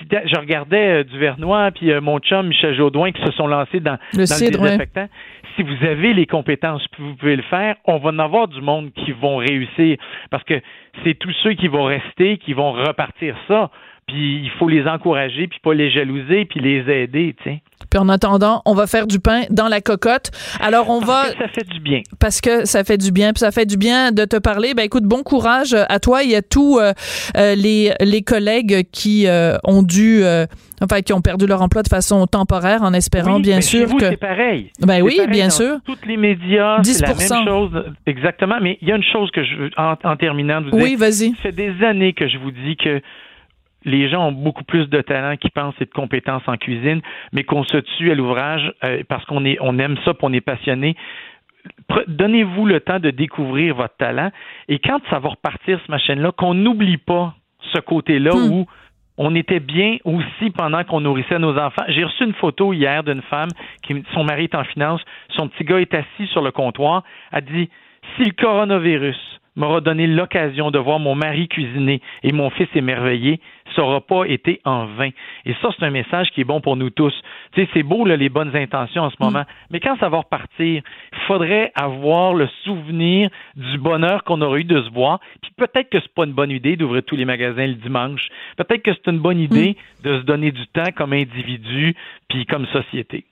si 0.00 0.06
je 0.10 0.38
regardais 0.38 1.00
euh, 1.00 1.04
du 1.04 1.18
Vernois 1.18 1.70
puis 1.72 1.90
euh, 1.90 2.00
mon 2.00 2.18
chum 2.18 2.46
Michel 2.46 2.74
Jaudoin 2.74 3.12
qui 3.12 3.22
se 3.22 3.32
sont 3.32 3.46
lancés 3.46 3.80
dans 3.80 3.98
le, 4.12 4.24
dans 4.26 4.44
le 4.44 4.50
désinfectant 4.50 5.08
si 5.58 5.64
vous 5.64 5.84
avez 5.84 6.14
les 6.14 6.26
compétences, 6.26 6.86
vous 6.98 7.16
pouvez 7.16 7.34
le 7.34 7.42
faire, 7.42 7.74
on 7.84 7.98
va 7.98 8.10
en 8.10 8.18
avoir 8.20 8.46
du 8.46 8.60
monde 8.60 8.92
qui 8.94 9.10
vont 9.10 9.38
réussir. 9.38 9.96
Parce 10.30 10.44
que 10.44 10.54
c'est 11.02 11.14
tous 11.14 11.34
ceux 11.42 11.54
qui 11.54 11.66
vont 11.66 11.84
rester, 11.84 12.38
qui 12.38 12.52
vont 12.52 12.72
repartir 12.72 13.34
ça. 13.48 13.70
Puis 14.08 14.40
il 14.42 14.50
faut 14.58 14.68
les 14.68 14.86
encourager, 14.86 15.48
puis 15.48 15.60
pas 15.62 15.74
les 15.74 15.90
jalouser, 15.90 16.46
puis 16.46 16.60
les 16.60 16.80
aider, 16.90 17.36
tu 17.42 17.50
sais. 17.50 17.62
Puis 17.90 17.98
en 17.98 18.08
attendant, 18.08 18.60
on 18.66 18.74
va 18.74 18.86
faire 18.86 19.06
du 19.06 19.18
pain 19.18 19.42
dans 19.50 19.68
la 19.68 19.80
cocotte. 19.80 20.30
Alors 20.60 20.90
on 20.90 21.00
va 21.00 21.26
ça 21.38 21.48
fait 21.48 21.66
du 21.68 21.80
bien. 21.80 22.00
Parce 22.18 22.40
que 22.40 22.66
ça 22.66 22.84
fait 22.84 22.98
du 22.98 23.12
bien, 23.12 23.32
puis 23.32 23.40
ça 23.40 23.50
fait 23.50 23.66
du 23.66 23.76
bien 23.76 24.12
de 24.12 24.24
te 24.24 24.36
parler. 24.36 24.74
Ben 24.74 24.82
écoute, 24.82 25.04
bon 25.04 25.22
courage 25.22 25.74
à 25.74 25.98
toi 25.98 26.24
et 26.24 26.34
à 26.34 26.42
tous 26.42 26.78
euh, 26.78 26.92
euh, 27.36 27.54
les 27.54 27.92
les 28.00 28.22
collègues 28.22 28.88
qui 28.92 29.26
euh, 29.26 29.56
ont 29.64 29.82
dû 29.82 30.22
enfin 30.82 31.00
qui 31.00 31.12
ont 31.12 31.20
perdu 31.20 31.46
leur 31.46 31.62
emploi 31.62 31.82
de 31.82 31.88
façon 31.88 32.26
temporaire 32.26 32.82
en 32.82 32.92
espérant 32.92 33.40
bien 33.40 33.60
sûr 33.60 33.94
que 33.96 34.10
c'est 34.10 34.16
pareil. 34.16 34.70
Ben 34.80 35.02
oui, 35.02 35.20
bien 35.28 35.50
sûr. 35.50 35.78
Toutes 35.84 36.06
les 36.06 36.16
médias, 36.16 36.82
c'est 36.82 37.06
la 37.06 37.14
même 37.14 37.46
chose 37.46 37.84
exactement, 38.06 38.56
mais 38.60 38.78
il 38.82 38.88
y 38.88 38.92
a 38.92 38.96
une 38.96 39.04
chose 39.04 39.30
que 39.30 39.44
je 39.44 39.54
veux 39.54 39.70
en, 39.76 40.16
terminant 40.16 40.60
de 40.60 40.70
vous 40.70 40.76
Oui, 40.76 40.96
vas-y. 40.96 41.30
Ça 41.30 41.42
fait 41.44 41.52
des 41.52 41.72
années 41.84 42.12
que 42.12 42.28
je 42.28 42.38
vous 42.38 42.50
dis 42.50 42.76
que 42.76 43.00
les 43.84 44.08
gens 44.08 44.28
ont 44.28 44.32
beaucoup 44.32 44.64
plus 44.64 44.88
de 44.88 45.00
talent 45.00 45.36
qu'ils 45.36 45.50
pensent 45.50 45.74
et 45.80 45.84
de 45.84 45.90
compétences 45.90 46.42
en 46.46 46.56
cuisine, 46.56 47.00
mais 47.32 47.44
qu'on 47.44 47.64
se 47.64 47.76
tue 47.76 48.10
à 48.10 48.14
l'ouvrage 48.14 48.72
euh, 48.84 49.02
parce 49.08 49.24
qu'on 49.26 49.44
est, 49.44 49.58
on 49.60 49.78
aime 49.78 49.96
ça, 50.04 50.14
qu'on 50.14 50.32
est 50.32 50.40
passionné. 50.40 50.96
Donnez-vous 52.06 52.66
le 52.66 52.80
temps 52.80 52.98
de 52.98 53.10
découvrir 53.10 53.74
votre 53.74 53.96
talent 53.96 54.30
et 54.68 54.78
quand 54.78 55.00
ça 55.10 55.18
va 55.18 55.30
repartir, 55.30 55.80
ce 55.86 55.90
machin-là, 55.90 56.32
qu'on 56.32 56.54
n'oublie 56.54 56.96
pas 56.96 57.34
ce 57.72 57.80
côté-là 57.80 58.34
hmm. 58.34 58.52
où 58.52 58.66
on 59.18 59.34
était 59.34 59.60
bien 59.60 59.98
aussi 60.04 60.50
pendant 60.56 60.84
qu'on 60.84 61.00
nourrissait 61.00 61.38
nos 61.38 61.58
enfants. 61.58 61.82
J'ai 61.88 62.04
reçu 62.04 62.24
une 62.24 62.34
photo 62.34 62.72
hier 62.72 63.02
d'une 63.02 63.22
femme 63.22 63.50
qui, 63.82 64.02
son 64.14 64.24
mari 64.24 64.44
est 64.44 64.54
en 64.54 64.64
finance, 64.64 65.00
son 65.36 65.48
petit 65.48 65.64
gars 65.64 65.80
est 65.80 65.92
assis 65.92 66.26
sur 66.28 66.40
le 66.40 66.52
comptoir, 66.52 67.02
a 67.32 67.40
dit, 67.40 67.68
si 68.16 68.24
le 68.24 68.32
coronavirus 68.32 69.37
m'aura 69.58 69.80
donné 69.80 70.06
l'occasion 70.06 70.70
de 70.70 70.78
voir 70.78 70.98
mon 70.98 71.14
mari 71.14 71.48
cuisiner 71.48 72.00
et 72.22 72.32
mon 72.32 72.50
fils 72.50 72.68
émerveiller, 72.74 73.40
ça 73.74 73.82
n'aura 73.82 74.00
pas 74.00 74.24
été 74.24 74.60
en 74.64 74.86
vain. 74.86 75.10
Et 75.44 75.54
ça, 75.60 75.68
c'est 75.76 75.84
un 75.84 75.90
message 75.90 76.30
qui 76.30 76.40
est 76.40 76.44
bon 76.44 76.60
pour 76.60 76.76
nous 76.76 76.90
tous. 76.90 77.14
Tu 77.52 77.62
sais, 77.62 77.68
c'est 77.74 77.82
beau, 77.82 78.04
là, 78.04 78.16
les 78.16 78.28
bonnes 78.28 78.54
intentions 78.56 79.02
en 79.02 79.10
ce 79.10 79.16
moment, 79.20 79.40
mm. 79.40 79.46
mais 79.70 79.80
quand 79.80 79.96
ça 79.98 80.08
va 80.08 80.18
repartir, 80.18 80.82
il 80.82 81.18
faudrait 81.26 81.72
avoir 81.74 82.34
le 82.34 82.48
souvenir 82.64 83.30
du 83.56 83.78
bonheur 83.78 84.24
qu'on 84.24 84.40
aurait 84.40 84.60
eu 84.60 84.64
de 84.64 84.82
se 84.82 84.90
voir. 84.90 85.20
Puis 85.42 85.52
peut-être 85.56 85.90
que 85.90 86.00
c'est 86.00 86.14
pas 86.14 86.24
une 86.24 86.32
bonne 86.32 86.50
idée 86.50 86.76
d'ouvrir 86.76 87.02
tous 87.04 87.16
les 87.16 87.24
magasins 87.24 87.66
le 87.66 87.74
dimanche. 87.74 88.28
Peut-être 88.56 88.82
que 88.82 88.92
c'est 88.92 89.10
une 89.10 89.20
bonne 89.20 89.38
idée 89.38 89.76
mm. 90.00 90.08
de 90.08 90.20
se 90.20 90.24
donner 90.24 90.52
du 90.52 90.66
temps 90.68 90.90
comme 90.96 91.12
individu 91.12 91.94
puis 92.28 92.46
comme 92.46 92.66
société. 92.66 93.24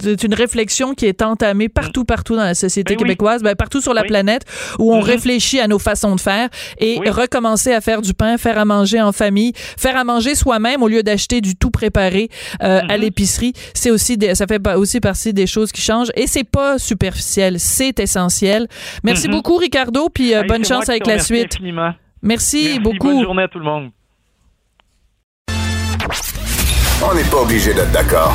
C'est 0.00 0.22
une 0.22 0.34
réflexion 0.34 0.94
qui 0.94 1.06
est 1.06 1.22
entamée 1.22 1.68
partout, 1.68 2.04
partout 2.04 2.36
dans 2.36 2.44
la 2.44 2.54
société 2.54 2.94
ben 2.94 3.02
québécoise, 3.02 3.42
ben, 3.42 3.56
partout 3.56 3.80
sur 3.80 3.94
la 3.94 4.04
planète, 4.04 4.44
où 4.78 4.92
on 4.92 5.00
mm-hmm. 5.00 5.04
réfléchit 5.04 5.60
à 5.60 5.66
nos 5.66 5.78
façons 5.78 6.14
de 6.14 6.20
faire 6.20 6.48
et 6.78 6.98
recommencer 7.10 7.72
à 7.72 7.80
faire 7.80 8.00
du 8.00 8.14
pain, 8.14 8.38
faire 8.38 8.58
à 8.58 8.64
manger 8.64 9.00
en 9.00 9.12
famille, 9.12 9.52
faire 9.56 9.96
à 9.96 10.04
manger 10.04 10.34
soi-même 10.34 10.82
au 10.82 10.88
lieu 10.88 11.02
d'acheter 11.02 11.40
du 11.40 11.56
tout 11.56 11.70
préparé 11.70 12.28
euh, 12.62 12.80
à 12.80 12.82
mm-hmm. 12.82 13.00
l'épicerie. 13.00 13.52
C'est 13.74 13.90
aussi, 13.90 14.16
des, 14.16 14.34
ça 14.34 14.46
fait 14.46 14.60
aussi 14.68 15.00
partie 15.00 15.32
des 15.32 15.46
choses 15.46 15.72
qui 15.72 15.80
changent 15.80 16.12
et 16.14 16.26
c'est 16.26 16.44
pas 16.44 16.78
superficiel, 16.78 17.58
c'est 17.58 17.98
essentiel. 17.98 18.68
Merci 19.02 19.26
mm-hmm. 19.26 19.30
beaucoup, 19.32 19.56
Ricardo, 19.56 20.08
puis 20.08 20.34
euh, 20.34 20.44
bonne 20.44 20.64
chance 20.64 20.88
avec 20.88 21.06
la 21.06 21.18
suite. 21.18 21.58
Merci, 21.60 21.96
Merci 22.22 22.80
beaucoup. 22.80 23.08
Bonne 23.08 23.22
journée 23.22 23.42
à 23.42 23.48
tout 23.48 23.58
le 23.58 23.64
monde. 23.64 23.90
On 27.00 27.14
n'est 27.14 27.24
pas 27.24 27.42
obligé 27.42 27.72
d'être 27.74 27.92
d'accord 27.92 28.34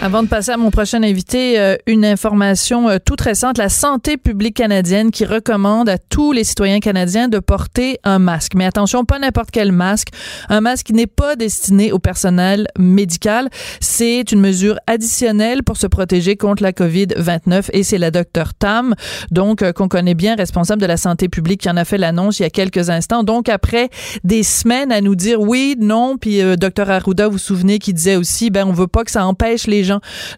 Avant 0.00 0.22
de 0.22 0.28
passer 0.28 0.52
à 0.52 0.56
mon 0.56 0.70
prochain 0.70 1.02
invité, 1.02 1.58
euh, 1.58 1.74
une 1.88 2.04
information 2.04 2.88
euh, 2.88 2.98
toute 3.04 3.20
récente. 3.20 3.58
La 3.58 3.68
santé 3.68 4.16
publique 4.16 4.54
canadienne 4.54 5.10
qui 5.10 5.24
recommande 5.24 5.88
à 5.88 5.98
tous 5.98 6.30
les 6.30 6.44
citoyens 6.44 6.78
canadiens 6.78 7.26
de 7.26 7.40
porter 7.40 7.98
un 8.04 8.20
masque. 8.20 8.52
Mais 8.54 8.64
attention, 8.64 9.04
pas 9.04 9.18
n'importe 9.18 9.50
quel 9.50 9.72
masque. 9.72 10.10
Un 10.48 10.60
masque 10.60 10.86
qui 10.86 10.92
n'est 10.92 11.08
pas 11.08 11.34
destiné 11.34 11.90
au 11.90 11.98
personnel 11.98 12.68
médical. 12.78 13.48
C'est 13.80 14.30
une 14.30 14.40
mesure 14.40 14.78
additionnelle 14.86 15.64
pour 15.64 15.76
se 15.76 15.88
protéger 15.88 16.36
contre 16.36 16.62
la 16.62 16.70
COVID-29 16.70 17.70
et 17.72 17.82
c'est 17.82 17.98
la 17.98 18.12
docteur 18.12 18.54
Tam, 18.54 18.94
donc 19.32 19.62
euh, 19.62 19.72
qu'on 19.72 19.88
connaît 19.88 20.14
bien, 20.14 20.36
responsable 20.36 20.80
de 20.80 20.86
la 20.86 20.96
santé 20.96 21.28
publique, 21.28 21.62
qui 21.62 21.70
en 21.70 21.76
a 21.76 21.84
fait 21.84 21.98
l'annonce 21.98 22.38
il 22.38 22.44
y 22.44 22.46
a 22.46 22.50
quelques 22.50 22.88
instants. 22.88 23.24
Donc 23.24 23.48
après 23.48 23.90
des 24.22 24.44
semaines 24.44 24.92
à 24.92 25.00
nous 25.00 25.16
dire 25.16 25.40
oui, 25.40 25.74
non, 25.76 26.18
puis 26.18 26.40
docteur 26.56 26.88
Arruda, 26.88 27.26
vous 27.26 27.32
vous 27.32 27.38
souvenez, 27.38 27.80
qui 27.80 27.92
disait 27.92 28.14
aussi, 28.14 28.50
ben 28.50 28.64
on 28.64 28.72
veut 28.72 28.86
pas 28.86 29.02
que 29.02 29.10
ça 29.10 29.26
empêche 29.26 29.66
les 29.66 29.87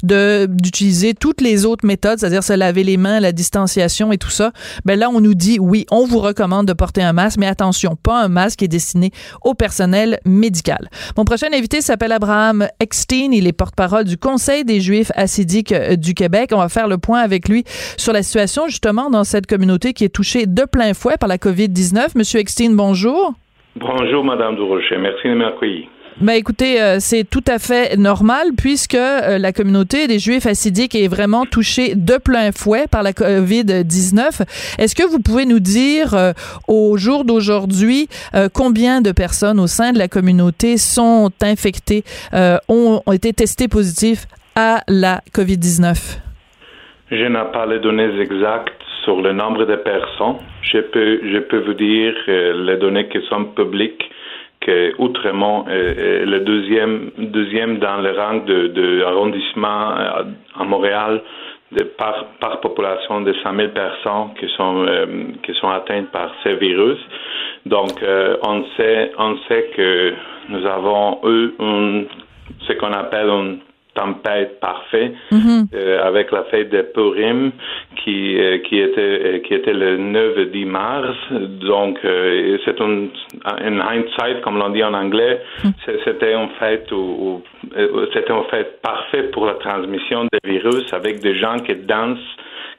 de 0.03 0.47
d'utiliser 0.47 1.15
toutes 1.15 1.41
les 1.41 1.67
autres 1.67 1.87
méthodes, 1.87 2.19
c'est-à-dire 2.19 2.43
se 2.43 2.53
laver 2.53 2.85
les 2.85 2.97
mains, 2.97 3.21
la 3.21 3.33
distanciation 3.33 4.13
et 4.13 4.19
tout 4.19 4.31
ça, 4.31 4.53
ben 4.85 4.99
là 4.99 5.09
on 5.11 5.21
nous 5.21 5.35
dit 5.35 5.59
oui, 5.61 5.87
on 5.91 6.07
vous 6.07 6.19
recommande 6.19 6.67
de 6.67 6.73
porter 6.73 7.03
un 7.03 7.13
masque, 7.13 7.39
mais 7.39 7.47
attention, 7.47 7.97
pas 7.97 8.23
un 8.23 8.29
masque 8.29 8.61
qui 8.61 8.65
est 8.67 8.69
destiné 8.69 9.11
au 9.43 9.55
personnel 9.55 10.19
médical. 10.25 10.89
Mon 11.17 11.25
prochain 11.25 11.49
invité 11.53 11.81
s'appelle 11.81 12.13
Abraham 12.13 12.67
Eckstein, 12.81 13.31
il 13.33 13.47
est 13.47 13.53
porte-parole 13.53 14.05
du 14.05 14.17
Conseil 14.17 14.65
des 14.65 14.81
Juifs 14.81 15.13
assidiques 15.15 15.73
euh, 15.73 15.97
du 15.97 16.15
Québec. 16.15 16.51
On 16.53 16.59
va 16.59 16.69
faire 16.69 16.89
le 16.89 16.99
point 16.99 17.21
avec 17.21 17.49
lui 17.49 17.65
sur 17.97 18.13
la 18.13 18.23
situation 18.23 18.69
justement 18.69 19.11
dans 19.11 19.25
cette 19.25 19.47
communauté 19.47 19.93
qui 19.93 20.05
est 20.05 20.15
touchée 20.15 20.47
de 20.47 20.65
plein 20.65 20.95
fouet 20.95 21.17
par 21.19 21.29
la 21.29 21.37
COVID-19. 21.37 22.17
Monsieur 22.17 22.41
Eckstein, 22.41 22.73
bonjour. 22.73 23.35
Bonjour, 23.77 24.25
Madame 24.25 24.57
Durocher. 24.57 24.99
Merci 24.99 25.29
de 25.29 25.35
m'accueillir. 25.35 25.89
Ben 26.21 26.35
écoutez, 26.35 26.83
euh, 26.83 26.97
c'est 27.01 27.25
tout 27.25 27.45
à 27.47 27.59
fait 27.59 27.97
normal 27.97 28.49
puisque 28.55 28.95
euh, 28.95 29.39
la 29.39 29.55
communauté 29.55 30.07
des 30.07 30.19
Juifs 30.19 30.45
assidiques 30.45 30.95
est 30.95 31.09
vraiment 31.09 31.47
touchée 31.47 31.95
de 31.95 32.19
plein 32.19 32.53
fouet 32.53 32.85
par 32.93 33.03
la 33.03 33.13
COVID-19. 33.13 34.43
Est-ce 34.79 34.95
que 34.95 35.11
vous 35.11 35.21
pouvez 35.21 35.47
nous 35.47 35.61
dire 35.61 36.13
euh, 36.13 36.33
au 36.69 36.99
jour 36.99 37.25
d'aujourd'hui 37.25 38.09
combien 38.53 39.01
de 39.01 39.13
personnes 39.13 39.59
au 39.59 39.67
sein 39.67 39.93
de 39.93 39.99
la 39.99 40.09
communauté 40.09 40.77
sont 40.77 41.31
infectées, 41.43 42.05
ont, 42.69 43.01
ont, 43.07 43.13
été 43.13 43.33
testées 43.33 43.69
positives 43.69 44.27
à 44.55 44.83
la 44.89 45.23
COVID-19? 45.35 46.19
Je 47.11 47.25
n'ai 47.25 47.51
pas 47.51 47.65
les 47.65 47.79
données 47.79 48.21
exactes 48.21 48.83
sur 49.05 49.23
le 49.23 49.33
nombre 49.33 49.65
de 49.65 49.77
personnes. 49.77 50.37
Je 50.63 50.79
peux, 50.81 51.21
je 51.33 51.39
peux 51.39 51.61
vous 51.65 51.75
dire 51.75 52.13
les 52.27 52.77
données 52.77 53.09
qui 53.09 53.19
sont 53.29 53.45
publiques 53.45 54.05
que 54.61 54.95
outrement 54.99 55.65
euh, 55.69 55.95
euh, 55.99 56.27
le 56.27 56.41
deuxième 56.41 57.11
deuxième 57.17 57.79
dans 57.79 57.99
le 57.99 58.13
rang 58.13 58.45
de, 58.45 59.03
arrondissement 59.05 59.93
euh, 59.93 60.25
à 60.59 60.65
Montréal 60.65 61.23
de 61.73 61.85
par, 61.85 62.27
par 62.41 62.61
population 62.61 63.23
de 63.23 63.33
100 63.33 63.57
000 63.57 63.69
personnes 63.69 64.35
qui 64.39 64.49
sont 64.57 64.87
qui 65.45 65.55
sont 65.55 65.69
atteintes 65.71 66.11
par 66.11 66.33
ce 66.43 66.51
virus. 66.51 66.99
Donc 67.65 67.93
on 68.43 68.65
sait 68.77 69.13
on 69.19 69.37
sait 69.49 69.71
que 69.77 70.13
nous 70.49 70.67
avons 70.67 71.21
eu 71.27 71.53
ce 72.67 72.73
qu'on 72.73 72.93
appelle 72.93 73.29
une 73.29 73.59
tempête 73.95 74.61
parfait 74.61 75.13
Mhm. 75.33 75.67
euh, 75.75 76.03
avec 76.07 76.31
la 76.33 76.45
fête 76.45 76.71
de 76.71 76.83
Purim 76.83 77.51
qui 78.05 78.39
euh, 78.39 78.59
qui 78.59 78.79
était 78.79 79.01
euh, 79.01 79.39
qui 79.41 79.55
était 79.55 79.73
le 79.73 79.97
9 79.97 80.51
10 80.53 80.65
mars. 80.65 81.17
Donc 81.61 81.99
c'est 82.65 82.81
un 82.81 83.07
un 83.45 83.81
hindsight 83.81 84.41
comme 84.43 84.59
l'on 84.59 84.71
dit 84.71 84.85
en 84.85 84.95
anglais. 84.95 85.41
C'est- 85.85 85.99
c'était 86.05 86.35
en 86.35 86.49
fait 86.61 86.85
c'était 88.15 88.33
en 88.33 88.45
fait 88.45 88.81
parfait 88.83 89.25
pour 89.33 89.47
la 89.47 89.55
transmission 89.55 90.25
des 90.33 90.41
virus 90.51 90.93
avec 90.93 91.21
des 91.21 91.35
gens 91.35 91.57
qui 91.59 91.75
dansent 91.75 92.19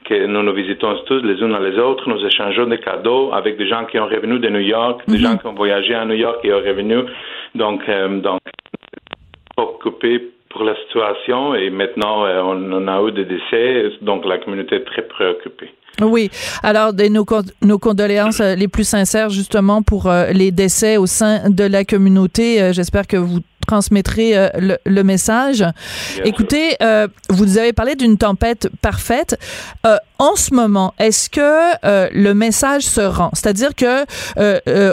que 0.05 0.25
nous 0.25 0.41
nous 0.41 0.53
visitons 0.53 0.95
tous 1.05 1.21
les 1.23 1.41
uns 1.43 1.59
les 1.59 1.77
autres, 1.77 2.09
nous 2.09 2.25
échangeons 2.25 2.65
des 2.65 2.79
cadeaux 2.79 3.31
avec 3.33 3.57
des 3.57 3.67
gens 3.67 3.85
qui 3.85 3.99
ont 3.99 4.07
revenu 4.07 4.39
de 4.39 4.49
New 4.49 4.59
York, 4.77 5.01
des 5.07 5.19
gens 5.19 5.37
qui 5.37 5.45
ont 5.45 5.53
voyagé 5.53 5.93
à 5.93 6.05
New 6.05 6.15
York 6.15 6.39
et 6.43 6.51
ont 6.53 6.57
revenu. 6.57 6.97
Donc, 7.53 7.87
euh, 7.87 8.19
donc, 8.19 8.39
occupé 9.57 10.29
pour 10.51 10.63
la 10.63 10.75
situation 10.83 11.55
et 11.55 11.69
maintenant 11.69 12.25
euh, 12.25 12.41
on, 12.41 12.71
on 12.71 12.87
a 12.87 13.07
eu 13.07 13.11
des 13.11 13.25
décès, 13.25 13.89
donc 14.01 14.25
la 14.25 14.37
communauté 14.37 14.75
est 14.75 14.85
très 14.85 15.03
préoccupée. 15.03 15.71
Oui. 16.01 16.29
Alors, 16.63 16.93
nos, 17.09 17.25
con- 17.25 17.43
nos 17.61 17.77
condoléances 17.77 18.39
euh, 18.39 18.55
les 18.55 18.69
plus 18.69 18.87
sincères, 18.87 19.29
justement, 19.29 19.81
pour 19.83 20.07
euh, 20.07 20.27
les 20.31 20.51
décès 20.51 20.95
au 20.97 21.05
sein 21.05 21.49
de 21.49 21.65
la 21.65 21.83
communauté. 21.83 22.71
J'espère 22.73 23.07
que 23.07 23.17
vous 23.17 23.39
transmettrez 23.65 24.37
euh, 24.37 24.49
le, 24.59 24.77
le 24.85 25.03
message. 25.03 25.65
Écoutez, 26.23 26.75
euh, 26.81 27.07
vous 27.29 27.57
avez 27.57 27.73
parlé 27.73 27.95
d'une 27.95 28.17
tempête 28.17 28.69
parfaite. 28.81 29.37
Euh, 29.85 29.97
en 30.19 30.35
ce 30.35 30.53
moment, 30.53 30.93
est-ce 30.99 31.31
que 31.31 32.11
le 32.13 32.33
message 32.33 32.83
se 32.83 33.01
rend? 33.01 33.31
C'est-à-dire 33.33 33.73
que 33.73 34.05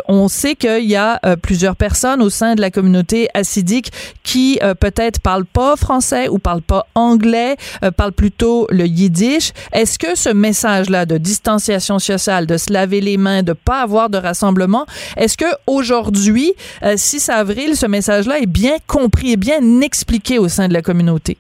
on 0.09 0.27
sait 0.29 0.55
qu'il 0.55 0.87
y 0.87 0.97
a 0.97 1.21
plusieurs 1.43 1.77
personnes 1.77 2.23
au 2.23 2.31
sein 2.31 2.55
de 2.55 2.62
la 2.62 2.71
communauté 2.71 3.29
assidique 3.35 3.93
qui 4.23 4.59
peut-être 4.81 5.21
parlent 5.21 5.45
pas 5.45 5.77
français 5.77 6.29
ou 6.29 6.39
parlent 6.39 6.62
pas 6.62 6.87
anglais, 6.95 7.57
parlent 7.99 8.12
plutôt 8.12 8.66
le 8.71 8.87
yiddish. 8.87 9.53
Est-ce 9.75 9.99
que 9.99 10.16
ce 10.16 10.31
message-là 10.31 11.05
de 11.05 11.19
distanciation 11.19 11.99
sociale, 11.99 12.47
de 12.47 12.57
se 12.57 12.73
laver 12.73 13.03
les 13.03 13.19
mains, 13.19 13.43
de 13.43 13.53
pas 13.53 13.83
avoir 13.83 14.09
de 14.09 14.16
rassemblement, 14.16 14.87
est-ce 15.16 15.37
que 15.37 15.45
aujourd'hui, 15.66 16.53
euh, 16.83 16.95
6 16.97 17.29
avril, 17.29 17.77
ce 17.77 17.87
message-là 17.87 18.39
est 18.41 18.47
bien 18.47 18.58
compris 18.87 19.33
et 19.33 19.37
bien 19.37 19.81
expliqué 19.83 20.39
au 20.39 20.49
sein 20.49 20.69
de 20.69 20.73
la 20.73 20.83
communauté? 20.83 21.37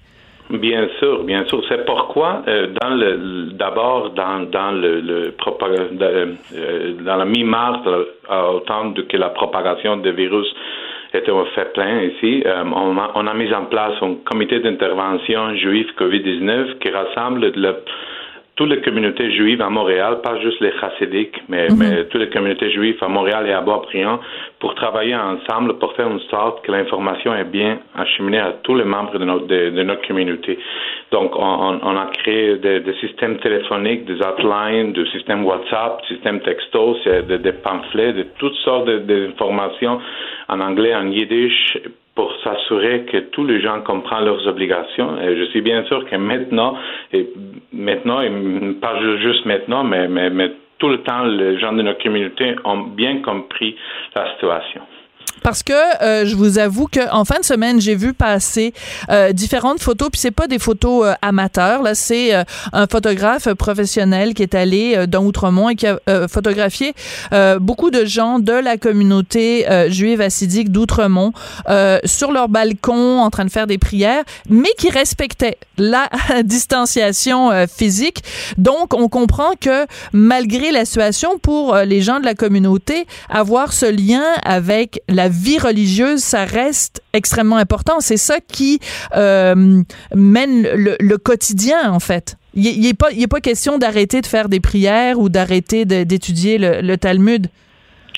Bien 0.50 0.88
sûr, 0.98 1.24
bien 1.24 1.44
sûr. 1.46 1.62
C'est 1.68 1.84
pourquoi, 1.84 2.42
d'abord 3.52 4.10
dans 4.10 4.40
la 7.16 7.24
mi-mars, 7.26 7.80
au 8.30 8.60
temps 8.60 8.86
de 8.90 9.02
que 9.02 9.16
la 9.18 9.28
propagation 9.28 9.98
des 9.98 10.12
virus 10.12 10.46
était 11.12 11.30
au 11.30 11.44
fait 11.54 11.72
plein 11.72 12.02
ici, 12.02 12.42
euh, 12.44 12.64
on, 12.64 12.98
a, 12.98 13.10
on 13.14 13.26
a 13.26 13.34
mis 13.34 13.52
en 13.54 13.64
place 13.64 13.94
un 14.02 14.16
comité 14.26 14.60
d'intervention 14.60 15.54
juif 15.56 15.86
Covid-19 15.98 16.78
qui 16.80 16.90
rassemble 16.90 17.50
le, 17.54 17.76
toutes 18.58 18.70
les 18.70 18.80
communautés 18.80 19.30
juives 19.30 19.62
à 19.62 19.70
Montréal, 19.70 20.18
pas 20.20 20.36
juste 20.40 20.60
les 20.60 20.72
chassidiques, 20.80 21.36
mais, 21.48 21.68
mais 21.76 22.06
toutes 22.06 22.22
les 22.22 22.28
communautés 22.28 22.72
juives 22.72 22.96
à 23.00 23.06
Montréal 23.06 23.46
et 23.46 23.52
à 23.52 23.60
Bois-Briand, 23.60 24.18
pour 24.58 24.74
travailler 24.74 25.14
ensemble 25.14 25.78
pour 25.78 25.92
faire 25.92 26.08
en 26.08 26.18
sorte 26.28 26.64
que 26.64 26.72
l'information 26.72 27.32
est 27.36 27.44
bien 27.44 27.78
acheminée 27.94 28.40
à 28.40 28.54
tous 28.64 28.74
les 28.74 28.82
membres 28.82 29.16
de 29.16 29.24
notre, 29.24 29.46
de, 29.46 29.70
de 29.70 29.82
notre 29.84 30.04
communauté. 30.08 30.58
Donc, 31.12 31.36
on, 31.36 31.78
on, 31.80 31.96
a 31.96 32.06
créé 32.06 32.56
des, 32.56 32.80
des 32.80 32.94
systèmes 32.94 33.36
téléphoniques, 33.38 34.04
des 34.06 34.20
hotlines, 34.20 34.92
des 34.92 35.06
systèmes 35.12 35.44
WhatsApp, 35.44 36.00
des 36.00 36.16
systèmes 36.16 36.40
textos, 36.40 36.96
c'est 37.04 37.28
des, 37.28 37.38
des 37.38 37.52
pamphlets, 37.52 38.12
de 38.12 38.26
toutes 38.40 38.56
sortes 38.64 38.90
d'informations 38.90 40.00
en 40.48 40.58
anglais, 40.58 40.96
en 40.96 41.06
yiddish, 41.06 41.78
pour 42.18 42.34
s'assurer 42.42 43.04
que 43.04 43.18
tous 43.30 43.44
les 43.46 43.60
gens 43.60 43.80
comprennent 43.82 44.24
leurs 44.24 44.44
obligations. 44.48 45.20
Et 45.22 45.36
je 45.36 45.44
suis 45.50 45.60
bien 45.60 45.84
sûr 45.84 46.04
que 46.04 46.16
maintenant, 46.16 46.76
et 47.12 47.28
maintenant, 47.72 48.20
et 48.22 48.28
pas 48.80 48.98
ju- 49.00 49.18
juste 49.18 49.46
maintenant, 49.46 49.84
mais, 49.84 50.08
mais 50.08 50.50
tout 50.80 50.88
le 50.88 50.98
temps, 50.98 51.22
les 51.22 51.60
gens 51.60 51.72
de 51.72 51.82
notre 51.82 52.02
communauté 52.02 52.56
ont 52.64 52.78
bien 52.78 53.18
compris 53.22 53.76
la 54.16 54.32
situation. 54.32 54.80
Parce 55.48 55.62
que 55.62 55.72
euh, 56.02 56.26
je 56.26 56.36
vous 56.36 56.58
avoue 56.58 56.88
que 56.88 57.10
en 57.10 57.24
fin 57.24 57.40
de 57.40 57.44
semaine, 57.46 57.80
j'ai 57.80 57.94
vu 57.94 58.12
passer 58.12 58.74
euh, 59.08 59.32
différentes 59.32 59.80
photos, 59.80 60.10
puis 60.12 60.20
c'est 60.20 60.30
pas 60.30 60.46
des 60.46 60.58
photos 60.58 61.06
euh, 61.06 61.14
amateurs, 61.22 61.82
là, 61.82 61.94
c'est 61.94 62.34
un 62.74 62.86
photographe 62.86 63.54
professionnel 63.54 64.34
qui 64.34 64.42
est 64.42 64.54
allé 64.54 65.06
dans 65.06 65.24
Outremont 65.24 65.70
et 65.70 65.74
qui 65.74 65.86
a 65.86 65.98
photographié 66.28 66.92
beaucoup 67.60 67.90
de 67.90 68.04
gens 68.04 68.38
de 68.38 68.52
la 68.52 68.76
communauté 68.76 69.66
juive 69.88 70.20
assidique 70.20 70.70
d'Outremont 70.70 71.32
sur 72.04 72.32
leur 72.32 72.48
balcon 72.48 73.20
en 73.20 73.30
train 73.30 73.44
de 73.46 73.50
faire 73.50 73.66
des 73.66 73.78
prières, 73.78 74.24
mais 74.50 74.68
qui 74.76 74.90
respectaient 74.90 75.56
la 75.78 76.10
distanciation 76.44 77.50
physique. 77.66 78.22
Donc, 78.58 78.92
on 78.94 79.08
comprend 79.08 79.52
que 79.58 79.86
malgré 80.12 80.72
la 80.72 80.84
situation, 80.84 81.38
pour 81.38 81.74
les 81.76 82.02
gens 82.02 82.20
de 82.20 82.24
la 82.24 82.34
communauté, 82.34 83.06
avoir 83.30 83.72
ce 83.72 83.86
lien 83.86 84.24
avec 84.44 85.02
la 85.08 85.28
vie 85.28 85.37
religieuse, 85.58 86.20
ça 86.20 86.44
reste 86.44 87.02
extrêmement 87.12 87.56
important. 87.56 88.00
C'est 88.00 88.16
ça 88.16 88.36
qui 88.40 88.80
euh, 89.16 89.54
mène 90.14 90.62
le, 90.74 91.16
quotidien, 91.16 91.90
en 91.90 92.00
fait. 92.00 92.36
Il 92.54 92.80
n'est 92.80 92.94
pas, 92.94 93.10
il 93.12 93.22
est 93.22 93.28
pas 93.30 93.40
question 93.40 93.78
d'arrêter 93.78 94.20
de 94.20 94.26
faire 94.26 94.48
des 94.48 94.60
prières 94.60 95.18
ou 95.18 95.28
d'arrêter 95.28 95.84
de- 95.84 96.04
d'étudier 96.04 96.58
le, 96.58 96.96
Talmud. 96.96 97.46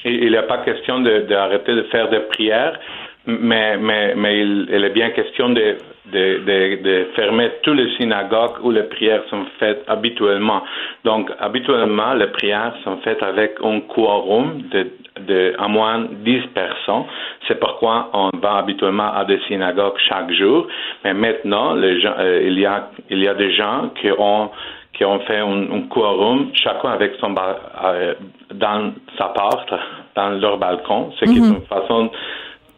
Il 0.04 0.32
n'est 0.32 0.42
pas 0.46 0.58
question 0.64 1.00
de- 1.00 1.26
d'arrêter 1.28 1.74
de, 1.74 1.82
faire 1.90 2.08
des 2.10 2.20
prières, 2.20 2.78
mais, 3.26 3.76
mais, 3.76 4.14
mais 4.14 4.40
il 4.40 4.82
est 4.84 4.94
bien 4.94 5.10
question 5.10 5.50
de, 5.50 5.76
de, 6.12 6.38
de, 6.44 6.82
de 6.82 7.06
fermer 7.14 7.50
toutes 7.62 7.76
les 7.76 7.94
synagogues 7.96 8.56
où 8.62 8.70
les 8.70 8.84
prières 8.84 9.22
sont 9.30 9.44
faites 9.58 9.82
habituellement. 9.88 10.62
Donc, 11.04 11.30
habituellement, 11.38 12.14
les 12.14 12.28
prières 12.28 12.74
sont 12.84 12.98
faites 12.98 13.22
avec 13.22 13.54
un 13.62 13.80
quorum 13.80 14.62
de, 14.70 14.86
de 15.26 15.54
à 15.58 15.68
moins 15.68 16.06
10 16.10 16.40
personnes. 16.54 17.04
C'est 17.48 17.58
pourquoi 17.58 18.10
on 18.12 18.30
va 18.40 18.56
habituellement 18.58 19.12
à 19.14 19.24
des 19.24 19.40
synagogues 19.48 19.98
chaque 20.08 20.30
jour. 20.32 20.66
Mais 21.04 21.14
maintenant, 21.14 21.74
les 21.74 22.00
gens, 22.00 22.14
euh, 22.18 22.42
il, 22.44 22.58
y 22.58 22.66
a, 22.66 22.90
il 23.10 23.18
y 23.22 23.28
a 23.28 23.34
des 23.34 23.52
gens 23.52 23.90
qui 24.00 24.10
ont 24.16 24.50
qui 24.92 25.04
ont 25.06 25.20
fait 25.20 25.38
un, 25.38 25.62
un 25.72 25.82
quorum, 25.88 26.50
chacun 26.52 26.90
avec 26.90 27.12
son 27.20 27.34
euh, 27.34 28.14
dans 28.52 28.92
sa 29.16 29.26
porte, 29.28 29.72
dans 30.14 30.30
leur 30.38 30.58
balcon, 30.58 31.10
ce 31.18 31.24
qui 31.24 31.38
est 31.38 31.40
Mhm. 31.40 31.54
une 31.56 31.62
façon 31.62 32.10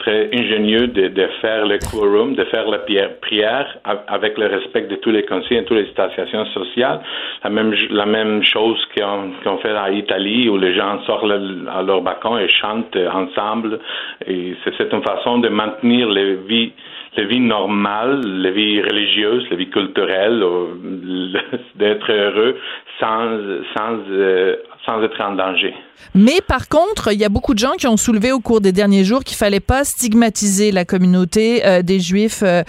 très 0.02 0.28
ingénieuse 0.34 0.92
de, 0.92 1.26
faire 1.40 1.66
le 1.66 1.78
quorum, 1.78 2.34
de 2.34 2.44
faire 2.44 2.68
la 2.68 2.78
prière, 2.78 3.78
avec 4.08 4.36
le 4.36 4.46
respect 4.46 4.82
de 4.82 4.96
tous 4.96 5.10
les 5.10 5.24
conseils 5.24 5.58
et 5.58 5.64
toutes 5.64 5.78
les 5.78 5.90
stations 5.90 6.46
sociales. 6.46 7.00
La 7.44 8.06
même, 8.06 8.42
chose 8.42 8.80
qu'on 8.96 9.30
qu'on 9.44 9.58
fait 9.58 9.76
en 9.76 9.92
Italie 9.92 10.48
où 10.48 10.58
les 10.58 10.74
gens 10.74 11.00
sortent 11.06 11.30
à 11.78 11.82
leur 11.82 12.00
balcon 12.02 12.36
et 12.38 12.48
chantent 12.48 12.96
ensemble. 12.96 13.78
C'est 14.26 14.92
une 14.92 15.02
façon 15.02 15.38
de 15.38 15.48
maintenir 15.48 16.08
les 16.08 16.34
vies 16.34 16.72
la 17.16 17.24
vie 17.24 17.40
normale, 17.40 18.20
la 18.24 18.50
vie 18.50 18.80
religieuse, 18.80 19.46
la 19.50 19.56
vie 19.56 19.68
culturelle, 19.68 20.42
euh, 20.42 21.38
d'être 21.74 22.10
heureux 22.10 22.56
sans, 22.98 23.38
sans, 23.76 23.98
euh, 24.10 24.56
sans 24.86 25.02
être 25.02 25.20
en 25.20 25.32
danger. 25.32 25.74
Mais 26.14 26.40
par 26.46 26.68
contre, 26.68 27.12
il 27.12 27.18
y 27.18 27.24
a 27.24 27.28
beaucoup 27.28 27.54
de 27.54 27.58
gens 27.58 27.72
qui 27.78 27.86
ont 27.86 27.96
soulevé 27.96 28.32
au 28.32 28.40
cours 28.40 28.60
des 28.60 28.72
derniers 28.72 29.04
jours 29.04 29.24
qu'il 29.24 29.36
fallait 29.36 29.60
pas 29.60 29.84
stigmatiser 29.84 30.70
la 30.70 30.84
communauté 30.84 31.64
euh, 31.64 31.82
des 31.82 32.00
Juifs 32.00 32.42
euh. 32.42 32.62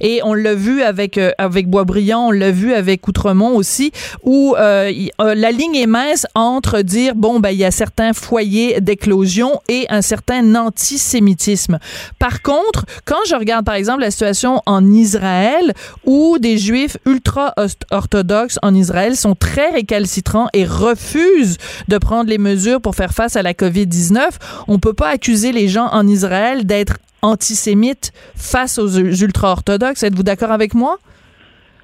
Et 0.00 0.20
on 0.24 0.34
l'a 0.34 0.54
vu 0.54 0.82
avec 0.82 1.18
euh, 1.18 1.32
avec 1.38 1.68
Boisbriand, 1.68 2.28
on 2.28 2.30
l'a 2.30 2.50
vu 2.50 2.74
avec 2.74 3.06
Outremont 3.08 3.56
aussi, 3.56 3.92
où 4.22 4.54
euh, 4.58 4.92
euh, 5.20 5.34
la 5.34 5.50
ligne 5.50 5.76
est 5.76 5.86
mince 5.86 6.26
entre 6.34 6.82
dire 6.82 7.14
bon 7.14 7.40
ben 7.40 7.50
il 7.50 7.58
y 7.58 7.64
a 7.64 7.70
certains 7.70 8.12
foyers 8.12 8.80
d'éclosion 8.80 9.60
et 9.68 9.86
un 9.88 10.02
certain 10.02 10.54
antisémitisme. 10.54 11.78
Par 12.18 12.42
contre, 12.42 12.84
quand 13.04 13.24
je 13.28 13.34
regarde 13.34 13.64
par 13.64 13.74
exemple 13.74 14.00
la 14.00 14.10
situation 14.10 14.62
en 14.66 14.92
Israël, 14.92 15.72
où 16.04 16.38
des 16.38 16.58
Juifs 16.58 16.96
ultra 17.06 17.54
orthodoxes 17.90 18.58
en 18.62 18.74
Israël 18.74 19.16
sont 19.16 19.34
très 19.34 19.70
récalcitrants 19.70 20.48
et 20.52 20.64
refusent 20.64 21.58
de 21.92 21.98
prendre 21.98 22.30
les 22.30 22.38
mesures 22.38 22.80
pour 22.80 22.94
faire 22.94 23.12
face 23.12 23.36
à 23.36 23.42
la 23.42 23.52
COVID-19, 23.52 24.22
on 24.66 24.78
peut 24.78 24.94
pas 24.94 25.10
accuser 25.10 25.52
les 25.52 25.68
gens 25.68 25.88
en 25.92 26.06
Israël 26.08 26.64
d'être 26.64 26.96
antisémites 27.20 28.12
face 28.34 28.78
aux 28.78 28.88
ultra-orthodoxes. 28.88 30.02
Êtes-vous 30.02 30.22
d'accord 30.22 30.52
avec 30.52 30.72
moi? 30.72 30.98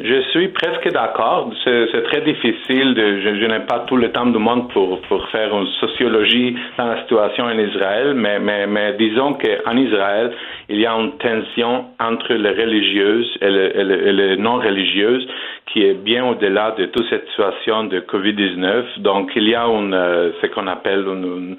Je 0.01 0.20
suis 0.30 0.49
presque 0.49 0.88
d'accord. 0.92 1.51
C'est 1.64 2.03
très 2.05 2.20
difficile. 2.20 2.94
De, 2.94 3.20
je 3.20 3.40
je 3.40 3.46
n'ai 3.46 3.61
pas 3.61 3.80
tout 3.88 3.96
le 3.96 4.12
temps 4.12 4.26
du 4.26 4.38
monde 4.38 4.68
pour, 4.72 5.01
pour 5.03 5.26
faire 5.30 5.51
une 5.57 5.66
sociologie 5.80 6.55
dans 6.76 6.86
la 6.86 7.01
situation 7.03 7.44
en 7.44 7.59
Israël, 7.59 8.14
mais, 8.14 8.38
mais, 8.38 8.66
mais 8.68 8.94
disons 8.99 9.34
qu'en 9.34 9.76
Israël, 9.76 10.32
il 10.68 10.78
y 10.80 10.86
a 10.86 10.92
une 10.92 11.12
tension 11.18 11.86
entre 11.99 12.32
les 12.34 12.51
religieuses 12.51 13.28
et 13.40 13.51
les, 13.51 14.36
non-religieuses 14.36 15.26
qui 15.66 15.82
est 15.82 15.94
bien 15.94 16.24
au-delà 16.26 16.74
de 16.78 16.86
toute 16.86 17.09
cette 17.11 17.26
situation 17.30 17.84
de 17.84 17.99
COVID-19. 18.01 19.01
Donc, 19.01 19.32
il 19.34 19.49
y 19.49 19.55
a 19.57 19.64
une, 19.66 19.94
euh, 19.94 20.30
ce 20.40 20.46
qu'on 20.46 20.66
appelle 20.68 21.05
une, 21.07 21.24
une, 21.24 21.57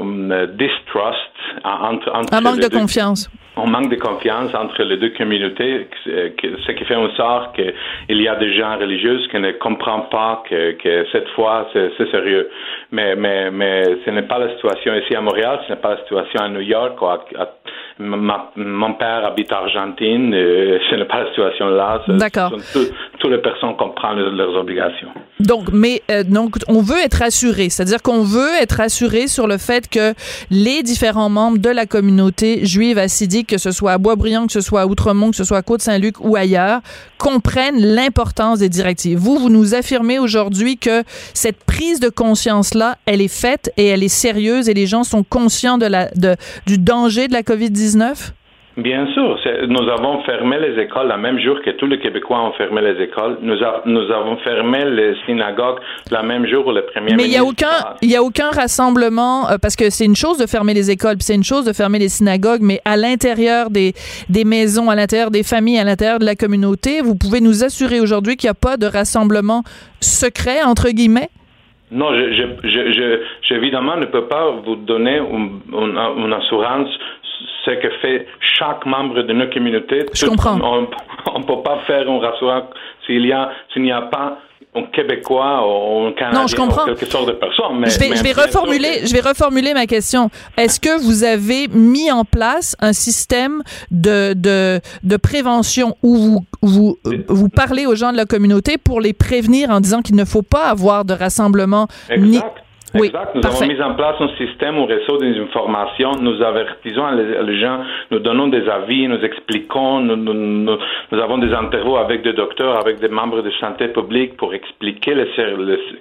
une 0.00 0.46
distrust 0.58 1.34
entre, 1.64 2.10
entre 2.14 2.34
Un 2.34 2.40
manque 2.42 2.56
de 2.60 2.68
deux- 2.68 2.78
confiance. 2.78 3.30
On 3.58 3.66
manque 3.66 3.90
de 3.90 3.96
confiance 3.96 4.54
entre 4.54 4.82
les 4.84 4.96
deux 4.96 5.10
communautés, 5.10 5.88
ce 6.04 6.72
qui 6.72 6.84
fait 6.84 6.94
en 6.94 7.10
sorte 7.16 7.56
qu'il 7.56 8.22
y 8.22 8.28
a 8.28 8.36
des 8.36 8.54
gens 8.54 8.78
religieux 8.78 9.20
qui 9.30 9.38
ne 9.38 9.52
comprennent 9.52 10.08
pas 10.10 10.42
que, 10.48 11.06
cette 11.12 11.28
fois 11.30 11.68
c'est 11.72 12.10
sérieux. 12.10 12.48
Mais, 12.92 13.16
mais, 13.16 13.50
mais 13.50 13.82
ce 14.04 14.10
n'est 14.10 14.22
pas 14.22 14.38
la 14.38 14.50
situation 14.54 14.94
ici 14.94 15.14
à 15.14 15.20
Montréal, 15.20 15.60
ce 15.66 15.72
n'est 15.72 15.80
pas 15.80 15.90
la 15.90 15.98
situation 15.98 16.40
à 16.40 16.48
New 16.48 16.60
York. 16.60 17.00
Ou 17.02 17.06
à, 17.06 17.18
mon 17.98 18.94
père 18.94 19.26
habite 19.26 19.52
en 19.52 19.56
Argentine, 19.56 20.32
ce 20.32 20.94
n'est 20.94 21.04
pas 21.04 21.24
la 21.24 21.28
situation 21.28 21.68
là. 21.68 22.00
D'accord. 22.08 22.54
Toutes 22.72 23.30
les 23.30 23.38
personnes 23.38 23.76
comprennent 23.76 24.18
leurs 24.18 24.54
obligations. 24.54 25.08
Donc, 25.40 25.70
mais 25.72 26.02
euh, 26.10 26.22
donc, 26.22 26.56
on 26.68 26.80
veut 26.80 26.98
être 27.04 27.22
assuré, 27.22 27.68
c'est-à-dire 27.70 28.02
qu'on 28.02 28.22
veut 28.22 28.54
être 28.60 28.80
assuré 28.80 29.26
sur 29.26 29.46
le 29.46 29.58
fait 29.58 29.88
que 29.88 30.14
les 30.50 30.82
différents 30.82 31.28
membres 31.28 31.58
de 31.58 31.70
la 31.70 31.86
communauté 31.86 32.64
juive 32.64 32.98
assidique, 32.98 33.48
que 33.48 33.58
ce 33.58 33.72
soit 33.72 33.92
à 33.92 33.98
Boisbriand, 33.98 34.46
que 34.46 34.52
ce 34.52 34.60
soit 34.60 34.82
à 34.82 34.86
Outremont, 34.86 35.30
que 35.30 35.36
ce 35.36 35.44
soit 35.44 35.58
à 35.58 35.62
Côte-Saint-Luc 35.62 36.20
ou 36.20 36.36
ailleurs, 36.36 36.80
comprennent 37.18 37.80
l'importance 37.80 38.60
des 38.60 38.68
directives. 38.68 39.18
Vous, 39.18 39.38
vous 39.38 39.50
nous 39.50 39.74
affirmez 39.74 40.18
aujourd'hui 40.18 40.76
que 40.76 41.02
cette 41.34 41.64
prise 41.64 41.98
de 41.98 42.08
conscience-là, 42.08 42.96
elle 43.06 43.20
est 43.20 43.32
faite 43.32 43.72
et 43.76 43.86
elle 43.86 44.02
est 44.02 44.08
sérieuse 44.08 44.68
et 44.68 44.74
les 44.74 44.86
gens 44.86 45.02
sont 45.02 45.24
conscients 45.24 45.78
de 45.78 45.86
la, 45.86 46.10
de, 46.14 46.36
du 46.66 46.78
danger 46.78 47.26
de 47.26 47.32
la 47.32 47.42
COVID-19? 47.42 47.87
Bien 48.78 49.12
sûr. 49.12 49.36
Nous 49.66 49.88
avons 49.88 50.22
fermé 50.22 50.56
les 50.60 50.80
écoles 50.80 51.08
le 51.08 51.18
même 51.18 51.40
jour 51.40 51.60
que 51.64 51.70
tous 51.70 51.86
les 51.86 51.98
Québécois 51.98 52.40
ont 52.40 52.52
fermé 52.52 52.80
les 52.80 53.02
écoles. 53.02 53.38
Nous, 53.42 53.56
nous 53.86 54.12
avons 54.12 54.36
fermé 54.36 54.84
les 54.84 55.16
synagogues 55.26 55.80
le 56.12 56.22
même 56.22 56.46
jour 56.46 56.64
où 56.64 56.70
le 56.70 56.82
premier 56.82 57.16
Mais 57.16 57.24
il 57.24 57.30
n'y 57.30 57.36
a 57.36 57.44
aucun, 57.44 57.96
il 58.02 58.10
y 58.10 58.14
a 58.14 58.22
aucun 58.22 58.50
rassemblement, 58.50 59.50
euh, 59.50 59.56
parce 59.60 59.74
que 59.74 59.90
c'est 59.90 60.04
une 60.04 60.14
chose 60.14 60.38
de 60.38 60.46
fermer 60.46 60.74
les 60.74 60.92
écoles, 60.92 61.16
c'est 61.18 61.34
une 61.34 61.42
chose 61.42 61.64
de 61.64 61.72
fermer 61.72 61.98
les 61.98 62.08
synagogues, 62.08 62.60
mais 62.62 62.80
à 62.84 62.96
l'intérieur 62.96 63.70
des, 63.70 63.94
des 64.28 64.44
maisons, 64.44 64.90
à 64.90 64.94
l'intérieur 64.94 65.32
des 65.32 65.42
familles, 65.42 65.80
à 65.80 65.84
l'intérieur 65.84 66.20
de 66.20 66.24
la 66.24 66.36
communauté, 66.36 67.00
vous 67.00 67.16
pouvez 67.16 67.40
nous 67.40 67.64
assurer 67.64 67.98
aujourd'hui 67.98 68.36
qu'il 68.36 68.46
n'y 68.46 68.52
a 68.52 68.54
pas 68.54 68.76
de 68.76 68.86
rassemblement 68.86 69.64
secret, 70.00 70.62
entre 70.62 70.90
guillemets? 70.90 71.30
Non, 71.90 72.14
je, 72.14 72.34
je, 72.34 72.68
je, 72.68 73.20
je, 73.42 73.54
évidemment 73.54 73.96
ne 73.96 74.04
peux 74.04 74.26
pas 74.26 74.50
vous 74.64 74.76
donner 74.76 75.16
une, 75.16 75.60
une 75.72 76.32
assurance 76.34 76.90
ce 77.68 77.74
que 77.74 77.90
fait 78.00 78.26
chaque 78.58 78.84
membre 78.86 79.22
de 79.22 79.32
notre 79.32 79.52
communauté. 79.52 80.06
Je 80.12 80.26
comprends. 80.26 80.58
On 80.60 81.38
ne 81.38 81.44
peut 81.44 81.62
pas 81.62 81.80
faire 81.86 82.08
un 82.08 82.18
rassurant 82.18 82.68
s'il 83.06 83.26
y 83.26 83.32
a, 83.32 83.50
s'il 83.72 83.82
n'y 83.82 83.92
a 83.92 84.02
pas 84.02 84.38
un 84.74 84.82
Québécois 84.92 85.62
ou 85.66 86.06
un 86.08 86.12
Canadien 86.12 86.40
non, 86.40 86.46
je 86.46 86.54
comprends. 86.54 86.84
quelque 86.84 87.06
sorte 87.06 87.28
de 87.28 87.32
personne. 87.32 87.78
Mais, 87.78 87.88
je 87.88 87.98
vais, 87.98 88.14
je 88.14 88.22
vais 88.22 88.32
reformuler, 88.32 89.06
je 89.06 89.12
vais 89.12 89.20
reformuler 89.20 89.72
ma 89.72 89.86
question. 89.86 90.30
Est-ce 90.56 90.78
que 90.78 91.00
vous 91.02 91.24
avez 91.24 91.68
mis 91.68 92.10
en 92.10 92.24
place 92.24 92.76
un 92.80 92.92
système 92.92 93.62
de, 93.90 94.34
de, 94.34 94.80
de 95.02 95.16
prévention 95.16 95.96
où 96.02 96.16
vous, 96.16 96.46
vous, 96.62 96.98
vous 97.28 97.48
parlez 97.48 97.86
aux 97.86 97.94
gens 97.94 98.12
de 98.12 98.16
la 98.16 98.26
communauté 98.26 98.76
pour 98.78 99.00
les 99.00 99.14
prévenir 99.14 99.70
en 99.70 99.80
disant 99.80 100.02
qu'il 100.02 100.16
ne 100.16 100.24
faut 100.24 100.42
pas 100.42 100.68
avoir 100.68 101.04
de 101.04 101.14
rassemblement 101.14 101.88
exact. 102.10 102.62
Exact. 102.94 103.34
Nous 103.34 103.46
avons 103.46 103.66
mis 103.66 103.80
en 103.80 103.94
place 103.94 104.16
un 104.20 104.28
système, 104.36 104.76
un 104.76 104.86
réseau 104.86 105.18
d'informations. 105.18 106.12
Nous 106.20 106.42
avertissons 106.42 107.10
les, 107.10 107.60
gens, 107.60 107.80
nous 108.10 108.18
donnons 108.18 108.48
des 108.48 108.68
avis, 108.68 109.06
nous 109.08 109.22
expliquons, 109.22 110.00
nous, 110.00 110.16
nous, 110.16 110.34
nous, 110.34 111.18
avons 111.18 111.38
des 111.38 111.52
interviews 111.52 111.96
avec 111.96 112.22
des 112.22 112.32
docteurs, 112.32 112.78
avec 112.78 112.98
des 113.00 113.08
membres 113.08 113.42
de 113.42 113.50
santé 113.60 113.88
publique 113.88 114.36
pour 114.36 114.54
expliquer 114.54 115.14
le, 115.14 115.26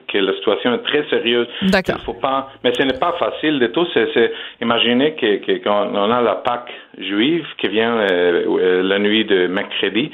que 0.07 0.17
la 0.17 0.33
situation 0.33 0.73
est 0.73 0.83
très 0.83 1.03
sérieuse. 1.09 1.47
D'accord. 1.63 1.97
faut 2.05 2.13
pas, 2.13 2.49
mais 2.63 2.73
ce 2.73 2.83
n'est 2.83 2.99
pas 2.99 3.13
facile 3.19 3.59
de 3.59 3.67
tout. 3.67 3.85
C'est, 3.93 4.31
imaginez 4.61 5.15
qu'on 5.63 6.11
a 6.11 6.21
la 6.21 6.35
Pâque 6.35 6.71
juive 6.97 7.45
qui 7.57 7.67
vient 7.67 7.97
euh, 7.97 8.07
euh, 8.11 8.83
la 8.83 8.99
nuit 8.99 9.25
de 9.25 9.47
mercredi. 9.47 10.11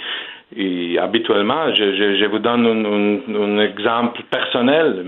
Et 0.55 0.99
habituellement, 0.99 1.74
je, 1.74 1.95
je, 1.95 2.17
je 2.17 2.26
vous 2.26 2.39
donne 2.39 2.65
un, 2.65 2.86
un, 2.86 3.57
un 3.57 3.59
exemple 3.59 4.21
personnel. 4.30 5.03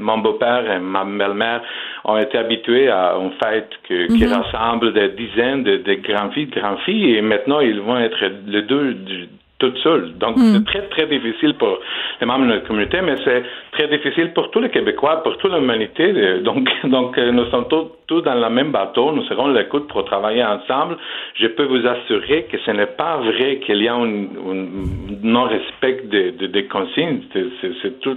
Mon, 0.00 0.18
beau-père 0.18 0.70
et 0.70 0.78
ma 0.78 1.04
belle-mère 1.04 1.62
ont 2.04 2.18
été 2.18 2.38
habitués 2.38 2.88
à 2.88 3.14
une 3.20 3.32
fête 3.42 3.70
que, 3.88 4.06
qui 4.06 4.24
mhm. 4.24 4.32
rassemble 4.32 4.92
des 4.92 5.08
dizaines 5.10 5.62
de, 5.62 5.76
de 5.78 5.94
grands-filles, 5.94 6.46
de 6.46 6.60
grands-filles, 6.60 7.16
et 7.16 7.22
maintenant 7.22 7.60
ils 7.60 7.80
vont 7.80 7.98
être 7.98 8.24
les 8.46 8.62
deux 8.62 8.96
toute 9.60 9.76
seule. 9.78 10.14
Donc, 10.18 10.36
hmm. 10.36 10.54
c'est 10.54 10.64
très, 10.64 10.82
très 10.88 11.06
difficile 11.06 11.54
pour 11.54 11.78
les 12.20 12.26
membres 12.26 12.46
de 12.46 12.52
notre 12.54 12.66
communauté, 12.66 13.00
mais 13.02 13.14
c'est 13.24 13.44
très 13.72 13.86
difficile 13.88 14.32
pour 14.32 14.50
tous 14.50 14.60
les 14.60 14.70
Québécois, 14.70 15.22
pour 15.22 15.36
toute 15.36 15.52
l'humanité. 15.52 16.40
Donc, 16.40 16.68
donc 16.84 17.16
euh, 17.16 17.30
nous 17.30 17.44
sommes 17.50 17.68
tous, 17.68 17.92
tous 18.08 18.22
dans 18.22 18.34
le 18.34 18.50
même 18.50 18.72
bateau. 18.72 19.12
Nous 19.12 19.22
serons 19.24 19.48
l'écoute 19.48 19.86
pour 19.88 20.04
travailler 20.06 20.42
ensemble. 20.42 20.96
Je 21.34 21.46
peux 21.46 21.64
vous 21.64 21.86
assurer 21.86 22.48
que 22.50 22.58
ce 22.58 22.70
n'est 22.72 22.86
pas 22.86 23.18
vrai 23.18 23.60
qu'il 23.64 23.82
y 23.82 23.88
a 23.88 23.94
un, 23.94 24.08
non-respect 25.22 26.08
des 26.10 26.32
de, 26.32 26.60
consignes. 26.62 27.20
C'est 27.82 28.00
tout, 28.00 28.16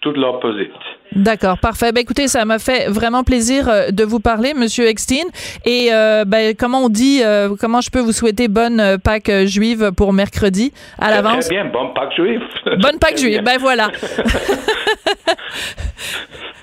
tout 0.00 0.12
l'opposite. 0.12 0.72
D'accord, 1.12 1.58
parfait. 1.58 1.92
Ben, 1.92 2.00
écoutez, 2.00 2.28
ça 2.28 2.44
m'a 2.44 2.58
fait 2.58 2.88
vraiment 2.88 3.24
plaisir 3.24 3.68
euh, 3.68 3.90
de 3.90 4.04
vous 4.04 4.20
parler, 4.20 4.54
Monsieur 4.54 4.86
Eckstein. 4.86 5.24
Et 5.64 5.88
euh, 5.90 6.24
ben, 6.26 6.54
comment 6.54 6.84
on 6.84 6.88
dit, 6.88 7.22
euh, 7.24 7.54
comment 7.58 7.80
je 7.80 7.90
peux 7.90 8.00
vous 8.00 8.12
souhaiter 8.12 8.48
bonne 8.48 8.98
Pâques 9.02 9.30
juive 9.44 9.92
pour 9.96 10.12
mercredi 10.12 10.72
à 10.98 11.10
l'avance? 11.10 11.46
Très 11.46 11.56
bien, 11.56 11.64
bonne 11.66 11.94
Pâques 11.94 12.14
juive. 12.14 12.40
Bonne 12.80 12.98
Pâques 12.98 13.18
juive, 13.18 13.42
ben 13.42 13.58
voilà. 13.58 13.90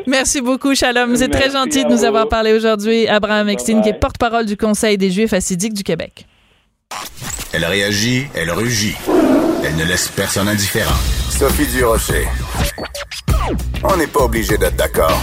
Merci 0.08 0.42
beaucoup, 0.42 0.76
Shalom. 0.76 1.16
C'est 1.16 1.30
très 1.30 1.50
gentil 1.50 1.84
de 1.84 1.90
nous 1.90 2.04
avoir 2.04 2.30
parlé 2.30 2.54
aujourd'hui. 2.54 3.08
Abraham 3.08 3.50
Eckstein, 3.50 3.82
qui 3.82 3.90
est 3.90 4.00
porte-parole 4.00 4.46
du 4.46 4.56
Conseil 4.56 4.98
des 4.98 5.10
Juifs 5.10 5.34
assidiques 5.34 5.74
du 5.74 5.84
Québec. 5.84 6.26
Elle 7.54 7.66
réagit, 7.66 8.26
elle 8.36 8.52
rugit. 8.52 8.96
Elle 9.64 9.76
ne 9.76 9.86
laisse 9.86 10.10
personne 10.10 10.48
indifférent. 10.48 11.25
Sophie 11.38 11.68
Durocher. 11.68 12.28
On 13.84 13.98
n'est 13.98 14.08
pas 14.08 14.22
obligé 14.22 14.58
d'être 14.58 14.78
d'accord. 14.78 15.22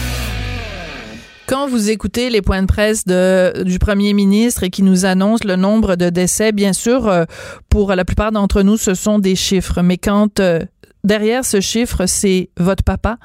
Quand 1.46 1.66
vous 1.66 1.88
écoutez 1.88 2.28
les 2.28 2.42
points 2.42 2.60
de 2.60 2.66
presse 2.66 3.06
du 3.06 3.78
premier 3.78 4.12
ministre 4.12 4.62
et 4.62 4.68
qui 4.68 4.82
nous 4.82 5.06
annonce 5.06 5.42
le 5.44 5.56
nombre 5.56 5.96
de 5.96 6.10
décès, 6.10 6.52
bien 6.52 6.74
sûr, 6.74 7.08
euh, 7.08 7.24
pour 7.70 7.94
la 7.94 8.04
plupart 8.04 8.30
d'entre 8.30 8.60
nous, 8.60 8.76
ce 8.76 8.92
sont 8.92 9.20
des 9.20 9.34
chiffres. 9.34 9.80
Mais 9.80 9.96
quand 9.96 10.38
euh, 10.38 10.60
derrière 11.02 11.46
ce 11.46 11.62
chiffre, 11.62 12.04
c'est 12.04 12.50
votre 12.58 12.84
papa, 12.84 13.16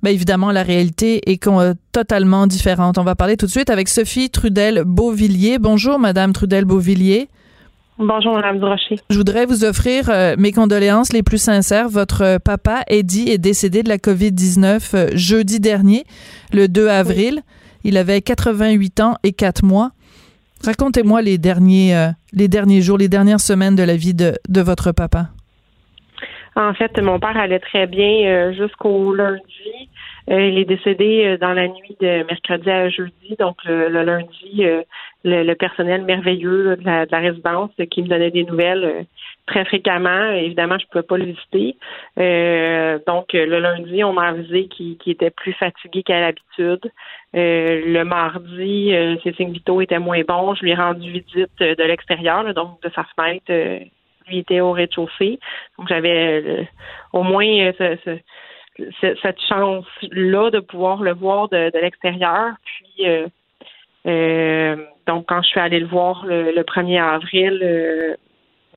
bien 0.00 0.12
évidemment, 0.12 0.52
la 0.52 0.62
réalité 0.62 1.28
est 1.28 1.44
totalement 1.90 2.46
différente. 2.46 2.98
On 2.98 3.04
va 3.04 3.16
parler 3.16 3.36
tout 3.36 3.46
de 3.46 3.50
suite 3.50 3.68
avec 3.68 3.88
Sophie 3.88 4.30
Trudel-Beauvilliers. 4.30 5.58
Bonjour, 5.58 5.98
Madame 5.98 6.32
Trudel-Beauvilliers. 6.32 7.28
Bonjour, 8.04 8.34
Mme 8.34 8.58
Durocher. 8.58 8.96
Je 9.10 9.16
voudrais 9.16 9.46
vous 9.46 9.64
offrir 9.64 10.10
euh, 10.10 10.34
mes 10.36 10.50
condoléances 10.50 11.12
les 11.12 11.22
plus 11.22 11.40
sincères. 11.40 11.88
Votre 11.88 12.38
papa, 12.44 12.82
Eddie, 12.88 13.30
est 13.30 13.38
décédé 13.38 13.84
de 13.84 13.88
la 13.88 13.96
COVID-19 13.96 14.96
euh, 14.96 15.08
jeudi 15.14 15.60
dernier, 15.60 16.02
le 16.52 16.66
2 16.66 16.88
avril. 16.88 17.42
Il 17.84 17.96
avait 17.96 18.20
88 18.20 19.00
ans 19.00 19.14
et 19.22 19.32
4 19.32 19.64
mois. 19.64 19.90
Racontez-moi 20.64 21.22
les 21.22 21.38
derniers, 21.38 21.96
euh, 21.96 22.08
les 22.32 22.48
derniers 22.48 22.80
jours, 22.80 22.98
les 22.98 23.08
dernières 23.08 23.40
semaines 23.40 23.76
de 23.76 23.84
la 23.84 23.94
vie 23.94 24.14
de, 24.14 24.32
de 24.48 24.60
votre 24.60 24.90
papa. 24.90 25.28
En 26.56 26.74
fait, 26.74 27.00
mon 27.00 27.20
père 27.20 27.36
allait 27.36 27.60
très 27.60 27.86
bien 27.86 28.52
jusqu'au 28.52 29.14
lundi. 29.14 29.81
Il 30.28 30.58
est 30.58 30.64
décédé 30.64 31.36
dans 31.40 31.52
la 31.52 31.68
nuit 31.68 31.96
de 32.00 32.22
mercredi 32.24 32.70
à 32.70 32.88
jeudi, 32.88 33.36
donc 33.38 33.56
le 33.64 34.02
lundi 34.02 34.64
le, 35.24 35.54
personnel 35.54 36.02
merveilleux 36.02 36.76
de, 36.76 36.84
la, 36.84 37.18
résidence 37.18 37.70
qui 37.90 38.02
me 38.02 38.08
donnait 38.08 38.30
des 38.30 38.44
nouvelles 38.44 38.84
euh, 38.84 39.02
très 39.46 39.64
fréquemment. 39.64 40.30
Évidemment, 40.32 40.78
je 40.78 40.84
ne 40.84 40.90
pouvais 40.90 41.02
pas 41.02 41.18
le 41.18 41.26
visiter. 41.26 41.76
Euh, 42.18 42.98
donc, 43.06 43.32
le 43.32 43.58
lundi, 43.58 44.02
on 44.04 44.12
m'a 44.12 44.28
avisé 44.28 44.66
qu'il 44.68 44.96
était 45.06 45.30
plus 45.30 45.52
fatigué 45.52 46.02
qu'à 46.02 46.20
l'habitude. 46.20 46.90
Euh, 47.34 47.82
le 47.86 48.04
mardi, 48.04 48.92
ses 49.22 49.32
signes 49.34 49.52
vitaux 49.52 49.80
étaient 49.80 49.98
moins 49.98 50.22
bons. 50.22 50.54
Je 50.54 50.62
lui 50.62 50.72
ai 50.72 50.74
rendu 50.74 51.10
visite 51.10 51.58
de 51.60 51.84
l'extérieur, 51.84 52.52
donc 52.54 52.80
de 52.82 52.90
sa 52.94 53.04
fenêtre. 53.16 53.52
lui 54.28 54.38
était 54.38 54.60
au 54.60 54.72
rez-de-chaussée. 54.72 55.38
Donc, 55.78 55.88
j'avais 55.88 56.68
au 57.12 57.22
moins 57.22 57.72
cette 59.00 59.40
chance-là 59.48 60.50
de 60.50 60.60
pouvoir 60.60 61.02
le 61.02 61.12
voir 61.12 61.48
de, 61.48 61.70
de 61.70 61.78
l'extérieur. 61.78 62.54
Puis, 62.64 63.06
euh, 64.06 64.76
donc, 65.06 65.26
quand 65.28 65.42
je 65.42 65.48
suis 65.48 65.60
allée 65.60 65.80
le 65.80 65.86
voir 65.86 66.24
le, 66.26 66.52
1er 66.62 67.00
avril, 67.02 67.60
euh, 67.62 68.14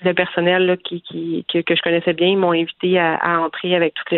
le 0.04 0.14
personnel 0.14 0.78
qui, 0.84 1.02
qui, 1.02 1.46
que, 1.48 1.76
je 1.76 1.82
connaissais 1.82 2.14
bien, 2.14 2.28
ils 2.28 2.38
m'ont 2.38 2.52
invité 2.52 3.00
à, 3.00 3.40
entrer 3.42 3.76
avec 3.76 3.94
tout 3.94 4.16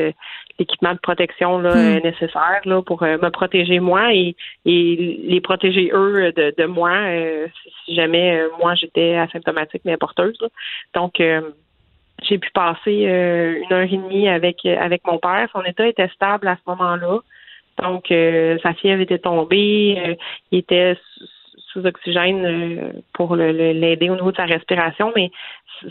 l'équipement 0.59 0.93
de 0.93 0.99
protection 0.99 1.59
là, 1.59 1.75
hmm. 1.75 2.03
nécessaire 2.03 2.61
là, 2.65 2.81
pour 2.81 3.03
euh, 3.03 3.17
me 3.21 3.29
protéger 3.29 3.79
moi 3.79 4.11
et, 4.13 4.35
et 4.65 5.21
les 5.23 5.39
protéger 5.39 5.91
eux 5.93 6.31
de, 6.35 6.53
de 6.57 6.65
moi 6.65 6.91
si 7.85 7.93
jamais 7.93 8.41
moi 8.59 8.73
j'étais 8.73 9.15
asymptomatique 9.15 9.83
mais 9.85 9.97
porteuse. 9.97 10.39
Donc 10.95 11.21
j'ai 12.23 12.37
pu 12.37 12.49
passer 12.51 12.91
une 12.91 13.73
heure 13.73 13.81
et 13.81 13.97
demie 13.97 14.27
avec 14.27 14.65
avec 14.65 15.05
mon 15.05 15.17
père. 15.19 15.47
Son 15.51 15.63
état 15.63 15.87
était 15.87 16.09
stable 16.09 16.47
à 16.47 16.55
ce 16.55 16.69
moment-là. 16.71 17.19
Donc, 17.81 18.11
euh, 18.11 18.57
sa 18.63 18.73
fièvre 18.73 19.01
était 19.01 19.19
tombée, 19.19 20.01
euh, 20.03 20.15
il 20.51 20.59
était 20.59 20.95
sous 20.95 21.25
sous 21.73 21.85
oxygène 21.85 23.03
pour 23.13 23.35
l'aider 23.35 24.09
au 24.09 24.15
niveau 24.15 24.31
de 24.31 24.37
sa 24.37 24.45
respiration, 24.45 25.11
mais 25.15 25.29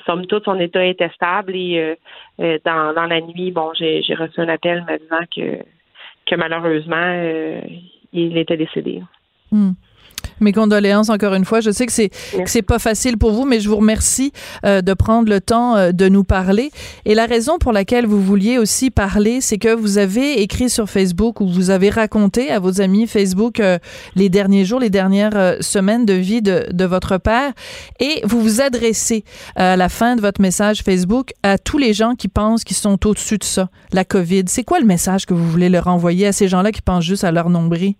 somme 0.05 0.27
toute, 0.27 0.45
son 0.45 0.59
état 0.59 0.85
était 0.85 1.11
stable 1.11 1.55
et 1.55 1.97
dans, 2.39 2.95
dans 2.95 3.05
la 3.05 3.21
nuit, 3.21 3.53
bon, 3.53 3.73
j'ai 3.75 4.03
reçu 4.19 4.41
un 4.41 4.49
appel 4.49 4.85
me 4.89 4.99
disant 4.99 5.21
que, 5.33 5.63
que 6.25 6.35
malheureusement, 6.35 7.61
il 8.13 8.37
était 8.39 8.57
décédé. 8.57 9.03
Hmm. 9.53 9.73
Mes 10.41 10.53
condoléances 10.53 11.09
encore 11.09 11.35
une 11.35 11.45
fois. 11.45 11.61
Je 11.61 11.71
sais 11.71 11.87
que 11.87 11.93
c'est 11.93 12.11
c'est 12.47 12.63
pas 12.63 12.79
facile 12.79 13.19
pour 13.19 13.33
vous, 13.33 13.45
mais 13.45 13.61
je 13.61 13.69
vous 13.69 13.77
remercie 13.77 14.33
euh, 14.65 14.83
de 14.83 14.95
prendre 14.95 15.29
le 15.29 15.41
temps 15.41 15.77
euh, 15.77 15.93
de 15.93 16.09
nous 16.09 16.25
parler. 16.25 16.71
Et 17.05 17.15
la 17.15 17.27
raison 17.27 17.59
pour 17.59 17.73
laquelle 17.73 18.07
vous 18.07 18.23
vouliez 18.23 18.59
aussi 18.59 18.91
parler, 18.91 19.41
c'est 19.41 19.59
que 19.59 19.75
vous 19.75 19.99
avez 19.99 20.43
écrit 20.43 20.71
sur 20.71 20.89
Facebook 20.89 21.41
ou 21.41 21.49
vous 21.49 21.71
avez 21.71 21.91
raconté 21.91 22.51
à 22.51 22.59
vos 22.59 22.81
amis 22.81 23.07
Facebook 23.07 23.61
euh, 23.61 23.79
les 24.15 24.29
derniers 24.29 24.65
jours, 24.65 24.81
les 24.81 24.91
dernières 24.91 25.57
semaines 25.61 26.07
de 26.07 26.13
vie 26.13 26.43
de, 26.43 26.67
de 26.71 26.85
votre 26.85 27.19
père, 27.19 27.53
et 28.01 28.21
vous 28.25 28.41
vous 28.41 28.61
adressez 28.61 29.25
à 29.55 29.77
la 29.77 29.89
fin 29.89 30.17
de 30.17 30.21
votre 30.21 30.41
message 30.41 30.83
Facebook 30.83 31.33
à 31.43 31.59
tous 31.59 31.79
les 31.79 31.93
gens 31.93 32.15
qui 32.15 32.29
pensent 32.29 32.65
qu'ils 32.65 32.77
sont 32.77 33.07
au-dessus 33.07 33.39
de 33.39 33.45
ça, 33.45 33.69
la 33.93 34.05
COVID. 34.05 34.45
C'est 34.47 34.65
quoi 34.65 34.81
le 34.81 34.87
message 34.87 35.27
que 35.27 35.35
vous 35.35 35.49
voulez 35.51 35.69
leur 35.69 35.87
envoyer 35.89 36.27
à 36.27 36.33
ces 36.33 36.49
gens-là 36.49 36.73
qui 36.73 36.83
pensent 36.83 37.05
juste 37.05 37.25
à 37.25 37.33
leur 37.33 37.51
nombril? 37.51 37.95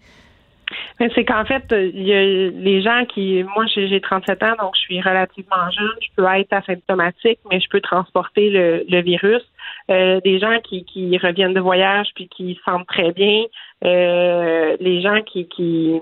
C'est 0.99 1.25
qu'en 1.25 1.45
fait, 1.45 1.65
il 1.71 2.03
y 2.03 2.15
a 2.15 2.23
les 2.23 2.81
gens 2.81 3.05
qui, 3.05 3.45
moi, 3.55 3.67
j'ai 3.67 4.01
37 4.01 4.43
ans, 4.43 4.55
donc 4.59 4.75
je 4.75 4.81
suis 4.81 5.01
relativement 5.01 5.71
jeune. 5.71 5.97
Je 6.01 6.09
peux 6.17 6.25
être 6.25 6.53
asymptomatique, 6.53 7.39
mais 7.51 7.61
je 7.61 7.69
peux 7.69 7.81
transporter 7.81 8.51
le, 8.51 9.01
virus. 9.03 9.43
Euh, 9.91 10.21
des 10.25 10.39
gens 10.39 10.59
qui, 10.65 10.85
qui 10.85 11.17
reviennent 11.19 11.55
de 11.55 11.61
voyage 11.61 12.09
puis 12.15 12.29
qui 12.29 12.55
se 12.55 12.63
sentent 12.63 12.87
très 12.87 13.13
bien. 13.13 13.45
Euh, 13.85 14.77
les 14.81 15.01
gens 15.03 15.23
qui, 15.23 15.47
qui 15.49 16.01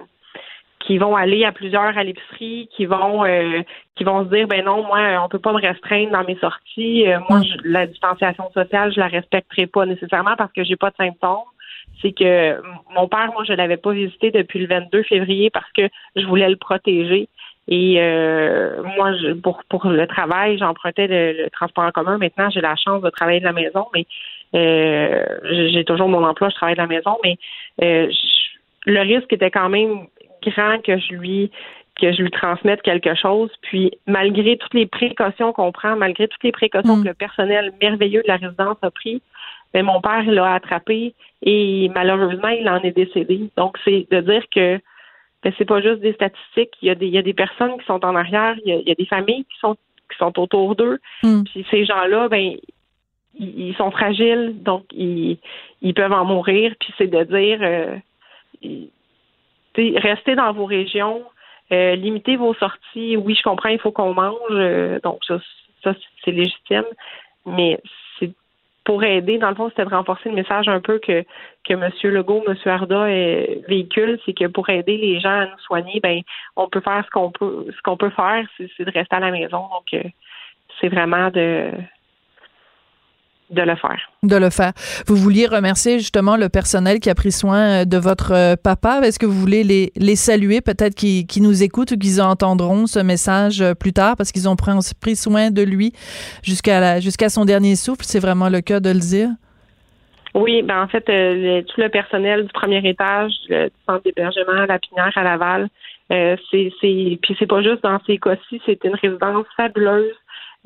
qui 0.80 0.98
vont 0.98 1.16
aller 1.16 1.46
à 1.46 1.52
plusieurs 1.52 1.96
à 1.96 2.04
l'épicerie, 2.04 2.68
qui 2.76 2.84
vont 2.84 3.24
euh, 3.24 3.62
qui 3.96 4.04
vont 4.04 4.24
se 4.24 4.28
dire 4.28 4.46
ben 4.46 4.62
non, 4.64 4.84
moi 4.84 5.18
on 5.24 5.28
peut 5.30 5.38
pas 5.38 5.52
me 5.52 5.60
restreindre 5.60 6.12
dans 6.12 6.24
mes 6.24 6.36
sorties. 6.36 7.06
moi 7.28 7.40
la 7.64 7.86
distanciation 7.86 8.50
sociale, 8.52 8.92
je 8.92 9.00
la 9.00 9.08
respecterai 9.08 9.66
pas 9.66 9.86
nécessairement 9.86 10.36
parce 10.36 10.52
que 10.52 10.62
j'ai 10.62 10.76
pas 10.76 10.90
de 10.90 10.96
symptômes 10.96 11.38
c'est 12.00 12.12
que 12.12 12.60
mon 12.94 13.08
père, 13.08 13.30
moi, 13.32 13.44
je 13.44 13.52
l'avais 13.52 13.76
pas 13.76 13.92
visité 13.92 14.30
depuis 14.30 14.58
le 14.58 14.66
22 14.66 15.02
février 15.04 15.50
parce 15.50 15.70
que 15.72 15.88
je 16.16 16.26
voulais 16.26 16.48
le 16.48 16.56
protéger. 16.56 17.28
Et 17.66 17.96
euh, 17.98 18.82
moi, 18.96 19.16
je, 19.16 19.32
pour 19.32 19.62
pour 19.70 19.86
le 19.86 20.06
travail, 20.06 20.58
j'empruntais 20.58 21.06
le, 21.06 21.48
transport 21.50 21.84
en 21.84 21.92
commun. 21.92 22.18
Maintenant, 22.18 22.50
j'ai 22.50 22.60
la 22.60 22.76
chance 22.76 23.02
de 23.02 23.10
travailler 23.10 23.40
de 23.40 23.44
la 23.44 23.52
maison, 23.52 23.86
mais 23.94 24.06
euh, 24.54 25.24
j'ai 25.72 25.84
toujours 25.84 26.08
mon 26.08 26.24
emploi, 26.24 26.50
je 26.50 26.54
travaille 26.56 26.74
de 26.74 26.80
la 26.80 26.86
maison, 26.86 27.16
mais 27.24 27.38
euh, 27.82 28.12
le 28.84 29.00
risque 29.00 29.32
était 29.32 29.50
quand 29.50 29.70
même 29.70 30.06
grand 30.42 30.82
que 30.82 30.98
je 30.98 31.14
lui 31.14 31.50
que 32.00 32.12
je 32.12 32.22
lui 32.22 32.30
transmette 32.30 32.82
quelque 32.82 33.14
chose. 33.14 33.50
Puis 33.62 33.92
malgré 34.06 34.56
toutes 34.56 34.74
les 34.74 34.86
précautions 34.86 35.52
qu'on 35.52 35.72
prend, 35.72 35.96
malgré 35.96 36.28
toutes 36.28 36.42
les 36.42 36.52
précautions 36.52 36.96
mm. 36.96 37.02
que 37.02 37.08
le 37.08 37.14
personnel 37.14 37.72
merveilleux 37.80 38.22
de 38.22 38.28
la 38.28 38.36
résidence 38.36 38.76
a 38.82 38.90
pris, 38.90 39.22
mais 39.74 39.82
mon 39.82 40.00
père 40.00 40.24
l'a 40.24 40.54
attrapé 40.54 41.14
et 41.42 41.90
malheureusement, 41.94 42.48
il 42.48 42.68
en 42.68 42.78
est 42.78 42.92
décédé. 42.92 43.50
Donc, 43.56 43.76
c'est 43.84 44.06
de 44.10 44.20
dire 44.20 44.44
que 44.54 44.80
ben, 45.42 45.52
c'est 45.58 45.66
pas 45.66 45.82
juste 45.82 46.00
des 46.00 46.14
statistiques. 46.14 46.72
Il 46.80 46.88
y, 46.88 46.90
a 46.90 46.94
des, 46.94 47.06
il 47.06 47.12
y 47.12 47.18
a 47.18 47.22
des 47.22 47.34
personnes 47.34 47.76
qui 47.78 47.84
sont 47.84 48.02
en 48.04 48.14
arrière, 48.14 48.54
il 48.64 48.82
y 48.86 48.90
a, 48.90 48.94
des 48.94 49.06
familles 49.06 49.44
qui 49.44 49.58
sont 49.58 49.76
qui 50.10 50.18
sont 50.18 50.38
autour 50.38 50.76
d'eux. 50.76 51.00
Hmm. 51.22 51.42
Puis 51.44 51.66
ces 51.70 51.84
gens-là, 51.84 52.28
ben 52.28 52.56
ils, 53.38 53.74
sont 53.76 53.90
fragiles, 53.90 54.54
donc 54.62 54.84
ils, 54.92 55.38
ils 55.82 55.92
peuvent 55.92 56.12
en 56.12 56.24
mourir. 56.24 56.74
Puis 56.78 56.94
c'est 56.96 57.08
de 57.08 57.24
dire 57.24 57.58
euh, 57.62 57.96
restez 59.76 60.34
dans 60.34 60.52
vos 60.52 60.66
régions, 60.66 61.24
euh, 61.72 61.94
limitez 61.96 62.36
vos 62.36 62.54
sorties. 62.54 63.16
Oui, 63.16 63.34
je 63.34 63.42
comprends, 63.42 63.70
il 63.70 63.78
faut 63.78 63.92
qu'on 63.92 64.14
mange. 64.14 64.38
Euh, 64.50 64.98
donc 65.02 65.24
ça, 65.26 65.38
ça 65.82 65.94
c'est 66.24 66.30
légitime. 66.30 66.84
Mais 67.44 67.78
pour 68.84 69.02
aider, 69.02 69.38
dans 69.38 69.48
le 69.48 69.54
fond, 69.54 69.70
c'était 69.70 69.84
de 69.84 69.94
renforcer 69.94 70.28
le 70.28 70.34
message 70.34 70.68
un 70.68 70.80
peu 70.80 70.98
que, 70.98 71.24
que 71.64 71.72
M. 71.72 71.90
Legault, 72.04 72.44
M. 72.46 72.56
Arda 72.66 73.10
est, 73.10 73.66
véhicule, 73.66 74.20
c'est 74.24 74.34
que 74.34 74.46
pour 74.46 74.68
aider 74.68 74.96
les 74.98 75.20
gens 75.20 75.40
à 75.40 75.46
nous 75.46 75.58
soigner, 75.58 76.00
ben 76.00 76.20
on 76.56 76.68
peut 76.68 76.80
faire 76.80 77.02
ce 77.04 77.10
qu'on 77.10 77.30
peut 77.30 77.66
ce 77.74 77.82
qu'on 77.82 77.96
peut 77.96 78.10
faire, 78.10 78.46
c'est 78.58 78.84
de 78.84 78.90
rester 78.90 79.16
à 79.16 79.20
la 79.20 79.30
maison. 79.30 79.68
Donc 79.72 79.94
euh, 79.94 80.02
c'est 80.80 80.88
vraiment 80.88 81.30
de 81.30 81.70
de 83.54 83.62
le 83.62 83.76
faire. 83.76 84.00
De 84.22 84.36
le 84.36 84.50
faire. 84.50 84.72
Vous 85.06 85.16
vouliez 85.16 85.46
remercier 85.46 85.98
justement 85.98 86.36
le 86.36 86.48
personnel 86.48 87.00
qui 87.00 87.08
a 87.08 87.14
pris 87.14 87.32
soin 87.32 87.58
euh, 87.58 87.84
de 87.84 87.96
votre 87.96 88.32
euh, 88.32 88.56
papa. 88.56 89.00
Est-ce 89.02 89.18
que 89.18 89.26
vous 89.26 89.38
voulez 89.38 89.64
les, 89.64 89.92
les 89.96 90.16
saluer, 90.16 90.60
peut-être 90.60 90.94
qui, 90.94 91.26
qui 91.26 91.40
nous 91.40 91.62
écoutent 91.62 91.92
ou 91.92 91.96
qu'ils 91.96 92.20
entendront 92.20 92.86
ce 92.86 92.98
message 92.98 93.62
euh, 93.62 93.74
plus 93.74 93.92
tard? 93.92 94.16
Parce 94.16 94.32
qu'ils 94.32 94.48
ont 94.48 94.56
pris, 94.56 94.72
pris 95.00 95.16
soin 95.16 95.50
de 95.50 95.62
lui 95.62 95.92
jusqu'à 96.42 97.00
jusqu'à 97.00 97.28
son 97.28 97.44
dernier 97.44 97.76
souffle? 97.76 98.04
C'est 98.04 98.20
vraiment 98.20 98.48
le 98.48 98.60
cas 98.60 98.80
de 98.80 98.90
le 98.90 99.00
dire? 99.00 99.28
Oui, 100.34 100.62
ben 100.62 100.82
en 100.82 100.88
fait, 100.88 101.04
tout 101.04 101.80
le 101.80 101.88
personnel 101.88 102.42
du 102.46 102.52
premier 102.52 102.86
étage 102.88 103.30
du 103.48 103.70
centre 103.86 104.02
d'hébergement 104.04 104.62
à 104.62 104.66
la 104.66 104.80
Pinière 104.80 105.12
à 105.14 105.22
Laval, 105.22 105.68
c'est, 106.10 106.72
c'est, 106.80 107.18
puis 107.22 107.36
c'est 107.38 107.46
pas 107.46 107.62
juste 107.62 107.84
dans 107.84 108.00
ces 108.04 108.18
cas-ci, 108.18 108.60
c'est 108.66 108.82
une 108.82 108.96
résidence 108.96 109.46
fabuleuse 109.56 110.16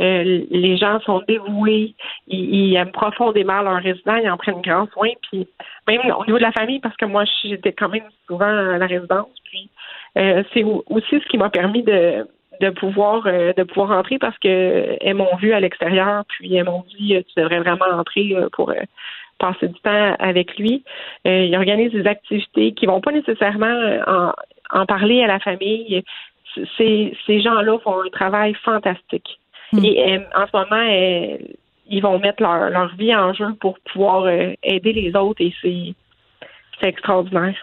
euh, 0.00 0.44
les 0.50 0.76
gens 0.76 1.00
sont 1.00 1.22
dévoués, 1.26 1.94
ils, 2.28 2.74
aiment 2.76 2.92
profondément 2.92 3.62
leur 3.62 3.82
résident, 3.82 4.16
ils 4.16 4.30
en 4.30 4.36
prennent 4.36 4.60
grand 4.60 4.88
soin. 4.92 5.08
Puis 5.22 5.46
même 5.88 6.00
au 6.16 6.24
niveau 6.24 6.38
de 6.38 6.42
la 6.42 6.52
famille, 6.52 6.78
parce 6.78 6.96
que 6.96 7.04
moi 7.04 7.24
j'étais 7.42 7.72
quand 7.72 7.88
même 7.88 8.04
souvent 8.26 8.46
à 8.46 8.78
la 8.78 8.86
résidence, 8.86 9.34
puis 9.44 9.68
euh, 10.16 10.44
c'est 10.54 10.62
aussi 10.62 11.20
ce 11.20 11.28
qui 11.28 11.36
m'a 11.36 11.50
permis 11.50 11.82
de 11.82 12.26
pouvoir 12.76 13.26
euh, 13.26 13.52
de 13.54 13.62
pouvoir 13.64 13.98
entrer 13.98 14.18
parce 14.18 14.38
que 14.38 14.96
elles 15.00 15.16
m'ont 15.16 15.36
vu 15.36 15.52
à 15.52 15.60
l'extérieur, 15.60 16.24
puis 16.28 16.54
elles 16.54 16.64
m'ont 16.64 16.84
dit 16.96 17.16
tu 17.34 17.40
devrais 17.40 17.58
vraiment 17.58 17.86
entrer 17.92 18.36
pour 18.52 18.72
passer 19.38 19.68
du 19.68 19.80
temps 19.80 20.14
avec 20.20 20.56
lui. 20.58 20.84
ils 21.24 21.56
organisent 21.56 21.92
des 21.92 22.06
activités 22.06 22.72
qui 22.72 22.86
vont 22.86 23.00
pas 23.00 23.12
nécessairement 23.12 24.32
en, 24.70 24.86
parler 24.86 25.22
à 25.24 25.26
la 25.26 25.40
famille. 25.40 26.04
Ces 26.76 27.40
gens-là 27.40 27.78
font 27.80 28.00
un 28.00 28.10
travail 28.10 28.54
fantastique. 28.54 29.38
Hmm. 29.72 29.84
Et 29.84 30.16
euh, 30.16 30.20
en 30.34 30.46
ce 30.46 30.56
moment, 30.56 30.82
euh, 30.82 31.36
ils 31.88 32.02
vont 32.02 32.18
mettre 32.18 32.42
leur, 32.42 32.70
leur, 32.70 32.94
vie 32.96 33.14
en 33.14 33.32
jeu 33.34 33.46
pour 33.60 33.78
pouvoir 33.92 34.24
euh, 34.24 34.52
aider 34.62 34.92
les 34.92 35.14
autres 35.14 35.42
et 35.42 35.54
c'est 35.62 36.88
extraordinaire. 36.88 37.56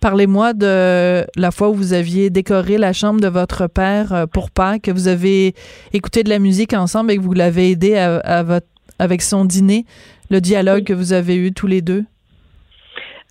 Parlez-moi 0.00 0.52
de 0.52 1.24
la 1.36 1.50
fois 1.50 1.70
où 1.70 1.74
vous 1.74 1.94
aviez 1.94 2.30
décoré 2.30 2.76
la 2.78 2.92
chambre 2.92 3.20
de 3.20 3.28
votre 3.28 3.66
père 3.66 4.26
pour 4.32 4.50
Pâques, 4.50 4.82
que 4.82 4.90
vous 4.90 5.08
avez 5.08 5.54
écouté 5.92 6.22
de 6.22 6.28
la 6.28 6.38
musique 6.38 6.74
ensemble 6.74 7.10
et 7.10 7.16
que 7.16 7.22
vous 7.22 7.32
l'avez 7.32 7.70
aidé 7.70 7.96
à, 7.96 8.42
votre, 8.42 8.66
avec 8.98 9.22
son 9.22 9.46
dîner, 9.46 9.86
le 10.30 10.40
dialogue 10.40 10.84
que 10.84 10.92
vous 10.92 11.14
avez 11.14 11.36
eu 11.36 11.52
tous 11.52 11.66
les 11.66 11.80
deux. 11.80 12.04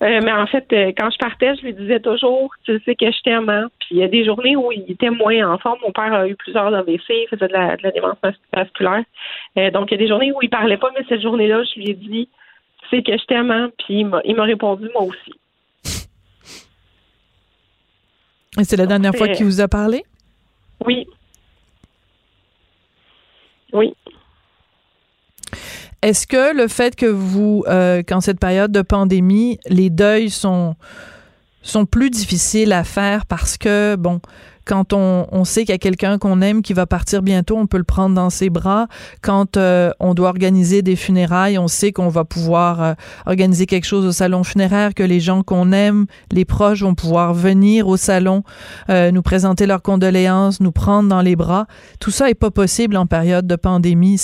Euh, 0.03 0.19
mais 0.23 0.31
en 0.31 0.45
fait, 0.45 0.65
euh, 0.73 0.91
quand 0.97 1.09
je 1.09 1.17
partais, 1.17 1.55
je 1.55 1.61
lui 1.61 1.73
disais 1.73 2.01
toujours, 2.01 2.53
tu 2.63 2.81
sais 2.83 2.95
que 2.95 3.09
je 3.09 3.21
t'aime. 3.23 3.49
Hein. 3.49 3.69
Puis 3.79 3.89
il 3.91 3.97
y 3.97 4.03
a 4.03 4.09
des 4.09 4.25
journées 4.25 4.55
où 4.55 4.71
il 4.71 4.91
était 4.91 5.09
moins 5.09 5.53
en 5.53 5.57
forme. 5.57 5.79
Mon 5.81 5.91
père 5.91 6.13
a 6.13 6.27
eu 6.27 6.35
plusieurs 6.35 6.73
AVC, 6.73 7.03
il 7.09 7.27
faisait 7.29 7.47
de 7.47 7.53
la, 7.53 7.77
de 7.77 7.83
la 7.83 7.91
démence 7.91 8.17
vasculaire. 8.53 9.03
Euh, 9.57 9.71
donc 9.71 9.89
il 9.89 9.93
y 9.93 9.95
a 9.95 9.97
des 9.97 10.09
journées 10.09 10.33
où 10.33 10.39
il 10.41 10.49
parlait 10.49 10.77
pas, 10.77 10.91
mais 10.97 11.05
cette 11.07 11.21
journée-là, 11.21 11.63
je 11.63 11.79
lui 11.79 11.89
ai 11.91 11.93
dit, 11.93 12.27
tu 12.81 12.89
sais 12.89 13.03
que 13.03 13.17
je 13.17 13.25
t'aime. 13.25 13.51
Hein. 13.51 13.71
Puis 13.77 14.05
il 14.25 14.35
m'a 14.35 14.43
répondu, 14.43 14.89
moi 14.93 15.03
aussi. 15.03 15.33
Et 18.59 18.63
c'est 18.63 18.77
la 18.77 18.85
dernière 18.85 19.13
fois 19.15 19.29
qu'il 19.29 19.45
vous 19.45 19.61
a 19.61 19.67
parlé? 19.67 20.03
Oui. 20.85 21.07
Oui. 23.73 23.93
Est-ce 26.05 26.27
que 26.27 26.55
le 26.55 26.67
fait 26.67 26.95
que 26.95 27.07
vous, 27.07 27.63
euh, 27.67 28.03
qu'en 28.07 28.21
cette 28.21 28.39
période 28.39 28.71
de 28.71 28.83
pandémie, 28.83 29.57
les 29.67 29.89
deuils 29.89 30.29
sont 30.29 30.75
sont 31.63 31.87
plus 31.87 32.11
difficiles 32.11 32.73
à 32.73 32.83
faire 32.83 33.25
parce 33.25 33.57
que, 33.57 33.95
bon, 33.95 34.21
quand 34.65 34.93
on, 34.93 35.27
on 35.31 35.45
sait 35.45 35.61
qu'il 35.61 35.73
y 35.73 35.75
a 35.75 35.79
quelqu'un 35.79 36.17
qu'on 36.17 36.41
aime 36.41 36.61
qui 36.61 36.73
va 36.73 36.85
partir 36.85 37.21
bientôt, 37.21 37.57
on 37.57 37.67
peut 37.67 37.77
le 37.77 37.83
prendre 37.83 38.15
dans 38.15 38.29
ses 38.29 38.49
bras. 38.49 38.87
Quand 39.21 39.57
euh, 39.57 39.91
on 39.99 40.13
doit 40.13 40.29
organiser 40.29 40.81
des 40.81 40.95
funérailles, 40.95 41.57
on 41.57 41.67
sait 41.67 41.91
qu'on 41.91 42.09
va 42.09 42.25
pouvoir 42.25 42.81
euh, 42.81 42.93
organiser 43.25 43.65
quelque 43.65 43.85
chose 43.85 44.05
au 44.05 44.11
salon 44.11 44.43
funéraire, 44.43 44.93
que 44.93 45.03
les 45.03 45.19
gens 45.19 45.43
qu'on 45.43 45.71
aime, 45.71 46.05
les 46.31 46.45
proches 46.45 46.81
vont 46.81 46.95
pouvoir 46.95 47.33
venir 47.33 47.87
au 47.87 47.97
salon, 47.97 48.43
euh, 48.89 49.11
nous 49.11 49.21
présenter 49.21 49.65
leurs 49.65 49.81
condoléances, 49.81 50.59
nous 50.59 50.71
prendre 50.71 51.09
dans 51.09 51.21
les 51.21 51.35
bras. 51.35 51.67
Tout 51.99 52.11
ça 52.11 52.29
est 52.29 52.35
pas 52.35 52.51
possible 52.51 52.97
en 52.97 53.05
période 53.05 53.47
de 53.47 53.55
pandémie. 53.55 54.21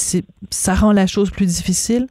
Ça 0.50 0.74
rend 0.74 0.92
la 0.92 1.08
chose 1.08 1.30
plus 1.30 1.46
difficile. 1.46 2.08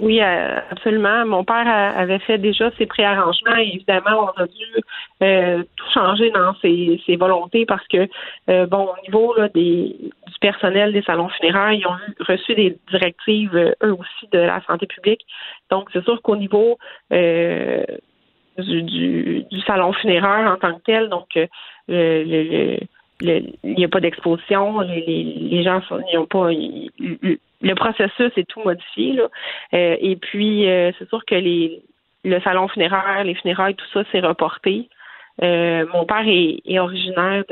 Oui, 0.00 0.22
euh, 0.22 0.58
absolument. 0.70 1.26
Mon 1.26 1.44
père 1.44 1.68
avait 1.68 2.18
fait 2.20 2.38
déjà 2.38 2.70
ses 2.78 2.86
préarrangements 2.86 3.56
et 3.56 3.72
évidemment, 3.74 4.32
on 4.36 4.40
a 4.40 4.46
dû 4.46 4.64
euh, 5.22 5.62
tout 5.76 5.90
changer 5.92 6.30
dans 6.30 6.54
ses, 6.62 6.98
volontés 7.16 7.66
parce 7.66 7.86
que, 7.88 8.08
euh, 8.48 8.64
bon, 8.66 8.88
au 8.88 8.96
niveau 9.06 9.34
des, 9.54 9.94
du 10.00 10.38
personnel 10.40 10.92
des 10.92 11.02
salons 11.02 11.28
funéraires, 11.28 11.72
ils 11.72 11.86
ont 11.86 11.98
reçu 12.26 12.54
des 12.54 12.78
directives, 12.90 13.54
eux 13.54 13.92
aussi, 13.92 14.28
de 14.32 14.38
la 14.38 14.62
santé 14.62 14.86
publique. 14.86 15.26
Donc, 15.70 15.90
c'est 15.92 16.02
sûr 16.04 16.22
qu'au 16.22 16.36
niveau 16.36 16.78
du, 17.10 17.84
salon 19.66 19.92
funéraire 19.92 20.50
en 20.50 20.56
tant 20.56 20.78
que 20.78 20.82
tel. 20.84 21.10
Donc, 21.10 21.38
il 23.22 23.74
n'y 23.76 23.84
a 23.84 23.88
pas 23.88 24.00
d'exposition. 24.00 24.80
Les, 24.80 25.62
gens 25.62 25.80
n'ont 26.14 26.26
pas. 26.26 26.50
le 26.50 27.74
processus 27.74 28.32
est 28.36 28.48
tout 28.48 28.60
modifié. 28.64 29.20
et 29.72 30.16
puis, 30.16 30.64
c'est 30.98 31.08
sûr 31.08 31.24
que 31.24 31.34
les, 31.34 31.82
le 32.24 32.40
salon 32.40 32.68
funéraire, 32.68 33.24
les 33.24 33.34
funérailles, 33.34 33.74
tout 33.74 33.86
ça, 33.92 34.04
s'est 34.10 34.20
reporté. 34.20 34.88
mon 35.40 36.04
père 36.06 36.24
est, 36.26 36.78
originaire 36.78 37.44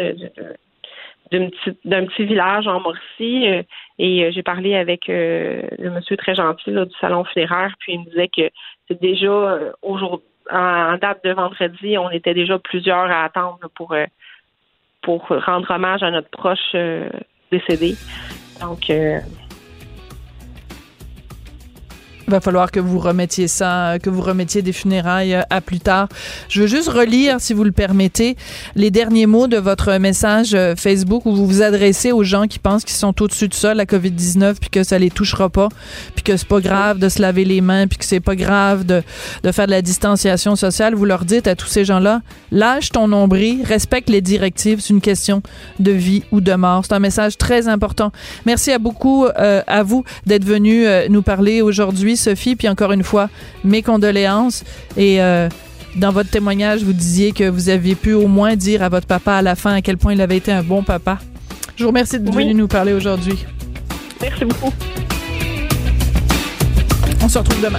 d'un 1.32 2.06
petit, 2.06 2.24
village 2.24 2.66
en 2.66 2.80
Mauricie. 2.80 3.48
Euh, 3.48 3.62
et 3.98 4.24
euh, 4.24 4.30
j'ai 4.32 4.42
parlé 4.42 4.74
avec 4.74 5.08
euh, 5.08 5.62
le 5.78 5.90
monsieur 5.90 6.16
très 6.16 6.34
gentil 6.34 6.72
du 6.72 6.94
salon 7.00 7.24
funéraire, 7.24 7.74
puis 7.78 7.94
il 7.94 8.00
me 8.00 8.04
disait 8.06 8.28
que 8.28 8.50
c'est 8.88 9.00
déjà 9.00 9.58
aujourd'hui, 9.82 10.26
en 10.50 10.96
date 10.96 11.22
de 11.24 11.32
vendredi, 11.32 11.96
on 11.96 12.10
était 12.10 12.34
déjà 12.34 12.58
plusieurs 12.58 13.10
à 13.10 13.24
attendre 13.24 13.60
pour 13.76 13.94
pour 15.02 15.26
rendre 15.28 15.70
hommage 15.70 16.02
à 16.02 16.10
notre 16.10 16.30
proche 16.30 16.76
décédé. 17.50 17.96
Donc 18.60 18.90
Il 22.30 22.34
va 22.34 22.40
falloir 22.40 22.70
que 22.70 22.78
vous 22.78 23.00
remettiez 23.00 23.48
ça, 23.48 23.98
que 24.00 24.08
vous 24.08 24.22
remettiez 24.22 24.62
des 24.62 24.72
funérailles 24.72 25.34
euh, 25.34 25.42
à 25.50 25.60
plus 25.60 25.80
tard. 25.80 26.06
Je 26.48 26.60
veux 26.60 26.68
juste 26.68 26.88
relire, 26.88 27.40
si 27.40 27.54
vous 27.54 27.64
le 27.64 27.72
permettez, 27.72 28.36
les 28.76 28.92
derniers 28.92 29.26
mots 29.26 29.48
de 29.48 29.56
votre 29.56 29.98
message 29.98 30.54
euh, 30.54 30.76
Facebook 30.76 31.26
où 31.26 31.34
vous 31.34 31.44
vous 31.44 31.60
adressez 31.60 32.12
aux 32.12 32.22
gens 32.22 32.46
qui 32.46 32.60
pensent 32.60 32.84
qu'ils 32.84 32.94
sont 32.94 33.20
au-dessus 33.20 33.48
de 33.48 33.54
ça, 33.54 33.74
la 33.74 33.84
COVID-19, 33.84 34.54
puis 34.60 34.70
que 34.70 34.84
ça 34.84 34.96
les 34.96 35.10
touchera 35.10 35.48
pas, 35.48 35.70
puis 36.14 36.22
que 36.22 36.36
c'est 36.36 36.46
pas 36.46 36.60
grave 36.60 37.00
de 37.00 37.08
se 37.08 37.20
laver 37.20 37.44
les 37.44 37.60
mains, 37.60 37.88
puis 37.88 37.98
que 37.98 38.04
c'est 38.04 38.20
pas 38.20 38.36
grave 38.36 38.86
de, 38.86 39.02
de 39.42 39.50
faire 39.50 39.66
de 39.66 39.72
la 39.72 39.82
distanciation 39.82 40.54
sociale. 40.54 40.94
Vous 40.94 41.06
leur 41.06 41.24
dites 41.24 41.48
à 41.48 41.56
tous 41.56 41.66
ces 41.66 41.84
gens-là, 41.84 42.20
lâche 42.52 42.90
ton 42.90 43.08
nombril, 43.08 43.64
respecte 43.64 44.08
les 44.08 44.20
directives, 44.20 44.78
c'est 44.78 44.92
une 44.92 45.00
question 45.00 45.42
de 45.80 45.90
vie 45.90 46.22
ou 46.30 46.40
de 46.40 46.54
mort. 46.54 46.84
C'est 46.84 46.94
un 46.94 47.00
message 47.00 47.38
très 47.38 47.66
important. 47.66 48.12
Merci 48.46 48.70
à 48.70 48.78
beaucoup 48.78 49.26
euh, 49.26 49.62
à 49.66 49.82
vous 49.82 50.04
d'être 50.26 50.44
venu 50.44 50.86
nous 51.08 51.22
parler 51.22 51.60
aujourd'hui 51.60 52.19
Sophie. 52.20 52.56
Puis 52.56 52.68
encore 52.68 52.92
une 52.92 53.04
fois, 53.04 53.28
mes 53.64 53.82
condoléances. 53.82 54.64
Et 54.96 55.20
euh, 55.20 55.48
dans 55.96 56.12
votre 56.12 56.30
témoignage, 56.30 56.82
vous 56.82 56.92
disiez 56.92 57.32
que 57.32 57.48
vous 57.48 57.68
aviez 57.68 57.94
pu 57.94 58.12
au 58.12 58.28
moins 58.28 58.56
dire 58.56 58.82
à 58.82 58.88
votre 58.88 59.06
papa 59.06 59.34
à 59.34 59.42
la 59.42 59.56
fin 59.56 59.74
à 59.74 59.82
quel 59.82 59.96
point 59.96 60.12
il 60.12 60.20
avait 60.20 60.36
été 60.36 60.52
un 60.52 60.62
bon 60.62 60.82
papa. 60.82 61.18
Je 61.76 61.84
vous 61.84 61.90
remercie 61.90 62.20
de 62.20 62.30
venir 62.30 62.54
nous 62.54 62.68
parler 62.68 62.92
aujourd'hui. 62.92 63.44
Merci 64.20 64.44
beaucoup. 64.44 64.72
On 67.22 67.28
se 67.28 67.38
retrouve 67.38 67.62
demain. 67.62 67.78